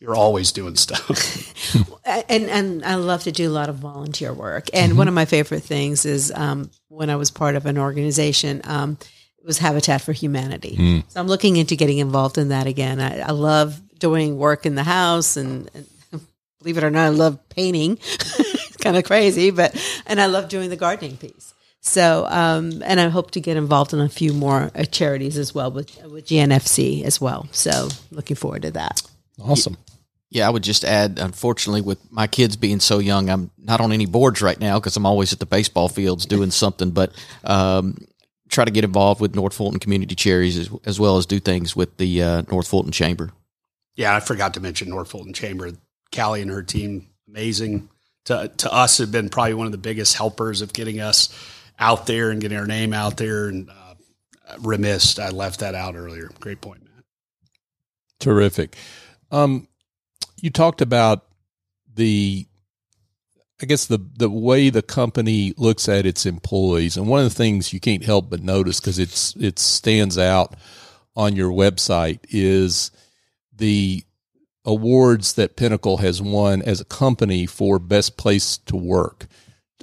you're 0.00 0.16
always 0.16 0.50
doing 0.50 0.76
stuff. 0.76 1.74
and 2.04 2.44
and 2.48 2.84
I 2.84 2.94
love 2.94 3.24
to 3.24 3.32
do 3.32 3.48
a 3.48 3.52
lot 3.52 3.68
of 3.68 3.76
volunteer 3.76 4.32
work. 4.32 4.68
And 4.72 4.90
mm-hmm. 4.90 4.98
one 4.98 5.08
of 5.08 5.14
my 5.14 5.26
favorite 5.26 5.62
things 5.62 6.06
is 6.06 6.32
um, 6.34 6.70
when 6.88 7.10
I 7.10 7.16
was 7.16 7.30
part 7.30 7.54
of 7.54 7.66
an 7.66 7.78
organization. 7.78 8.62
Um, 8.64 8.98
it 9.38 9.46
was 9.46 9.58
Habitat 9.58 10.02
for 10.02 10.12
Humanity. 10.12 10.76
Mm. 10.76 11.04
So 11.08 11.18
I'm 11.18 11.26
looking 11.26 11.56
into 11.56 11.74
getting 11.74 11.96
involved 11.96 12.36
in 12.36 12.50
that 12.50 12.66
again. 12.66 13.00
I, 13.00 13.20
I 13.20 13.30
love 13.30 13.80
doing 13.98 14.36
work 14.36 14.66
in 14.66 14.74
the 14.74 14.82
house, 14.82 15.38
and, 15.38 15.70
and 15.72 15.86
believe 16.58 16.76
it 16.76 16.84
or 16.84 16.90
not, 16.90 17.06
I 17.06 17.08
love 17.08 17.48
painting. 17.48 17.92
it's 18.02 18.76
kind 18.76 18.98
of 18.98 19.04
crazy, 19.04 19.50
but 19.50 19.74
and 20.06 20.20
I 20.20 20.26
love 20.26 20.50
doing 20.50 20.68
the 20.68 20.76
gardening 20.76 21.16
piece. 21.16 21.54
So, 21.82 22.26
um, 22.28 22.82
and 22.84 23.00
I 23.00 23.08
hope 23.08 23.30
to 23.30 23.40
get 23.40 23.56
involved 23.56 23.94
in 23.94 24.00
a 24.00 24.08
few 24.10 24.34
more 24.34 24.70
uh, 24.74 24.84
charities 24.84 25.38
as 25.38 25.54
well 25.54 25.70
with 25.70 25.96
with 26.04 26.26
GNFC 26.26 27.04
as 27.04 27.18
well. 27.18 27.48
So, 27.52 27.88
looking 28.10 28.36
forward 28.36 28.62
to 28.62 28.72
that. 28.72 29.00
Awesome. 29.42 29.78
Yeah, 30.30 30.46
I 30.46 30.50
would 30.50 30.62
just 30.62 30.84
add, 30.84 31.18
unfortunately, 31.18 31.80
with 31.80 31.98
my 32.12 32.28
kids 32.28 32.56
being 32.56 32.78
so 32.78 33.00
young, 33.00 33.28
I'm 33.28 33.50
not 33.58 33.80
on 33.80 33.90
any 33.90 34.06
boards 34.06 34.40
right 34.40 34.58
now 34.58 34.78
because 34.78 34.96
I'm 34.96 35.06
always 35.06 35.32
at 35.32 35.40
the 35.40 35.46
baseball 35.46 35.88
fields 35.88 36.24
doing 36.24 36.50
something. 36.52 36.92
But 36.92 37.12
um, 37.42 37.98
try 38.48 38.64
to 38.64 38.70
get 38.70 38.84
involved 38.84 39.20
with 39.20 39.34
North 39.34 39.54
Fulton 39.54 39.80
Community 39.80 40.14
Charities 40.14 40.56
as, 40.56 40.70
as 40.84 41.00
well 41.00 41.16
as 41.16 41.26
do 41.26 41.40
things 41.40 41.74
with 41.74 41.96
the 41.96 42.22
uh, 42.22 42.42
North 42.50 42.68
Fulton 42.68 42.92
Chamber. 42.92 43.32
Yeah, 43.96 44.14
I 44.14 44.20
forgot 44.20 44.54
to 44.54 44.60
mention 44.60 44.88
North 44.88 45.10
Fulton 45.10 45.32
Chamber. 45.32 45.72
Callie 46.14 46.42
and 46.42 46.50
her 46.50 46.62
team, 46.62 47.08
amazing. 47.28 47.88
To 48.26 48.48
to 48.58 48.72
us, 48.72 48.98
have 48.98 49.10
been 49.10 49.30
probably 49.30 49.54
one 49.54 49.66
of 49.66 49.72
the 49.72 49.78
biggest 49.78 50.16
helpers 50.16 50.60
of 50.62 50.72
getting 50.72 51.00
us 51.00 51.28
out 51.78 52.06
there 52.06 52.30
and 52.30 52.40
getting 52.40 52.58
our 52.58 52.66
name 52.66 52.92
out 52.92 53.16
there. 53.16 53.48
And 53.48 53.68
uh, 53.70 53.94
remiss, 54.60 55.18
I 55.18 55.30
left 55.30 55.60
that 55.60 55.74
out 55.74 55.96
earlier. 55.96 56.30
Great 56.38 56.60
point, 56.60 56.84
Matt. 56.84 57.04
Terrific. 58.18 58.76
Um, 59.30 59.68
you 60.40 60.50
talked 60.50 60.80
about 60.80 61.26
the 61.94 62.46
I 63.62 63.66
guess 63.66 63.86
the 63.86 63.98
the 64.16 64.30
way 64.30 64.70
the 64.70 64.82
company 64.82 65.52
looks 65.56 65.88
at 65.88 66.06
its 66.06 66.24
employees, 66.24 66.96
and 66.96 67.08
one 67.08 67.20
of 67.20 67.28
the 67.28 67.34
things 67.34 67.72
you 67.72 67.80
can't 67.80 68.04
help 68.04 68.30
but 68.30 68.42
notice 68.42 68.80
because 68.80 68.98
it's 68.98 69.36
it 69.36 69.58
stands 69.58 70.16
out 70.16 70.56
on 71.14 71.36
your 71.36 71.50
website 71.50 72.20
is 72.30 72.90
the 73.54 74.02
awards 74.64 75.34
that 75.34 75.56
Pinnacle 75.56 75.98
has 75.98 76.22
won 76.22 76.62
as 76.62 76.80
a 76.80 76.84
company 76.84 77.46
for 77.46 77.78
best 77.78 78.16
place 78.16 78.56
to 78.58 78.76
work. 78.76 79.26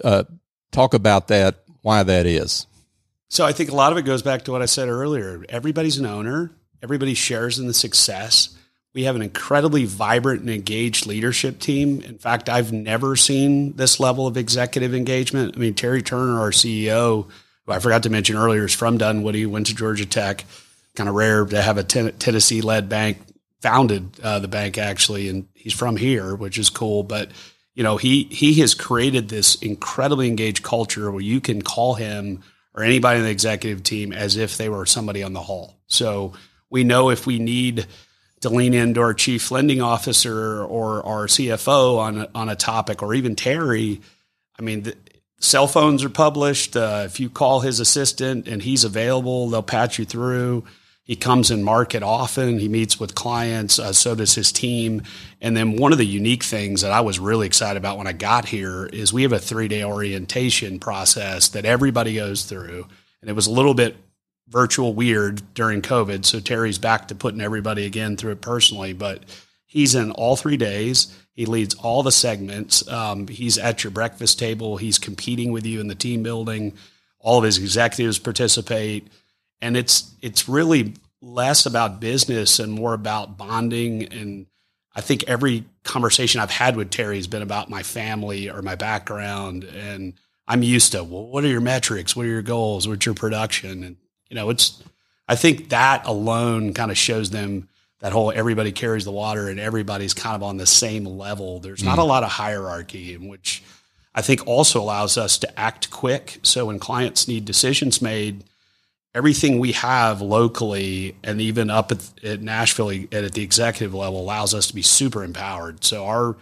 Uh, 0.04 0.24
talk 0.72 0.93
about 0.93 1.28
that, 1.28 1.63
why 1.82 2.04
that 2.04 2.26
is. 2.26 2.65
So 3.30 3.46
I 3.46 3.52
think 3.52 3.70
a 3.70 3.76
lot 3.76 3.91
of 3.91 3.98
it 3.98 4.04
goes 4.04 4.22
back 4.22 4.43
to 4.43 4.52
what 4.52 4.62
I 4.62 4.65
said 4.65 4.88
earlier. 4.88 5.43
Everybody's 5.50 5.98
an 5.98 6.06
owner. 6.06 6.52
Everybody 6.82 7.13
shares 7.13 7.60
in 7.60 7.67
the 7.67 7.74
success. 7.74 8.56
We 8.97 9.03
have 9.03 9.15
an 9.15 9.21
incredibly 9.21 9.86
vibrant 9.86 10.41
and 10.41 10.49
engaged 10.49 11.05
leadership 11.05 11.60
team. 11.60 12.01
In 12.01 12.17
fact, 12.17 12.49
I've 12.49 12.73
never 12.73 13.15
seen 13.15 13.73
this 13.73 13.99
level 13.99 14.25
of 14.25 14.38
executive 14.38 14.95
engagement. 14.95 15.55
I 15.55 15.60
mean, 15.60 15.75
Terry 15.75 16.01
Turner, 16.01 16.39
our 16.39 16.49
CEO, 16.49 17.29
who 17.67 17.71
I 17.71 17.77
forgot 17.77 18.01
to 18.03 18.10
mention 18.10 18.38
earlier, 18.38 18.65
is 18.65 18.73
from 18.73 18.97
Dunwoody, 18.97 19.45
went 19.45 19.67
to 19.67 19.75
Georgia 19.75 20.07
Tech. 20.07 20.45
Kind 20.95 21.07
of 21.07 21.13
rare 21.13 21.45
to 21.45 21.62
have 21.62 21.77
a 21.77 21.83
ten- 21.83 22.12
Tennessee 22.13 22.62
led 22.62 22.89
bank, 22.89 23.19
founded 23.62 24.19
uh, 24.23 24.39
the 24.39 24.47
bank 24.47 24.79
actually, 24.79 25.29
and 25.29 25.47
he's 25.53 25.75
from 25.75 25.95
here, 25.95 26.33
which 26.33 26.57
is 26.57 26.71
cool. 26.71 27.03
But 27.03 27.29
you 27.75 27.83
know, 27.83 27.97
he 27.97 28.23
he 28.23 28.55
has 28.62 28.73
created 28.73 29.29
this 29.29 29.62
incredibly 29.62 30.27
engaged 30.27 30.63
culture 30.63 31.12
where 31.12 31.21
you 31.21 31.39
can 31.39 31.62
call 31.62 31.93
him 31.93 32.41
or 32.73 32.81
anybody 32.81 33.19
in 33.19 33.25
the 33.25 33.31
executive 33.31 33.83
team 33.83 34.12
as 34.12 34.38
if 34.38 34.57
they 34.57 34.69
were 34.69 34.88
somebody 34.88 35.21
on 35.21 35.33
the 35.33 35.43
hall. 35.43 35.75
So 35.86 36.33
we 36.71 36.83
know 36.83 37.12
if 37.12 37.27
we 37.27 37.38
need 37.38 37.86
to 38.41 38.50
lean 38.50 38.73
into 38.73 39.02
our 39.02 39.13
chief 39.13 39.50
lending 39.52 39.82
officer 39.82 40.63
or 40.63 41.06
our 41.06 41.28
CFO 41.28 41.97
on 41.97 42.17
a, 42.19 42.30
on 42.36 42.50
a 42.50 42.56
topic, 42.56 43.02
or 43.02 43.13
even 43.13 43.36
Terry. 43.36 44.02
I 44.60 44.62
mean, 44.62 44.84
the, 44.84 44.95
cell 45.39 45.67
phones 45.67 46.04
are 46.04 46.10
published. 46.10 46.76
Uh, 46.76 47.04
if 47.06 47.19
you 47.19 47.30
call 47.30 47.62
his 47.62 47.80
assistant 47.80 48.47
and 48.47 48.62
he's 48.62 48.84
available, 48.84 49.50
they'll 49.50 49.63
patch 49.63 50.00
you 50.00 50.06
through. 50.06 50.63
He 51.04 51.15
comes 51.15 51.52
in 51.52 51.63
market 51.63 52.04
often. 52.04 52.60
He 52.60 52.67
meets 52.67 53.00
with 53.00 53.15
clients. 53.15 53.80
Uh, 53.80 53.93
so 53.93 54.13
does 54.13 54.36
his 54.36 54.52
team. 54.52 55.04
And 55.39 55.56
then 55.56 55.78
one 55.78 55.93
of 55.93 55.97
the 55.97 56.06
unique 56.06 56.43
things 56.43 56.82
that 56.82 56.91
I 56.91 57.00
was 57.00 57.17
really 57.17 57.47
excited 57.47 57.78
about 57.78 57.97
when 57.97 58.08
I 58.08 58.12
got 58.12 58.45
here 58.45 58.86
is 58.88 59.13
we 59.13 59.23
have 59.23 59.32
a 59.32 59.39
three 59.39 59.69
day 59.69 59.84
orientation 59.84 60.80
process 60.80 61.47
that 61.50 61.65
everybody 61.65 62.15
goes 62.15 62.43
through. 62.43 62.88
And 63.21 63.30
it 63.30 63.34
was 63.34 63.47
a 63.47 63.52
little 63.52 63.73
bit 63.73 63.95
virtual 64.49 64.93
weird 64.93 65.53
during 65.53 65.81
COVID. 65.81 66.25
So 66.25 66.39
Terry's 66.39 66.77
back 66.77 67.07
to 67.10 67.15
putting 67.15 67.41
everybody 67.41 67.86
again 67.86 68.17
through 68.17 68.31
it 68.31 68.41
personally. 68.41 68.93
But 68.93 69.23
he's 69.65 69.95
in 69.95 70.12
all 70.12 70.36
three 70.36 70.57
days. 70.57 71.15
He 71.33 71.45
leads 71.45 71.75
all 71.75 72.03
the 72.03 72.12
segments. 72.12 72.88
Um, 72.88 73.27
he's 73.27 73.57
at 73.57 73.83
your 73.83 73.91
breakfast 73.91 74.39
table. 74.39 74.77
He's 74.77 74.97
competing 74.97 75.51
with 75.51 75.65
you 75.65 75.79
in 75.79 75.88
the 75.88 75.95
team 75.95 76.23
building. 76.23 76.73
All 77.19 77.38
of 77.39 77.43
his 77.43 77.57
executives 77.57 78.19
participate 78.19 79.07
and 79.62 79.75
it's 79.75 80.13
it's 80.21 80.47
really 80.47 80.93
less 81.21 81.65
about 81.65 81.99
business 81.99 82.60
and 82.60 82.71
more 82.71 82.93
about 82.93 83.38
bonding 83.38 84.03
and 84.05 84.45
I 84.95 85.01
think 85.01 85.23
every 85.27 85.63
conversation 85.83 86.41
I've 86.41 86.49
had 86.49 86.75
with 86.75 86.89
Terry 86.89 87.17
has 87.17 87.27
been 87.27 87.43
about 87.43 87.69
my 87.69 87.83
family 87.83 88.49
or 88.49 88.62
my 88.62 88.75
background 88.75 89.63
and 89.63 90.13
I'm 90.47 90.63
used 90.63 90.91
to 90.93 91.03
well 91.03 91.27
what 91.27 91.43
are 91.43 91.49
your 91.49 91.62
metrics 91.62 92.15
what 92.15 92.25
are 92.25 92.29
your 92.29 92.41
goals 92.41 92.88
what's 92.88 93.05
your 93.05 93.15
production 93.15 93.83
and 93.83 93.97
you 94.29 94.35
know 94.35 94.49
it's 94.49 94.81
I 95.27 95.35
think 95.35 95.69
that 95.69 96.05
alone 96.05 96.73
kind 96.73 96.91
of 96.91 96.97
shows 96.97 97.29
them 97.29 97.67
that 97.99 98.13
whole 98.13 98.31
everybody 98.31 98.71
carries 98.71 99.05
the 99.05 99.11
water 99.11 99.49
and 99.49 99.59
everybody's 99.59 100.13
kind 100.13 100.35
of 100.35 100.43
on 100.43 100.57
the 100.57 100.67
same 100.67 101.05
level. 101.05 101.59
There's 101.59 101.83
not 101.83 101.97
a 101.97 102.03
lot 102.03 102.23
of 102.23 102.29
hierarchy 102.29 103.13
in 103.13 103.27
which 103.27 103.63
I 104.13 104.21
think 104.21 104.47
also 104.47 104.81
allows 104.81 105.17
us 105.17 105.37
to 105.39 105.59
act 105.59 105.89
quick. 105.89 106.39
So 106.43 106.67
when 106.67 106.79
clients 106.79 107.27
need 107.27 107.45
decisions 107.45 108.01
made 108.01 108.43
everything 109.13 109.57
we 109.59 109.71
have 109.71 110.21
locally 110.21 111.15
and 111.23 111.41
even 111.41 111.69
up 111.69 111.91
at, 111.91 112.09
at 112.23 112.41
Nashville 112.41 112.91
at, 112.91 113.13
at 113.13 113.31
the 113.33 113.41
executive 113.41 113.93
level 113.93 114.21
allows 114.21 114.53
us 114.53 114.67
to 114.67 114.75
be 114.75 114.83
super 114.83 115.23
empowered. 115.23 115.83
So 115.83 116.05
our, 116.05 116.37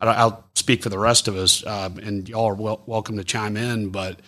I'll 0.00 0.44
speak 0.54 0.82
for 0.82 0.90
the 0.90 0.98
rest 0.98 1.26
of 1.26 1.36
us, 1.36 1.66
um, 1.66 1.98
and 1.98 2.28
y'all 2.28 2.50
are 2.50 2.54
wel- 2.54 2.82
welcome 2.86 3.16
to 3.16 3.24
chime 3.24 3.56
in, 3.56 3.88
but 3.88 4.20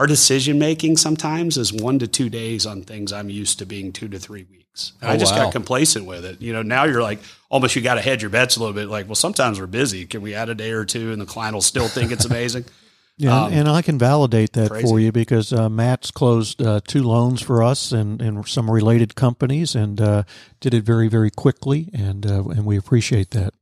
our 0.00 0.06
decision 0.06 0.58
making 0.58 0.96
sometimes 0.96 1.58
is 1.58 1.74
one 1.74 1.98
to 1.98 2.08
two 2.08 2.30
days 2.30 2.64
on 2.64 2.80
things 2.82 3.12
I'm 3.12 3.28
used 3.28 3.58
to 3.58 3.66
being 3.66 3.92
two 3.92 4.08
to 4.08 4.18
three 4.18 4.46
weeks. 4.50 4.92
And 5.02 5.10
Oh, 5.10 5.12
I 5.12 5.18
just 5.18 5.34
wow. 5.34 5.44
got 5.44 5.52
complacent 5.52 6.06
with 6.06 6.24
it. 6.24 6.40
You 6.40 6.54
know, 6.54 6.62
now 6.62 6.84
you're 6.84 7.02
like 7.02 7.18
almost 7.50 7.76
you 7.76 7.82
got 7.82 7.96
to 7.96 8.00
hedge 8.00 8.22
your 8.22 8.30
bets 8.30 8.56
a 8.56 8.60
little 8.60 8.72
bit. 8.74 8.88
Like, 8.88 9.06
well, 9.08 9.14
sometimes 9.14 9.60
we're 9.60 9.66
busy. 9.66 10.06
Can 10.06 10.22
we 10.22 10.34
add 10.34 10.48
a 10.48 10.54
day 10.54 10.70
or 10.70 10.86
two, 10.86 11.12
and 11.12 11.20
the 11.20 11.26
client 11.26 11.52
will 11.54 11.60
still 11.60 11.86
think 11.86 12.12
it's 12.12 12.24
amazing? 12.24 12.64
Yeah, 13.18 13.38
Um, 13.44 13.52
and 13.52 13.68
I 13.68 13.82
can 13.82 13.98
validate 13.98 14.54
that 14.54 14.70
crazy. 14.70 14.86
for 14.88 14.98
you 14.98 15.12
because 15.12 15.52
uh, 15.52 15.68
Matt's 15.68 16.10
closed 16.10 16.62
uh, 16.62 16.80
two 16.86 17.02
loans 17.02 17.42
for 17.42 17.62
us 17.62 17.92
and, 17.92 18.22
and 18.22 18.48
some 18.48 18.70
related 18.70 19.14
companies 19.14 19.74
and 19.74 20.00
uh, 20.00 20.22
did 20.60 20.72
it 20.72 20.84
very, 20.84 21.08
very 21.08 21.30
quickly, 21.30 21.90
and 21.92 22.24
uh, 22.24 22.44
and 22.48 22.64
we 22.64 22.78
appreciate 22.78 23.32
that. 23.32 23.52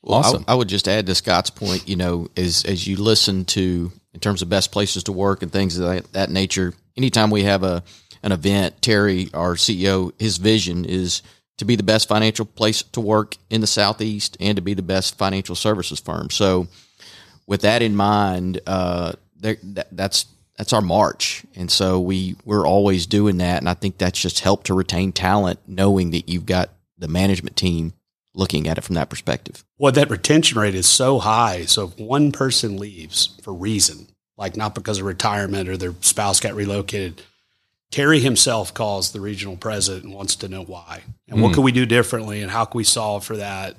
Well, 0.00 0.20
Awesome. 0.20 0.44
I, 0.48 0.52
I 0.52 0.54
would 0.54 0.68
just 0.68 0.88
add 0.88 1.04
to 1.08 1.14
Scott's 1.14 1.50
point, 1.50 1.86
you 1.86 1.96
know, 1.96 2.28
as 2.38 2.64
as 2.64 2.86
you 2.86 2.96
listen 2.96 3.44
to 3.46 3.92
in 4.18 4.20
terms 4.20 4.42
of 4.42 4.48
best 4.48 4.72
places 4.72 5.04
to 5.04 5.12
work 5.12 5.44
and 5.44 5.52
things 5.52 5.78
of 5.78 5.86
that, 5.86 6.12
that 6.12 6.28
nature, 6.28 6.74
anytime 6.96 7.30
we 7.30 7.44
have 7.44 7.62
a 7.62 7.84
an 8.24 8.32
event, 8.32 8.82
Terry, 8.82 9.30
our 9.32 9.54
CEO, 9.54 10.10
his 10.18 10.38
vision 10.38 10.84
is 10.84 11.22
to 11.58 11.64
be 11.64 11.76
the 11.76 11.84
best 11.84 12.08
financial 12.08 12.44
place 12.44 12.82
to 12.82 13.00
work 13.00 13.36
in 13.48 13.60
the 13.60 13.66
southeast 13.68 14.36
and 14.40 14.56
to 14.56 14.60
be 14.60 14.74
the 14.74 14.82
best 14.82 15.16
financial 15.16 15.54
services 15.54 16.00
firm. 16.00 16.30
So, 16.30 16.66
with 17.46 17.60
that 17.60 17.80
in 17.80 17.94
mind, 17.94 18.60
uh, 18.66 19.12
there, 19.36 19.56
that, 19.62 19.86
that's 19.92 20.26
that's 20.56 20.72
our 20.72 20.82
march, 20.82 21.44
and 21.54 21.70
so 21.70 22.00
we 22.00 22.34
we're 22.44 22.66
always 22.66 23.06
doing 23.06 23.36
that, 23.36 23.58
and 23.58 23.68
I 23.68 23.74
think 23.74 23.98
that's 23.98 24.20
just 24.20 24.40
helped 24.40 24.66
to 24.66 24.74
retain 24.74 25.12
talent, 25.12 25.60
knowing 25.68 26.10
that 26.10 26.28
you've 26.28 26.44
got 26.44 26.70
the 26.98 27.06
management 27.06 27.54
team 27.54 27.92
looking 28.34 28.68
at 28.68 28.78
it 28.78 28.84
from 28.84 28.94
that 28.94 29.10
perspective. 29.10 29.64
Well, 29.78 29.92
that 29.92 30.10
retention 30.10 30.58
rate 30.58 30.74
is 30.74 30.86
so 30.86 31.18
high. 31.18 31.64
So 31.64 31.86
if 31.86 31.98
one 31.98 32.32
person 32.32 32.76
leaves 32.76 33.38
for 33.42 33.52
reason, 33.52 34.08
like 34.36 34.56
not 34.56 34.74
because 34.74 34.98
of 34.98 35.06
retirement 35.06 35.68
or 35.68 35.76
their 35.76 35.94
spouse 36.00 36.40
got 36.40 36.54
relocated, 36.54 37.22
Terry 37.90 38.20
himself 38.20 38.74
calls 38.74 39.12
the 39.12 39.20
regional 39.20 39.56
president 39.56 40.04
and 40.04 40.14
wants 40.14 40.36
to 40.36 40.48
know 40.48 40.62
why 40.62 41.02
and 41.26 41.42
what 41.42 41.54
can 41.54 41.62
we 41.62 41.72
do 41.72 41.86
differently 41.86 42.42
and 42.42 42.50
how 42.50 42.66
can 42.66 42.76
we 42.76 42.84
solve 42.84 43.24
for 43.24 43.36
that. 43.38 43.76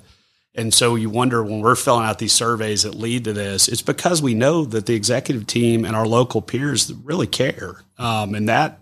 And 0.54 0.74
so 0.74 0.96
you 0.96 1.08
wonder 1.10 1.44
when 1.44 1.60
we're 1.60 1.76
filling 1.76 2.04
out 2.04 2.18
these 2.18 2.32
surveys 2.32 2.82
that 2.82 2.96
lead 2.96 3.24
to 3.24 3.32
this, 3.32 3.68
it's 3.68 3.82
because 3.82 4.20
we 4.20 4.34
know 4.34 4.64
that 4.64 4.86
the 4.86 4.96
executive 4.96 5.46
team 5.46 5.84
and 5.84 5.94
our 5.94 6.08
local 6.08 6.42
peers 6.42 6.92
really 6.92 7.28
care. 7.28 7.82
Um, 7.98 8.34
and 8.34 8.48
that 8.48 8.80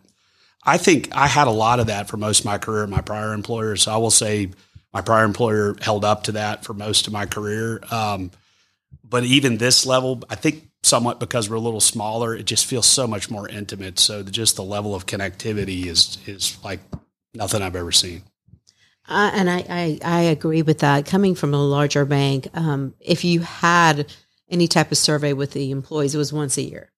I 0.64 0.78
think 0.78 1.09
I 1.12 1.26
had 1.26 1.46
a 1.46 1.52
lot 1.52 1.78
of 1.78 1.88
that 1.88 2.09
for 2.09 2.16
most 2.16 2.40
of 2.40 2.46
my 2.46 2.57
career 2.59 2.85
at 2.85 2.88
my 2.88 3.02
prior 3.02 3.35
employer. 3.35 3.76
So 3.76 3.92
I 3.92 3.98
will 3.98 4.11
say 4.11 4.50
my 4.92 5.01
prior 5.01 5.24
employer 5.24 5.77
held 5.81 6.05
up 6.05 6.24
to 6.24 6.33
that 6.33 6.64
for 6.64 6.74
most 6.74 7.07
of 7.07 7.12
my 7.12 7.27
career. 7.27 7.81
Um, 7.90 8.31
but 9.05 9.24
even 9.24 9.59
this 9.59 9.87
level, 9.87 10.22
I 10.29 10.35
think 10.35 10.68
somewhat 10.83 11.20
because 11.20 11.48
we're 11.48 11.57
a 11.57 11.61
little 11.61 11.81
smaller, 11.81 12.35
it 12.35 12.46
just 12.46 12.66
feels 12.66 12.87
so 12.87 13.07
much 13.07 13.31
more 13.31 13.48
intimate. 13.48 13.98
So 13.98 14.22
the, 14.22 14.31
just 14.31 14.57
the 14.57 14.64
level 14.64 14.94
of 14.94 15.07
connectivity 15.07 15.87
is 15.87 16.18
is 16.27 16.57
like 16.62 16.81
nothing 17.35 17.62
I've 17.62 17.77
ever 17.77 17.92
seen. 17.92 18.22
Uh, 19.09 19.31
and 19.33 19.48
I, 19.48 19.64
I, 19.68 19.98
I 20.05 20.20
agree 20.22 20.61
with 20.61 20.81
that. 20.81 21.07
Coming 21.07 21.35
from 21.35 21.55
a 21.55 21.64
larger 21.64 22.05
bank, 22.05 22.48
um, 22.53 22.94
if 23.01 23.24
you 23.24 23.40
had 23.40 24.12
any 24.51 24.68
type 24.68 24.92
of 24.92 24.98
survey 24.98 25.33
with 25.33 25.53
the 25.53 25.70
employees, 25.70 26.14
it 26.14 26.18
was 26.18 26.33
once 26.33 26.59
a 26.59 26.62
year. 26.62 26.90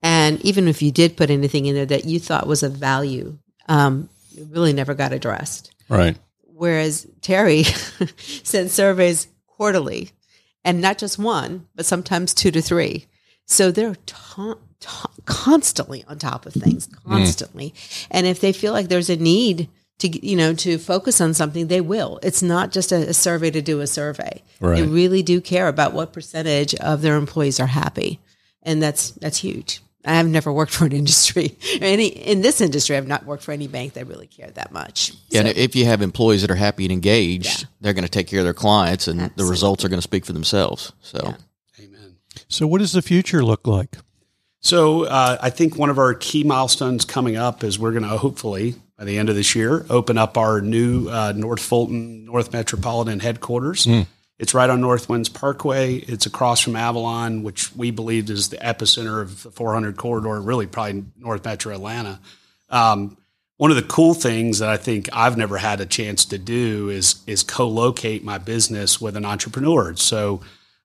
And 0.00 0.40
even 0.42 0.68
if 0.68 0.80
you 0.80 0.92
did 0.92 1.16
put 1.16 1.28
anything 1.28 1.66
in 1.66 1.74
there 1.74 1.86
that 1.86 2.04
you 2.04 2.20
thought 2.20 2.46
was 2.46 2.62
of 2.62 2.72
value, 2.72 3.38
um, 3.68 4.08
it 4.36 4.46
really 4.50 4.72
never 4.72 4.94
got 4.94 5.12
addressed. 5.12 5.74
Right. 5.88 6.16
Whereas 6.60 7.06
Terry 7.22 7.62
sent 8.42 8.70
surveys 8.70 9.28
quarterly 9.46 10.10
and 10.62 10.82
not 10.82 10.98
just 10.98 11.18
one, 11.18 11.66
but 11.74 11.86
sometimes 11.86 12.34
two 12.34 12.50
to 12.50 12.60
three. 12.60 13.06
So 13.46 13.70
they're 13.70 13.94
ta- 14.04 14.58
ta- 14.78 15.10
constantly 15.24 16.04
on 16.06 16.18
top 16.18 16.44
of 16.44 16.52
things, 16.52 16.86
mm. 16.86 17.08
constantly. 17.08 17.72
And 18.10 18.26
if 18.26 18.42
they 18.42 18.52
feel 18.52 18.74
like 18.74 18.88
there's 18.88 19.08
a 19.08 19.16
need 19.16 19.70
to, 20.00 20.26
you 20.26 20.36
know, 20.36 20.52
to 20.52 20.76
focus 20.76 21.18
on 21.22 21.32
something, 21.32 21.68
they 21.68 21.80
will. 21.80 22.20
It's 22.22 22.42
not 22.42 22.72
just 22.72 22.92
a, 22.92 23.08
a 23.08 23.14
survey 23.14 23.50
to 23.52 23.62
do 23.62 23.80
a 23.80 23.86
survey. 23.86 24.42
Right. 24.60 24.82
They 24.82 24.86
really 24.86 25.22
do 25.22 25.40
care 25.40 25.66
about 25.66 25.94
what 25.94 26.12
percentage 26.12 26.74
of 26.74 27.00
their 27.00 27.16
employees 27.16 27.58
are 27.58 27.68
happy. 27.68 28.20
And 28.62 28.82
that's, 28.82 29.12
that's 29.12 29.38
huge. 29.38 29.80
I 30.04 30.14
have 30.14 30.26
never 30.28 30.52
worked 30.52 30.72
for 30.78 30.86
an 30.86 30.92
industry, 30.92 31.56
any 31.80 32.06
in 32.06 32.40
this 32.42 32.60
industry. 32.60 32.96
I've 32.96 33.06
not 33.08 33.26
worked 33.26 33.42
for 33.42 33.52
any 33.52 33.66
bank 33.66 33.92
that 33.94 34.06
really 34.06 34.26
cared 34.26 34.54
that 34.54 34.72
much. 34.72 35.12
Yeah, 35.28 35.42
So- 35.42 35.48
and 35.48 35.58
if 35.58 35.76
you 35.76 35.84
have 35.86 36.00
employees 36.02 36.40
that 36.42 36.50
are 36.50 36.54
happy 36.56 36.84
and 36.84 36.92
engaged, 36.92 37.60
Yeah. 37.62 37.66
they're 37.80 37.92
going 37.94 38.04
to 38.04 38.10
take 38.10 38.26
care 38.26 38.40
of 38.40 38.44
their 38.44 38.54
clients, 38.54 39.08
and 39.08 39.30
the 39.36 39.44
results 39.44 39.84
are 39.84 39.88
going 39.88 39.98
to 39.98 40.02
speak 40.02 40.24
for 40.24 40.32
themselves. 40.32 40.92
So, 41.02 41.20
Yeah. 41.22 41.84
Amen. 41.84 42.16
So, 42.48 42.66
what 42.66 42.78
does 42.78 42.92
the 42.92 43.02
future 43.02 43.44
look 43.44 43.66
like? 43.66 43.96
So 44.62 45.04
uh, 45.04 45.38
I 45.40 45.48
think 45.48 45.76
one 45.76 45.88
of 45.88 45.98
our 45.98 46.12
key 46.12 46.44
milestones 46.44 47.06
coming 47.06 47.34
up 47.36 47.64
is 47.64 47.78
we're 47.78 47.92
going 47.92 48.02
to 48.02 48.18
hopefully 48.18 48.74
by 48.98 49.04
the 49.06 49.16
end 49.16 49.30
of 49.30 49.34
this 49.34 49.54
year 49.54 49.86
open 49.88 50.18
up 50.18 50.36
our 50.36 50.60
new 50.60 51.08
uh, 51.08 51.32
North 51.34 51.62
Fulton 51.62 52.26
North 52.26 52.52
Metropolitan 52.52 53.20
headquarters. 53.20 53.86
It's 54.40 54.54
right 54.54 54.70
on 54.70 54.80
Northwinds 54.80 55.32
Parkway. 55.32 55.96
It's 55.96 56.24
across 56.24 56.60
from 56.60 56.74
Avalon, 56.74 57.42
which 57.42 57.76
we 57.76 57.90
believe 57.90 58.30
is 58.30 58.48
the 58.48 58.56
epicenter 58.56 59.20
of 59.20 59.42
the 59.42 59.50
400 59.50 59.98
corridor, 59.98 60.40
really 60.40 60.66
probably 60.66 61.04
North 61.18 61.44
Metro 61.44 61.74
Atlanta. 61.74 62.18
Um, 62.70 63.18
one 63.58 63.70
of 63.70 63.76
the 63.76 63.82
cool 63.82 64.14
things 64.14 64.60
that 64.60 64.70
I 64.70 64.78
think 64.78 65.10
I've 65.12 65.36
never 65.36 65.58
had 65.58 65.82
a 65.82 65.86
chance 65.86 66.24
to 66.24 66.38
do 66.38 66.88
is 66.88 67.22
is 67.26 67.42
co-locate 67.42 68.24
my 68.24 68.38
business 68.38 68.98
with 68.98 69.14
an 69.14 69.26
entrepreneur. 69.26 69.94
So 69.96 70.40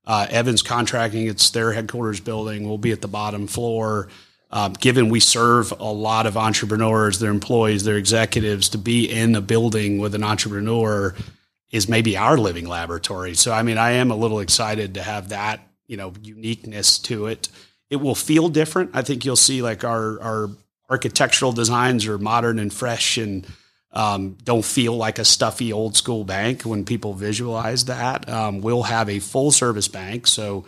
uh, 0.06 0.28
Evans 0.30 0.62
Contracting, 0.62 1.28
it's 1.28 1.50
their 1.52 1.72
headquarters 1.72 2.20
building. 2.20 2.68
We'll 2.68 2.78
be 2.78 2.92
at 2.92 3.02
the 3.02 3.08
bottom 3.08 3.48
floor. 3.48 4.10
Um, 4.52 4.74
given 4.74 5.08
we 5.08 5.22
serve 5.22 5.72
a 5.80 5.94
lot 5.94 6.26
of 6.26 6.36
entrepreneurs, 6.36 7.20
their 7.20 7.32
employees, 7.32 7.86
their 7.86 7.96
executives, 7.96 8.68
to 8.70 8.78
be 8.78 9.10
in 9.10 9.34
a 9.34 9.42
building 9.42 10.00
with 10.00 10.14
an 10.14 10.26
entrepreneur 10.26 11.16
is 11.72 11.90
maybe 11.90 12.18
our 12.18 12.38
living 12.38 12.68
laboratory. 12.68 13.34
So, 13.34 13.52
I 13.52 13.64
mean, 13.64 13.78
I 13.78 13.92
am 13.92 14.12
a 14.12 14.16
little 14.16 14.40
excited 14.40 14.94
to 14.94 15.04
have 15.04 15.30
that, 15.30 15.62
you 15.88 15.98
know, 15.98 16.14
uniqueness 16.22 17.00
to 17.00 17.28
it. 17.28 17.50
It 17.90 17.98
will 17.98 18.16
feel 18.16 18.50
different. 18.50 18.92
I 18.94 19.02
think 19.02 19.26
you'll 19.26 19.36
see 19.36 19.62
like 19.62 19.84
our 19.84 20.22
our 20.22 20.50
architectural 20.90 21.52
designs 21.52 22.06
are 22.06 22.18
modern 22.18 22.60
and 22.60 22.72
fresh 22.72 23.18
and 23.18 23.46
um, 23.92 24.38
don't 24.44 24.66
feel 24.66 24.96
like 24.96 25.20
a 25.20 25.26
stuffy 25.26 25.72
old 25.72 25.96
school 25.96 26.24
bank 26.26 26.64
when 26.64 26.86
people 26.86 27.14
visualize 27.14 27.86
that. 27.86 28.30
Um, 28.30 28.62
we'll 28.62 28.84
have 28.84 29.10
a 29.10 29.20
full 29.20 29.52
service 29.52 29.88
bank. 29.88 30.28
So, 30.28 30.66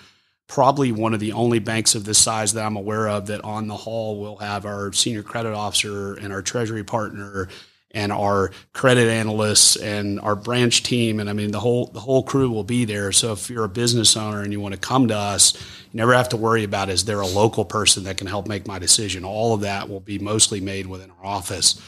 probably 0.47 0.93
one 0.93 1.13
of 1.13 1.19
the 1.19 1.33
only 1.33 1.59
banks 1.59 1.93
of 1.93 2.05
this 2.05 2.17
size 2.17 2.53
that 2.53 2.65
I'm 2.65 2.77
aware 2.77 3.09
of 3.09 3.27
that 3.27 3.43
on 3.43 3.67
the 3.67 3.75
hall 3.75 4.17
will 4.19 4.37
have 4.37 4.65
our 4.65 4.93
senior 4.93 5.23
credit 5.23 5.53
officer 5.53 6.13
and 6.13 6.31
our 6.31 6.41
treasury 6.41 6.85
partner 6.85 7.49
and 7.97 8.11
our 8.11 8.51
credit 8.73 9.09
analysts 9.09 9.75
and 9.75 10.19
our 10.19 10.35
branch 10.35 10.83
team. 10.83 11.19
And 11.19 11.27
I 11.31 11.33
mean, 11.33 11.49
the 11.49 11.59
whole, 11.59 11.87
the 11.87 11.99
whole 11.99 12.21
crew 12.21 12.51
will 12.51 12.63
be 12.63 12.85
there. 12.85 13.11
So 13.11 13.31
if 13.31 13.49
you're 13.49 13.63
a 13.63 13.69
business 13.69 14.15
owner 14.15 14.43
and 14.43 14.53
you 14.53 14.61
want 14.61 14.75
to 14.75 14.79
come 14.79 15.07
to 15.07 15.17
us, 15.17 15.55
you 15.55 15.97
never 15.97 16.13
have 16.13 16.29
to 16.29 16.37
worry 16.37 16.63
about 16.63 16.89
is 16.89 17.05
there 17.05 17.21
a 17.21 17.25
local 17.25 17.65
person 17.65 18.03
that 18.03 18.17
can 18.17 18.27
help 18.27 18.47
make 18.47 18.67
my 18.67 18.77
decision? 18.77 19.25
All 19.25 19.55
of 19.55 19.61
that 19.61 19.89
will 19.89 19.99
be 19.99 20.19
mostly 20.19 20.61
made 20.61 20.85
within 20.85 21.09
our 21.09 21.25
office. 21.25 21.81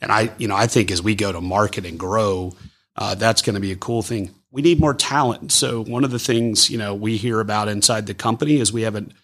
And 0.00 0.10
I, 0.10 0.32
you 0.36 0.48
know, 0.48 0.56
I 0.56 0.66
think 0.66 0.90
as 0.90 1.00
we 1.00 1.14
go 1.14 1.30
to 1.30 1.40
market 1.40 1.86
and 1.86 1.96
grow, 1.96 2.56
uh, 2.96 3.14
that's 3.14 3.40
going 3.40 3.54
to 3.54 3.60
be 3.60 3.70
a 3.70 3.76
cool 3.76 4.02
thing. 4.02 4.34
We 4.50 4.62
need 4.62 4.80
more 4.80 4.94
talent. 4.94 5.52
So 5.52 5.84
one 5.84 6.02
of 6.02 6.10
the 6.10 6.18
things, 6.18 6.70
you 6.70 6.76
know, 6.76 6.92
we 6.92 7.18
hear 7.18 7.38
about 7.38 7.68
inside 7.68 8.08
the 8.08 8.14
company 8.14 8.56
is 8.56 8.72
we 8.72 8.82
have 8.82 8.96
an 8.96 9.14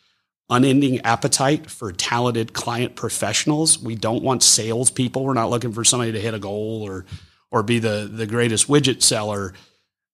unending 0.51 1.01
appetite 1.01 1.71
for 1.71 1.93
talented 1.93 2.53
client 2.53 2.95
professionals. 2.95 3.79
We 3.79 3.95
don't 3.95 4.23
want 4.23 4.43
salespeople. 4.43 5.25
We're 5.25 5.35
not 5.35 5.51
looking 5.51 5.73
for 5.73 5.85
somebody 5.85 6.13
to 6.13 6.21
hit 6.21 6.35
a 6.35 6.39
goal 6.39 6.83
or 6.83 7.05
or 7.51 7.63
be 7.63 7.79
the 7.79 8.11
the 8.13 8.27
greatest 8.27 8.69
widget 8.69 9.03
seller. 9.03 9.55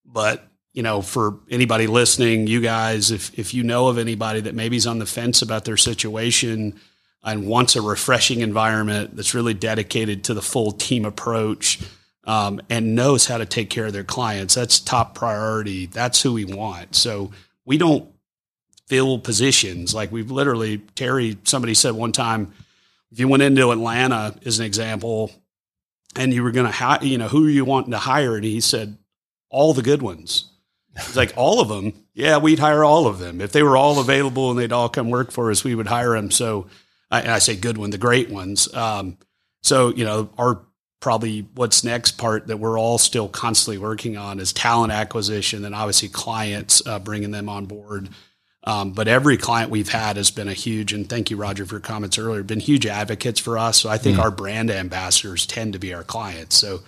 But 0.04 0.48
you 0.72 0.82
know, 0.82 1.02
for 1.02 1.38
anybody 1.50 1.86
listening, 1.86 2.46
you 2.46 2.60
guys, 2.60 3.10
if 3.10 3.38
if 3.38 3.54
you 3.54 3.62
know 3.62 3.88
of 3.88 3.98
anybody 3.98 4.40
that 4.40 4.54
maybe's 4.54 4.86
on 4.86 4.98
the 4.98 5.06
fence 5.06 5.42
about 5.42 5.64
their 5.64 5.76
situation 5.76 6.80
and 7.22 7.46
wants 7.46 7.76
a 7.76 7.82
refreshing 7.82 8.40
environment 8.40 9.16
that's 9.16 9.34
really 9.34 9.54
dedicated 9.54 10.24
to 10.24 10.34
the 10.34 10.42
full 10.42 10.72
team 10.72 11.04
approach 11.04 11.80
um, 12.26 12.60
and 12.68 12.94
knows 12.94 13.26
how 13.26 13.38
to 13.38 13.46
take 13.46 13.70
care 13.70 13.86
of 13.86 13.92
their 13.92 14.04
clients, 14.04 14.54
that's 14.54 14.80
top 14.80 15.14
priority. 15.14 15.86
That's 15.86 16.22
who 16.22 16.34
we 16.34 16.44
want. 16.44 16.94
So 16.94 17.30
we 17.64 17.78
don't 17.78 18.08
fill 18.88 19.18
positions. 19.18 19.94
Like 19.94 20.12
we've 20.12 20.30
literally, 20.30 20.78
Terry, 20.94 21.38
somebody 21.44 21.74
said 21.74 21.94
one 21.94 22.12
time, 22.12 22.52
if 23.10 23.18
you 23.20 23.28
went 23.28 23.42
into 23.42 23.70
Atlanta 23.70 24.34
as 24.44 24.58
an 24.58 24.66
example, 24.66 25.30
and 26.16 26.32
you 26.32 26.42
were 26.42 26.52
going 26.52 26.66
to 26.66 26.72
hire, 26.72 27.02
you 27.02 27.18
know, 27.18 27.28
who 27.28 27.46
are 27.46 27.50
you 27.50 27.64
wanting 27.64 27.90
to 27.90 27.98
hire? 27.98 28.36
And 28.36 28.44
he 28.44 28.60
said, 28.60 28.96
all 29.50 29.74
the 29.74 29.82
good 29.82 30.02
ones. 30.02 30.50
He's 30.96 31.16
like, 31.16 31.32
all 31.36 31.60
of 31.60 31.68
them. 31.68 31.92
Yeah, 32.14 32.38
we'd 32.38 32.60
hire 32.60 32.84
all 32.84 33.06
of 33.06 33.18
them. 33.18 33.40
If 33.40 33.52
they 33.52 33.62
were 33.62 33.76
all 33.76 33.98
available 33.98 34.50
and 34.50 34.58
they'd 34.58 34.72
all 34.72 34.88
come 34.88 35.10
work 35.10 35.32
for 35.32 35.50
us, 35.50 35.64
we 35.64 35.74
would 35.74 35.88
hire 35.88 36.14
them. 36.14 36.30
So, 36.30 36.68
and 37.10 37.30
I 37.30 37.40
say 37.40 37.56
good 37.56 37.78
one, 37.78 37.90
the 37.90 37.98
great 37.98 38.30
ones. 38.30 38.72
Um, 38.72 39.18
so, 39.62 39.88
you 39.88 40.04
know, 40.04 40.30
our 40.38 40.60
probably 41.00 41.46
what's 41.54 41.84
next 41.84 42.12
part 42.12 42.46
that 42.46 42.58
we're 42.58 42.78
all 42.78 42.98
still 42.98 43.28
constantly 43.28 43.78
working 43.78 44.16
on 44.16 44.40
is 44.40 44.52
talent 44.52 44.92
acquisition 44.92 45.64
and 45.64 45.74
obviously 45.74 46.08
clients, 46.08 46.84
uh, 46.86 46.98
bringing 46.98 47.30
them 47.30 47.48
on 47.48 47.66
board. 47.66 48.08
Um, 48.66 48.92
but 48.92 49.08
every 49.08 49.36
client 49.36 49.70
we've 49.70 49.90
had 49.90 50.16
has 50.16 50.30
been 50.30 50.48
a 50.48 50.54
huge, 50.54 50.94
and 50.94 51.06
thank 51.06 51.30
you, 51.30 51.36
Roger, 51.36 51.66
for 51.66 51.74
your 51.74 51.80
comments 51.80 52.18
earlier, 52.18 52.42
been 52.42 52.60
huge 52.60 52.86
advocates 52.86 53.38
for 53.38 53.58
us. 53.58 53.78
So 53.78 53.90
I 53.90 53.98
think 53.98 54.16
mm. 54.16 54.22
our 54.22 54.30
brand 54.30 54.70
ambassadors 54.70 55.44
tend 55.44 55.74
to 55.74 55.78
be 55.78 55.92
our 55.92 56.02
clients. 56.02 56.56
So 56.56 56.80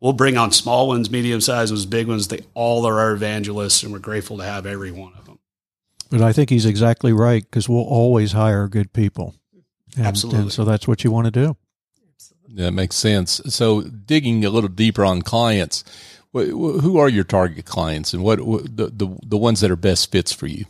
we'll 0.00 0.14
bring 0.14 0.38
on 0.38 0.52
small 0.52 0.88
ones, 0.88 1.10
medium 1.10 1.42
sized 1.42 1.70
ones, 1.70 1.84
big 1.84 2.08
ones. 2.08 2.28
They 2.28 2.40
all 2.54 2.86
are 2.86 2.98
our 2.98 3.12
evangelists, 3.12 3.82
and 3.82 3.92
we're 3.92 3.98
grateful 3.98 4.38
to 4.38 4.44
have 4.44 4.64
every 4.64 4.90
one 4.90 5.12
of 5.18 5.26
them. 5.26 5.38
But 6.10 6.22
I 6.22 6.32
think 6.32 6.48
he's 6.48 6.64
exactly 6.64 7.12
right 7.12 7.42
because 7.42 7.68
we'll 7.68 7.84
always 7.84 8.32
hire 8.32 8.66
good 8.66 8.94
people. 8.94 9.34
And, 9.96 10.06
Absolutely. 10.06 10.40
And 10.40 10.52
so 10.52 10.64
that's 10.64 10.88
what 10.88 11.04
you 11.04 11.10
want 11.10 11.26
to 11.26 11.30
do. 11.30 11.56
That 12.54 12.72
makes 12.72 12.96
sense. 12.96 13.42
So 13.48 13.82
digging 13.82 14.46
a 14.46 14.50
little 14.50 14.70
deeper 14.70 15.04
on 15.04 15.20
clients, 15.20 15.84
who 16.32 16.96
are 16.96 17.08
your 17.08 17.24
target 17.24 17.66
clients, 17.66 18.14
and 18.14 18.24
what 18.24 18.38
the 18.38 18.90
the, 18.94 19.18
the 19.22 19.36
ones 19.36 19.60
that 19.60 19.70
are 19.70 19.76
best 19.76 20.10
fits 20.10 20.32
for 20.32 20.46
you? 20.46 20.64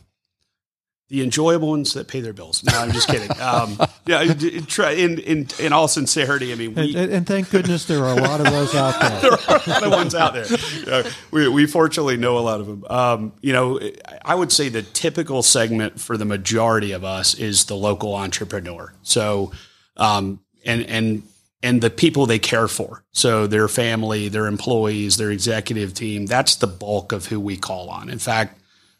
The 1.08 1.22
enjoyable 1.22 1.68
ones 1.68 1.94
that 1.94 2.06
pay 2.06 2.20
their 2.20 2.34
bills. 2.34 2.62
No, 2.64 2.78
I'm 2.78 2.92
just 2.92 3.08
kidding. 3.08 3.30
Um, 3.40 3.78
yeah, 4.06 4.22
in, 4.22 5.18
in 5.18 5.48
in 5.58 5.72
all 5.72 5.88
sincerity, 5.88 6.52
I 6.52 6.56
mean, 6.56 6.74
we, 6.74 6.94
and, 6.94 7.12
and, 7.12 7.26
thank 7.26 7.50
goodness 7.50 7.86
there 7.86 8.04
are 8.04 8.18
a 8.18 8.20
lot 8.20 8.40
of 8.40 8.46
those 8.52 8.74
out 8.74 9.00
there. 9.00 9.20
there 9.20 9.32
are 9.32 9.60
a 9.64 9.70
lot 9.70 9.82
of 9.84 9.90
ones 9.92 10.14
out 10.14 10.34
there. 10.34 10.46
Uh, 10.86 11.10
we 11.30 11.48
we 11.48 11.66
fortunately 11.66 12.18
know 12.18 12.36
a 12.36 12.40
lot 12.40 12.60
of 12.60 12.66
them. 12.66 12.84
Um, 12.90 13.32
you 13.40 13.54
know, 13.54 13.80
I 14.22 14.34
would 14.34 14.52
say 14.52 14.68
the 14.68 14.82
typical 14.82 15.42
segment 15.42 15.98
for 15.98 16.18
the 16.18 16.26
majority 16.26 16.92
of 16.92 17.04
us 17.04 17.34
is 17.34 17.64
the 17.64 17.76
local 17.76 18.14
entrepreneur. 18.14 18.92
So, 19.02 19.52
um, 19.96 20.40
and 20.66 20.82
and 20.86 21.22
and 21.62 21.80
the 21.80 21.90
people 21.90 22.26
they 22.26 22.38
care 22.38 22.68
for. 22.68 23.02
So 23.12 23.46
their 23.46 23.68
family, 23.68 24.28
their 24.28 24.46
employees, 24.46 25.16
their 25.16 25.30
executive 25.30 25.94
team. 25.94 26.26
That's 26.26 26.56
the 26.56 26.66
bulk 26.66 27.12
of 27.12 27.26
who 27.26 27.40
we 27.40 27.56
call 27.56 27.88
on. 27.88 28.10
In 28.10 28.18
fact 28.18 28.57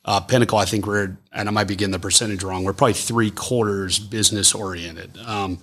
uh, 0.09 0.21
Pinnacle, 0.21 0.57
I 0.57 0.65
think 0.65 0.87
we're, 0.87 1.19
and 1.35 1.49
I 1.49 1.53
might 1.53 1.69
be 1.69 1.77
getting 1.77 1.93
the 1.93 1.99
percentage 1.99 2.43
wrong, 2.43 2.65
we're 2.65 2.73
probably 2.73 2.95
three 2.95 3.31
quarters 3.31 3.99
business 3.99 4.55
oriented. 4.55 5.19
Um, 5.19 5.59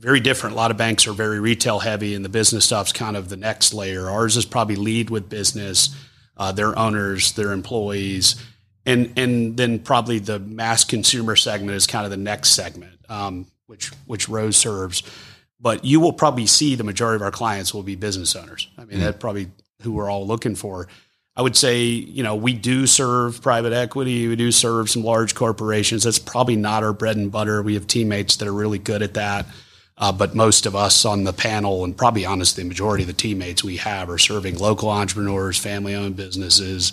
very 0.00 0.18
different. 0.18 0.54
A 0.54 0.56
lot 0.56 0.72
of 0.72 0.76
banks 0.76 1.06
are 1.06 1.12
very 1.12 1.38
retail 1.38 1.78
heavy, 1.78 2.16
and 2.16 2.24
the 2.24 2.28
business 2.28 2.64
stuff's 2.64 2.92
kind 2.92 3.16
of 3.16 3.28
the 3.28 3.36
next 3.36 3.72
layer. 3.72 4.10
Ours 4.10 4.36
is 4.36 4.44
probably 4.44 4.74
lead 4.74 5.10
with 5.10 5.28
business, 5.28 5.94
uh, 6.36 6.50
their 6.50 6.76
owners, 6.76 7.34
their 7.34 7.52
employees, 7.52 8.34
and 8.84 9.12
and 9.16 9.56
then 9.56 9.78
probably 9.78 10.18
the 10.18 10.40
mass 10.40 10.82
consumer 10.82 11.36
segment 11.36 11.76
is 11.76 11.86
kind 11.86 12.04
of 12.04 12.10
the 12.10 12.16
next 12.16 12.48
segment, 12.50 12.98
um, 13.08 13.46
which 13.68 13.92
which 14.06 14.28
Rose 14.28 14.56
serves. 14.56 15.04
But 15.60 15.84
you 15.84 16.00
will 16.00 16.12
probably 16.12 16.46
see 16.46 16.74
the 16.74 16.82
majority 16.82 17.14
of 17.14 17.22
our 17.22 17.30
clients 17.30 17.72
will 17.72 17.84
be 17.84 17.94
business 17.94 18.34
owners. 18.34 18.68
I 18.76 18.86
mean, 18.86 18.98
mm. 18.98 19.02
that's 19.02 19.18
probably 19.18 19.52
who 19.82 19.92
we're 19.92 20.10
all 20.10 20.26
looking 20.26 20.56
for. 20.56 20.88
I 21.36 21.42
would 21.42 21.56
say, 21.56 21.82
you 21.82 22.22
know, 22.22 22.36
we 22.36 22.54
do 22.54 22.86
serve 22.86 23.42
private 23.42 23.72
equity. 23.72 24.28
We 24.28 24.36
do 24.36 24.52
serve 24.52 24.88
some 24.88 25.02
large 25.02 25.34
corporations. 25.34 26.04
That's 26.04 26.18
probably 26.18 26.54
not 26.54 26.84
our 26.84 26.92
bread 26.92 27.16
and 27.16 27.32
butter. 27.32 27.60
We 27.60 27.74
have 27.74 27.88
teammates 27.88 28.36
that 28.36 28.46
are 28.46 28.52
really 28.52 28.78
good 28.78 29.02
at 29.02 29.14
that. 29.14 29.46
Uh, 29.96 30.12
but 30.12 30.34
most 30.34 30.66
of 30.66 30.74
us 30.74 31.04
on 31.04 31.24
the 31.24 31.32
panel, 31.32 31.84
and 31.84 31.96
probably 31.96 32.24
honestly, 32.24 32.62
the 32.62 32.68
majority 32.68 33.04
of 33.04 33.08
the 33.08 33.12
teammates 33.12 33.62
we 33.62 33.76
have 33.76 34.10
are 34.10 34.18
serving 34.18 34.58
local 34.58 34.90
entrepreneurs, 34.90 35.58
family 35.58 35.94
owned 35.94 36.16
businesses. 36.16 36.92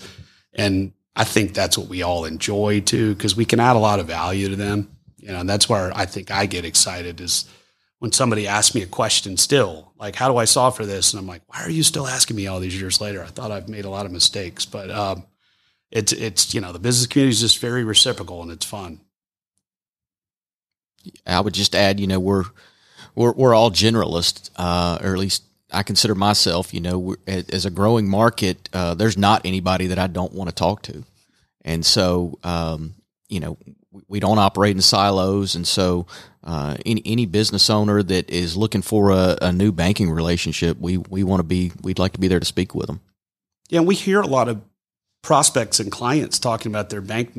And 0.54 0.94
I 1.16 1.24
think 1.24 1.54
that's 1.54 1.78
what 1.78 1.88
we 1.88 2.02
all 2.02 2.26
enjoy 2.26 2.82
too, 2.82 3.14
because 3.16 3.36
we 3.36 3.46
can 3.46 3.60
add 3.60 3.76
a 3.76 3.80
lot 3.80 4.00
of 4.00 4.08
value 4.08 4.50
to 4.50 4.56
them. 4.56 4.96
You 5.18 5.30
know, 5.30 5.42
and 5.42 5.50
that's 5.50 5.70
where 5.70 5.96
I 5.96 6.06
think 6.06 6.32
I 6.32 6.48
get 6.48 6.66
excited 6.66 7.22
is 7.22 7.46
when 8.02 8.12
somebody 8.12 8.48
asks 8.48 8.74
me 8.74 8.82
a 8.82 8.88
question 8.88 9.38
still, 9.38 9.94
like, 10.00 10.16
how 10.16 10.28
do 10.28 10.36
I 10.36 10.46
solve 10.46 10.76
for 10.76 10.88
this? 10.88 11.14
And 11.14 11.20
I'm 11.20 11.28
like, 11.28 11.44
why 11.46 11.62
are 11.62 11.70
you 11.70 11.84
still 11.84 12.08
asking 12.08 12.36
me 12.36 12.48
all 12.48 12.60
these 12.60 12.82
years 12.82 13.00
later? 13.00 13.22
I 13.22 13.28
thought 13.28 13.52
I've 13.52 13.70
made 13.70 13.86
a 13.86 13.92
lot 13.92 14.08
of 14.08 14.12
mistakes, 14.12 14.66
but 14.66 14.90
um, 14.90 15.24
it's, 15.92 16.12
it's, 16.12 16.56
you 16.56 16.62
know, 16.62 16.72
the 16.72 16.80
business 16.80 17.06
community 17.06 17.34
is 17.34 17.42
just 17.42 17.60
very 17.60 17.84
reciprocal 17.84 18.42
and 18.42 18.52
it's 18.52 18.66
fun. 18.66 19.02
I 21.28 21.42
would 21.42 21.54
just 21.54 21.76
add, 21.76 22.00
you 22.00 22.08
know, 22.08 22.20
we're, 22.20 22.46
we're, 23.14 23.34
we're 23.34 23.54
all 23.54 23.70
generalists, 23.70 24.50
uh, 24.56 24.98
or 25.04 25.14
at 25.14 25.20
least 25.20 25.44
I 25.72 25.84
consider 25.84 26.16
myself, 26.16 26.74
you 26.74 26.82
know, 26.82 27.16
as 27.28 27.68
a 27.68 27.70
growing 27.70 28.10
market, 28.10 28.68
uh, 28.74 28.96
there's 28.96 29.16
not 29.16 29.46
anybody 29.46 29.86
that 29.86 30.00
I 30.00 30.08
don't 30.08 30.34
want 30.34 30.50
to 30.50 30.56
talk 30.56 30.82
to. 30.84 31.04
And 31.64 31.86
so, 31.86 32.40
um, 32.44 32.96
you 33.30 33.40
know, 33.40 33.60
we 34.08 34.20
don't 34.20 34.40
operate 34.40 34.76
in 34.76 34.82
silos. 34.82 35.56
And 35.56 35.68
so, 35.68 36.08
uh, 36.44 36.78
any 36.86 37.02
any 37.06 37.26
business 37.26 37.70
owner 37.70 38.02
that 38.02 38.30
is 38.30 38.58
looking 38.58 38.82
for 38.82 39.12
a, 39.12 39.38
a 39.42 39.52
new 39.52 39.72
banking 39.72 40.10
relationship, 40.10 40.78
we 40.80 40.98
we 40.98 41.24
want 41.24 41.40
to 41.40 41.44
be 41.44 41.72
we'd 41.82 42.00
like 42.00 42.14
to 42.14 42.20
be 42.20 42.28
there 42.28 42.40
to 42.40 42.46
speak 42.46 42.74
with 42.74 42.88
them. 42.88 43.02
Yeah, 43.70 43.82
we 43.82 43.96
hear 43.96 44.22
a 44.22 44.28
lot 44.28 44.50
of 44.50 44.62
prospects 45.22 45.80
and 45.80 45.92
clients 45.92 46.40
talking 46.40 46.72
about 46.72 46.90
their 46.90 47.02
bank. 47.02 47.34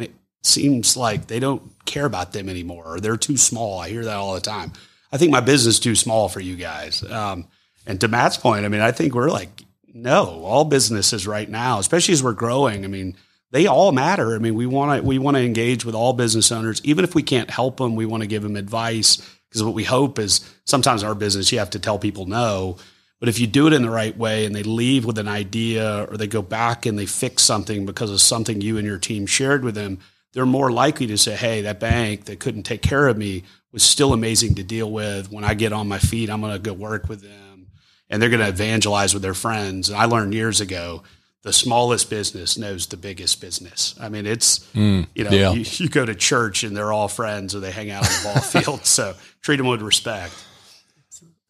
Seems 0.45 0.97
like 0.97 1.29
they 1.29 1.39
don't 1.39 1.63
care 1.85 2.05
about 2.05 2.33
them 2.33 2.49
anymore, 2.49 2.95
or 2.95 3.01
they're 3.01 3.17
too 3.17 3.37
small. 3.37 3.79
I 3.79 3.89
hear 3.91 4.05
that 4.05 4.17
all 4.17 4.35
the 4.35 4.41
time. 4.41 4.73
I 5.13 5.19
think 5.19 5.31
my 5.31 5.41
business 5.41 5.75
is 5.75 5.81
too 5.81 5.95
small 5.95 6.29
for 6.29 6.41
you 6.41 6.57
guys. 6.57 7.03
Um, 7.05 7.47
and 7.87 8.01
to 8.01 8.09
Matt's 8.09 8.39
point, 8.39 8.65
I 8.65 8.69
mean, 8.69 8.81
I 8.81 8.93
think 8.93 9.15
we're 9.15 9.31
like, 9.31 9.63
no, 9.93 10.43
all 10.45 10.65
businesses 10.65 11.27
right 11.27 11.49
now, 11.49 11.79
especially 11.79 12.15
as 12.15 12.23
we're 12.23 12.33
growing. 12.33 12.85
I 12.85 12.89
mean, 12.89 13.17
they 13.53 13.67
all 13.67 13.93
matter. 13.93 14.35
I 14.35 14.39
mean, 14.39 14.55
we 14.55 14.67
want 14.67 14.99
to 14.99 15.07
we 15.07 15.19
want 15.19 15.37
to 15.37 15.45
engage 15.45 15.85
with 15.85 15.95
all 15.95 16.15
business 16.15 16.51
owners, 16.51 16.81
even 16.85 17.05
if 17.05 17.15
we 17.15 17.23
can't 17.23 17.51
help 17.51 17.77
them. 17.77 17.95
We 17.95 18.07
want 18.07 18.23
to 18.23 18.27
give 18.27 18.43
them 18.43 18.57
advice 18.57 19.19
because 19.49 19.63
what 19.63 19.75
we 19.75 19.85
hope 19.85 20.19
is 20.19 20.41
sometimes 20.65 21.03
in 21.03 21.09
our 21.09 21.15
business 21.15 21.53
you 21.53 21.59
have 21.59 21.71
to 21.71 21.79
tell 21.79 21.99
people 21.99 22.25
no, 22.27 22.79
but 23.21 23.29
if 23.29 23.39
you 23.39 23.47
do 23.47 23.67
it 23.67 23.75
in 23.75 23.83
the 23.83 23.91
right 23.91 24.17
way 24.17 24.47
and 24.47 24.55
they 24.55 24.63
leave 24.63 25.05
with 25.05 25.19
an 25.19 25.29
idea 25.29 26.07
or 26.11 26.17
they 26.17 26.27
go 26.27 26.43
back 26.43 26.87
and 26.87 26.99
they 26.99 27.07
fix 27.07 27.43
something 27.43 27.85
because 27.85 28.11
of 28.11 28.21
something 28.21 28.63
you 28.63 28.79
and 28.79 28.87
your 28.87 28.99
team 28.99 29.27
shared 29.27 29.63
with 29.63 29.75
them, 29.75 29.99
they're 30.33 30.47
more 30.47 30.73
likely 30.73 31.07
to 31.09 31.19
say, 31.19 31.37
"Hey, 31.37 31.61
that 31.61 31.79
bank 31.79 32.25
that 32.25 32.41
couldn't 32.41 32.65
take 32.65 32.83
care 32.83 33.07
of 33.07 33.19
me 33.19 33.45
was 33.71 33.83
still 33.83 34.15
amazing 34.15 34.55
to 34.55 34.63
deal 34.63 34.91
with. 34.91 35.31
When 35.31 35.45
I 35.45 35.53
get 35.53 35.75
on 35.75 35.89
my 35.89 35.99
feet, 35.99 36.31
I'm 36.31 36.41
going 36.41 36.55
to 36.55 36.59
go 36.59 36.73
work 36.73 37.09
with 37.09 37.21
them." 37.21 37.67
And 38.09 38.21
they're 38.21 38.31
going 38.31 38.41
to 38.41 38.49
evangelize 38.49 39.13
with 39.15 39.23
their 39.23 39.35
friends. 39.35 39.89
And 39.91 39.99
I 39.99 40.07
learned 40.07 40.35
years 40.35 40.61
ago 40.61 41.03
the 41.43 41.53
smallest 41.53 42.09
business 42.09 42.57
knows 42.57 42.87
the 42.87 42.97
biggest 42.97 43.41
business. 43.41 43.95
I 44.01 44.09
mean, 44.09 44.27
it's 44.27 44.61
mm, 44.75 45.07
you 45.15 45.25
know 45.25 45.31
yeah. 45.31 45.53
you, 45.53 45.65
you, 45.67 45.89
go 45.89 46.07
to 46.07 46.15
church 46.15 46.63
and 46.63 46.77
they're 46.77 46.93
all 46.93 47.09
friends 47.09 47.55
or 47.55 47.61
they 47.61 47.73
hang 47.73 47.91
out 47.91 48.05
on 48.05 48.11
the 48.11 48.21
ball 48.25 48.43
field. 48.63 48.87
So 48.87 49.15
treat 49.41 49.57
them 49.57 49.67
with 49.67 49.83
respect. 49.83 50.33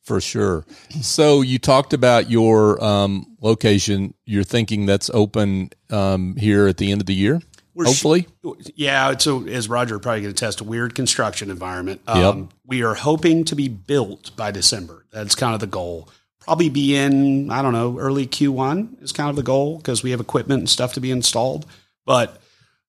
For 0.02 0.20
sure. 0.20 0.66
So 1.00 1.42
you 1.42 1.60
talked 1.60 1.92
about 1.92 2.28
your 2.28 2.82
um, 2.82 3.36
location. 3.40 4.14
You're 4.24 4.42
thinking 4.42 4.84
that's 4.84 5.08
open 5.10 5.70
um, 5.90 6.34
here 6.36 6.66
at 6.66 6.78
the 6.78 6.90
end 6.90 7.00
of 7.00 7.06
the 7.06 7.14
year. 7.14 7.40
We're 7.74 7.84
hopefully, 7.84 8.26
sh- 8.44 8.70
yeah. 8.74 9.16
So 9.16 9.46
as 9.46 9.68
Roger 9.68 9.98
probably 10.00 10.22
going 10.22 10.34
to 10.34 10.38
test 10.38 10.60
a 10.60 10.64
weird 10.64 10.94
construction 10.94 11.50
environment. 11.50 12.00
Um, 12.06 12.38
yep. 12.38 12.48
We 12.66 12.82
are 12.82 12.94
hoping 12.94 13.44
to 13.44 13.54
be 13.54 13.68
built 13.68 14.34
by 14.36 14.50
December. 14.50 15.06
That's 15.12 15.34
kind 15.34 15.54
of 15.54 15.60
the 15.60 15.68
goal 15.68 16.08
probably 16.44 16.68
be 16.68 16.96
in, 16.96 17.50
I 17.50 17.62
don't 17.62 17.72
know, 17.72 17.98
early 17.98 18.26
Q1 18.26 19.02
is 19.02 19.12
kind 19.12 19.30
of 19.30 19.36
the 19.36 19.42
goal 19.42 19.76
because 19.76 20.02
we 20.02 20.10
have 20.10 20.20
equipment 20.20 20.60
and 20.60 20.68
stuff 20.68 20.94
to 20.94 21.00
be 21.00 21.10
installed. 21.10 21.66
But 22.04 22.40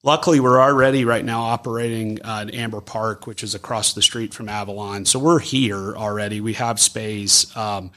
luckily, 0.04 0.40
we're 0.40 0.60
already 0.60 1.06
right 1.06 1.24
now 1.24 1.42
operating 1.42 2.24
uh, 2.24 2.46
in 2.48 2.50
Amber 2.52 2.82
Park, 2.82 3.28
which 3.28 3.44
is 3.44 3.56
across 3.56 3.94
the 3.94 4.02
street 4.02 4.34
from 4.34 4.50
Avalon. 4.50 5.06
So 5.06 5.20
we're 5.20 5.40
here 5.40 5.96
already. 5.96 6.42
We 6.42 6.54
have 6.54 6.80
space. 6.80 7.56
Um, 7.56 7.92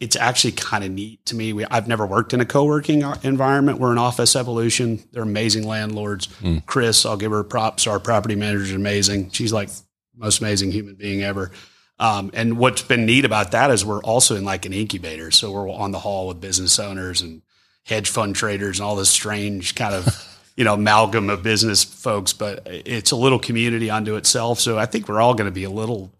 it's 0.00 0.16
actually 0.16 0.52
kind 0.52 0.84
of 0.84 0.90
neat 0.90 1.24
to 1.26 1.34
me. 1.34 1.52
We, 1.52 1.64
I've 1.64 1.88
never 1.88 2.04
worked 2.04 2.34
in 2.34 2.40
a 2.40 2.44
co-working 2.44 3.02
environment. 3.22 3.78
We're 3.78 3.92
an 3.92 3.98
office 3.98 4.36
evolution. 4.36 5.02
They're 5.12 5.22
amazing 5.22 5.66
landlords. 5.66 6.26
Mm. 6.42 6.66
Chris, 6.66 7.06
I'll 7.06 7.16
give 7.16 7.32
her 7.32 7.42
props. 7.42 7.86
Our 7.86 8.00
property 8.00 8.34
manager 8.34 8.64
is 8.64 8.72
amazing. 8.72 9.30
She's 9.30 9.52
like 9.52 9.70
most 10.16 10.40
amazing 10.40 10.72
human 10.72 10.94
being 10.96 11.22
ever. 11.22 11.52
Um, 11.98 12.30
and 12.34 12.58
what's 12.58 12.82
been 12.82 13.06
neat 13.06 13.24
about 13.24 13.52
that 13.52 13.70
is 13.70 13.84
we're 13.84 14.02
also 14.02 14.36
in 14.36 14.44
like 14.44 14.66
an 14.66 14.72
incubator. 14.72 15.30
So 15.30 15.52
we're 15.52 15.70
on 15.70 15.92
the 15.92 16.00
hall 16.00 16.28
with 16.28 16.40
business 16.40 16.78
owners 16.78 17.22
and 17.22 17.42
hedge 17.84 18.08
fund 18.08 18.34
traders 18.34 18.78
and 18.78 18.86
all 18.86 18.96
this 18.96 19.10
strange 19.10 19.74
kind 19.74 19.94
of, 19.94 20.08
you 20.56 20.64
know, 20.64 20.74
amalgam 20.74 21.30
of 21.30 21.42
business 21.42 21.84
folks, 21.84 22.32
but 22.32 22.66
it's 22.66 23.12
a 23.12 23.16
little 23.16 23.38
community 23.38 23.90
unto 23.90 24.16
itself. 24.16 24.58
So 24.58 24.78
I 24.78 24.86
think 24.86 25.08
we're 25.08 25.20
all 25.20 25.34
going 25.34 25.48
to 25.48 25.54
be 25.54 25.64
a 25.64 25.70
little, 25.70 26.10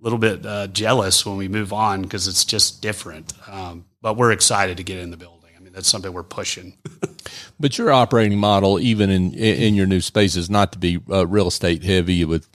little 0.00 0.18
bit 0.18 0.44
uh, 0.44 0.66
jealous 0.68 1.24
when 1.24 1.36
we 1.36 1.48
move 1.48 1.72
on 1.72 2.02
because 2.02 2.26
it's 2.26 2.44
just 2.44 2.82
different. 2.82 3.32
Um, 3.48 3.84
but 4.00 4.16
we're 4.16 4.32
excited 4.32 4.78
to 4.78 4.82
get 4.82 4.98
in 4.98 5.12
the 5.12 5.16
building. 5.16 5.50
I 5.56 5.60
mean, 5.60 5.72
that's 5.72 5.88
something 5.88 6.12
we're 6.12 6.24
pushing. 6.24 6.76
but 7.60 7.78
your 7.78 7.92
operating 7.92 8.38
model, 8.38 8.80
even 8.80 9.10
in 9.10 9.32
in 9.34 9.76
your 9.76 9.86
new 9.86 10.00
space, 10.00 10.34
is 10.34 10.50
not 10.50 10.72
to 10.72 10.78
be 10.78 11.00
uh, 11.08 11.24
real 11.28 11.46
estate 11.46 11.84
heavy 11.84 12.24
with 12.24 12.48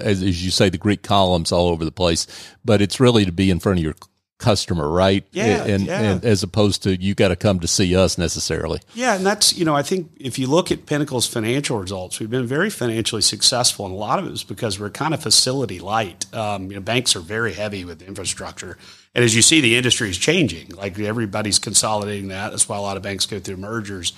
as, 0.00 0.22
as 0.22 0.44
you 0.44 0.50
say, 0.50 0.68
the 0.68 0.78
Greek 0.78 1.02
columns 1.02 1.52
all 1.52 1.68
over 1.68 1.84
the 1.84 1.92
place, 1.92 2.26
but 2.64 2.80
it's 2.80 3.00
really 3.00 3.24
to 3.24 3.32
be 3.32 3.50
in 3.50 3.60
front 3.60 3.78
of 3.78 3.84
your 3.84 3.94
customer, 4.38 4.88
right? 4.88 5.24
Yeah, 5.32 5.64
and, 5.64 5.86
yeah. 5.86 6.00
and 6.00 6.24
as 6.24 6.42
opposed 6.42 6.82
to 6.82 7.00
you 7.00 7.14
got 7.14 7.28
to 7.28 7.36
come 7.36 7.60
to 7.60 7.66
see 7.66 7.96
us 7.96 8.18
necessarily. 8.18 8.80
Yeah, 8.94 9.16
and 9.16 9.24
that's 9.24 9.56
you 9.56 9.64
know 9.64 9.74
I 9.74 9.82
think 9.82 10.10
if 10.18 10.38
you 10.38 10.46
look 10.46 10.70
at 10.70 10.86
Pinnacle's 10.86 11.26
financial 11.26 11.78
results, 11.78 12.20
we've 12.20 12.30
been 12.30 12.46
very 12.46 12.70
financially 12.70 13.22
successful, 13.22 13.86
and 13.86 13.94
a 13.94 13.98
lot 13.98 14.18
of 14.18 14.26
it 14.26 14.32
is 14.32 14.44
because 14.44 14.78
we're 14.78 14.90
kind 14.90 15.14
of 15.14 15.22
facility 15.22 15.78
light. 15.78 16.32
Um, 16.34 16.70
you 16.70 16.76
know, 16.76 16.82
banks 16.82 17.16
are 17.16 17.20
very 17.20 17.54
heavy 17.54 17.84
with 17.84 18.02
infrastructure, 18.02 18.76
and 19.14 19.24
as 19.24 19.34
you 19.34 19.42
see, 19.42 19.60
the 19.60 19.76
industry 19.76 20.10
is 20.10 20.18
changing. 20.18 20.70
Like 20.70 20.98
everybody's 20.98 21.58
consolidating 21.58 22.28
that. 22.28 22.50
That's 22.50 22.68
why 22.68 22.76
a 22.76 22.82
lot 22.82 22.96
of 22.96 23.02
banks 23.02 23.26
go 23.26 23.40
through 23.40 23.56
mergers. 23.56 24.12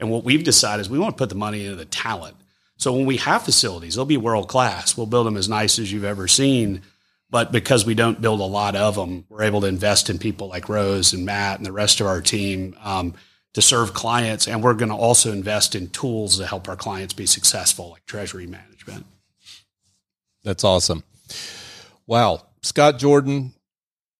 And 0.00 0.10
what 0.10 0.24
we've 0.24 0.42
decided 0.42 0.80
is 0.80 0.88
we 0.88 0.98
want 0.98 1.16
to 1.16 1.18
put 1.18 1.28
the 1.28 1.34
money 1.34 1.64
into 1.64 1.76
the 1.76 1.84
talent. 1.84 2.34
So 2.80 2.94
when 2.94 3.04
we 3.04 3.18
have 3.18 3.42
facilities, 3.42 3.94
they'll 3.94 4.06
be 4.06 4.16
world 4.16 4.48
class. 4.48 4.96
We'll 4.96 5.04
build 5.04 5.26
them 5.26 5.36
as 5.36 5.50
nice 5.50 5.78
as 5.78 5.92
you've 5.92 6.02
ever 6.02 6.26
seen. 6.26 6.80
But 7.28 7.52
because 7.52 7.84
we 7.84 7.94
don't 7.94 8.22
build 8.22 8.40
a 8.40 8.44
lot 8.44 8.74
of 8.74 8.94
them, 8.94 9.26
we're 9.28 9.42
able 9.42 9.60
to 9.60 9.66
invest 9.66 10.08
in 10.08 10.18
people 10.18 10.48
like 10.48 10.66
Rose 10.66 11.12
and 11.12 11.26
Matt 11.26 11.58
and 11.58 11.66
the 11.66 11.72
rest 11.72 12.00
of 12.00 12.06
our 12.06 12.22
team 12.22 12.74
um, 12.82 13.12
to 13.52 13.60
serve 13.60 13.92
clients. 13.92 14.48
And 14.48 14.64
we're 14.64 14.72
going 14.72 14.88
to 14.88 14.94
also 14.94 15.30
invest 15.30 15.74
in 15.74 15.90
tools 15.90 16.38
to 16.38 16.46
help 16.46 16.70
our 16.70 16.76
clients 16.76 17.12
be 17.12 17.26
successful, 17.26 17.90
like 17.90 18.06
treasury 18.06 18.46
management. 18.46 19.04
That's 20.42 20.64
awesome. 20.64 21.04
Wow. 22.06 22.46
Scott 22.62 22.98
Jordan, 22.98 23.52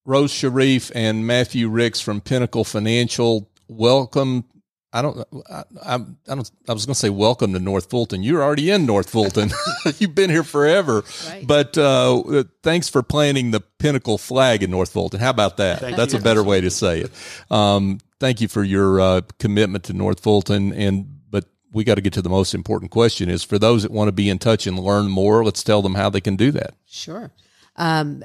Rose 0.05 0.33
Sharif, 0.33 0.93
and 0.95 1.27
Matthew 1.27 1.71
Ricks 1.71 2.03
from 2.03 2.21
Pinnacle 2.21 2.65
Financial. 2.65 3.49
Welcome 3.69 4.45
I 4.93 5.03
don't, 5.03 5.25
I, 5.49 5.65
I, 5.85 5.95
I 5.95 6.35
don't, 6.35 6.51
I 6.69 6.73
was 6.73 6.85
going 6.85 6.95
to 6.95 6.99
say 6.99 7.11
welcome 7.11 7.53
to 7.53 7.61
North 7.61 7.89
Fulton. 7.91 8.23
You're 8.23 8.43
already 8.43 8.71
in 8.71 8.87
North 8.87 9.09
Fulton. 9.09 9.51
You've 9.99 10.15
been 10.15 10.31
here 10.31 10.43
forever. 10.43 11.05
Right. 11.29 11.47
But 11.47 11.79
uh, 11.79 12.45
thanks 12.63 12.89
for 12.89 13.03
planting 13.03 13.53
the 13.53 13.61
pinnacle 13.61 14.19
flag 14.19 14.63
in 14.63 14.71
North 14.71 14.93
Fulton. 14.93 15.21
How 15.21 15.31
about 15.31 15.59
that? 15.59 15.81
Thank 15.81 15.97
That's 15.97 16.13
you. 16.13 16.19
a 16.19 16.23
better 16.23 16.43
way 16.43 16.61
to 16.61 16.71
say 16.71 17.01
it. 17.01 17.13
Um, 17.51 18.01
thank 18.19 18.41
you 18.41 18.49
for 18.49 18.65
your 18.65 19.01
uh, 19.01 19.21
commitment 19.39 19.85
to 19.85 19.93
North 19.93 20.21
Fulton. 20.21 20.73
And, 20.73 21.21
but 21.31 21.45
we 21.73 21.85
got 21.85 21.95
to 21.95 22.01
get 22.01 22.13
to 22.15 22.23
the 22.23 22.29
most 22.29 22.53
important 22.53 22.91
question 22.91 23.29
is 23.29 23.45
for 23.45 23.61
those 23.61 23.85
that 23.85 23.93
want 23.93 24.09
to 24.09 24.13
be 24.13 24.29
in 24.29 24.41
touch 24.41 24.67
and 24.67 24.77
learn 24.77 25.09
more, 25.09 25.45
let's 25.45 25.63
tell 25.63 25.83
them 25.83 25.95
how 25.95 26.11
they 26.11 26.21
can 26.21 26.35
do 26.35 26.51
that. 26.51 26.75
Sure. 26.87 27.31
Um, 27.77 28.25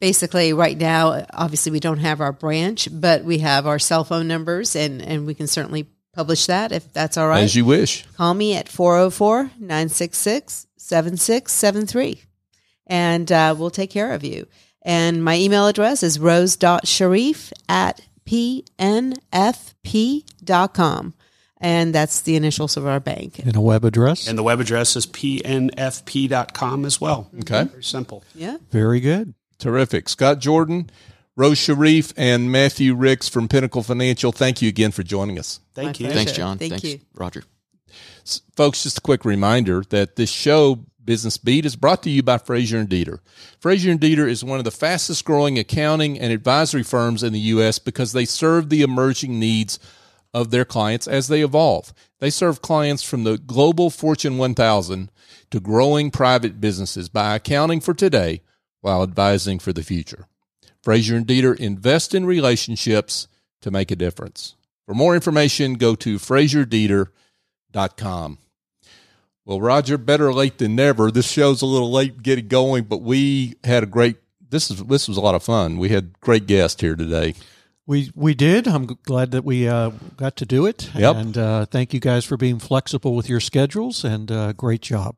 basically, 0.00 0.54
right 0.54 0.76
now, 0.76 1.26
obviously, 1.32 1.70
we 1.70 1.80
don't 1.80 1.98
have 1.98 2.20
our 2.20 2.32
branch, 2.32 2.88
but 2.90 3.22
we 3.22 3.38
have 3.38 3.66
our 3.66 3.78
cell 3.78 4.02
phone 4.02 4.26
numbers, 4.26 4.74
and, 4.74 5.00
and 5.00 5.26
we 5.26 5.34
can 5.34 5.46
certainly 5.46 5.86
publish 6.16 6.46
that 6.46 6.72
if 6.72 6.92
that's 6.92 7.16
all 7.16 7.28
right. 7.28 7.44
As 7.44 7.54
you 7.54 7.64
wish. 7.64 8.04
Call 8.16 8.34
me 8.34 8.56
at 8.56 8.68
404 8.68 9.52
966 9.60 10.66
7673 10.76 12.22
and 12.86 13.30
uh, 13.30 13.54
we'll 13.56 13.70
take 13.70 13.90
care 13.90 14.12
of 14.12 14.24
you. 14.24 14.46
And 14.82 15.22
my 15.22 15.36
email 15.36 15.66
address 15.66 16.02
is 16.02 16.18
rose.sharif 16.18 17.52
at 17.68 18.00
pnfp.com. 18.24 19.14
And 21.58 21.94
that's 21.94 22.20
the 22.20 22.36
initials 22.36 22.76
of 22.76 22.86
our 22.86 23.00
bank. 23.00 23.38
And 23.38 23.56
a 23.56 23.60
web 23.60 23.84
address? 23.84 24.28
And 24.28 24.38
the 24.38 24.42
web 24.42 24.60
address 24.60 24.94
is 24.94 25.06
pnfp.com 25.06 26.84
as 26.84 27.00
well. 27.00 27.30
Okay. 27.40 27.64
Very 27.64 27.82
simple. 27.82 28.22
Yeah. 28.34 28.58
Very 28.70 29.00
good. 29.00 29.34
Terrific. 29.58 30.08
Scott 30.08 30.38
Jordan, 30.38 30.90
Rose 31.36 31.58
Sharif 31.58 32.14
and 32.16 32.50
Matthew 32.50 32.94
Ricks 32.94 33.28
from 33.28 33.46
Pinnacle 33.46 33.82
Financial, 33.82 34.32
thank 34.32 34.62
you 34.62 34.68
again 34.68 34.90
for 34.90 35.02
joining 35.02 35.38
us. 35.38 35.60
Thank 35.74 35.86
My 35.86 35.90
you. 35.90 35.94
Pleasure. 36.06 36.14
Thanks, 36.14 36.32
John. 36.32 36.58
Thank 36.58 36.70
Thanks, 36.70 36.84
you. 36.84 37.00
Roger. 37.14 37.44
Folks, 38.56 38.82
just 38.82 38.98
a 38.98 39.02
quick 39.02 39.24
reminder 39.24 39.84
that 39.90 40.16
this 40.16 40.30
show, 40.30 40.86
Business 41.04 41.36
Beat, 41.36 41.66
is 41.66 41.76
brought 41.76 42.02
to 42.04 42.10
you 42.10 42.22
by 42.22 42.38
Frazier 42.38 42.78
and 42.78 42.88
Deeter. 42.88 43.20
Frazier 43.60 43.90
and 43.90 44.00
Deeter 44.00 44.26
is 44.26 44.42
one 44.42 44.58
of 44.58 44.64
the 44.64 44.70
fastest 44.70 45.26
growing 45.26 45.58
accounting 45.58 46.18
and 46.18 46.32
advisory 46.32 46.82
firms 46.82 47.22
in 47.22 47.34
the 47.34 47.38
U.S. 47.40 47.78
because 47.78 48.12
they 48.12 48.24
serve 48.24 48.70
the 48.70 48.82
emerging 48.82 49.38
needs 49.38 49.78
of 50.32 50.50
their 50.50 50.64
clients 50.64 51.06
as 51.06 51.28
they 51.28 51.42
evolve. 51.42 51.92
They 52.18 52.30
serve 52.30 52.62
clients 52.62 53.02
from 53.02 53.24
the 53.24 53.36
global 53.36 53.90
Fortune 53.90 54.38
1000 54.38 55.10
to 55.50 55.60
growing 55.60 56.10
private 56.10 56.60
businesses 56.60 57.10
by 57.10 57.36
accounting 57.36 57.80
for 57.80 57.92
today 57.94 58.40
while 58.80 59.02
advising 59.02 59.58
for 59.58 59.72
the 59.72 59.82
future. 59.82 60.26
Frazier 60.86 61.16
and 61.16 61.26
Deeter 61.26 61.52
invest 61.52 62.14
in 62.14 62.24
relationships 62.26 63.26
to 63.60 63.72
make 63.72 63.90
a 63.90 63.96
difference. 63.96 64.54
For 64.84 64.94
more 64.94 65.16
information, 65.16 65.74
go 65.74 65.96
to 65.96 66.16
FrazierDeeter.com. 66.16 68.38
Well, 69.44 69.60
Roger, 69.60 69.98
better 69.98 70.32
late 70.32 70.58
than 70.58 70.76
never. 70.76 71.10
This 71.10 71.28
show's 71.28 71.60
a 71.60 71.66
little 71.66 71.90
late 71.90 72.22
getting 72.22 72.46
going, 72.46 72.84
but 72.84 73.02
we 73.02 73.56
had 73.64 73.82
a 73.82 73.86
great. 73.86 74.18
This 74.48 74.70
is 74.70 74.84
this 74.84 75.08
was 75.08 75.16
a 75.16 75.20
lot 75.20 75.34
of 75.34 75.42
fun. 75.42 75.78
We 75.78 75.88
had 75.88 76.20
great 76.20 76.46
guests 76.46 76.80
here 76.80 76.94
today. 76.94 77.34
We 77.84 78.12
we 78.14 78.34
did. 78.34 78.68
I'm 78.68 78.86
glad 78.86 79.32
that 79.32 79.44
we 79.44 79.66
uh, 79.66 79.90
got 80.16 80.36
to 80.36 80.46
do 80.46 80.66
it. 80.66 80.88
Yep. 80.94 81.16
And 81.16 81.36
uh, 81.36 81.66
thank 81.66 81.94
you 81.94 82.00
guys 82.00 82.24
for 82.24 82.36
being 82.36 82.60
flexible 82.60 83.16
with 83.16 83.28
your 83.28 83.40
schedules. 83.40 84.04
And 84.04 84.30
uh, 84.30 84.52
great 84.52 84.82
job. 84.82 85.16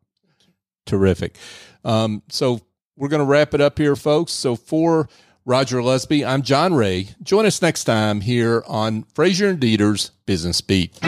Terrific. 0.87 1.37
Um, 1.85 2.23
so 2.31 2.63
we're 2.97 3.09
going 3.09 3.21
to 3.21 3.27
wrap 3.27 3.53
it 3.53 3.61
up 3.61 3.77
here, 3.77 3.97
folks. 3.97 4.33
So 4.33 4.57
for 4.57 5.11
Roger 5.49 5.79
Lusby. 5.79 6.29
I'm 6.29 6.43
John 6.43 6.75
Ray. 6.75 7.09
Join 7.23 7.47
us 7.47 7.63
next 7.63 7.85
time 7.85 8.21
here 8.21 8.63
on 8.67 9.05
Frazier 9.15 9.49
and 9.49 9.59
Deeter's 9.59 10.11
Business 10.27 10.61
Beat. 10.61 10.99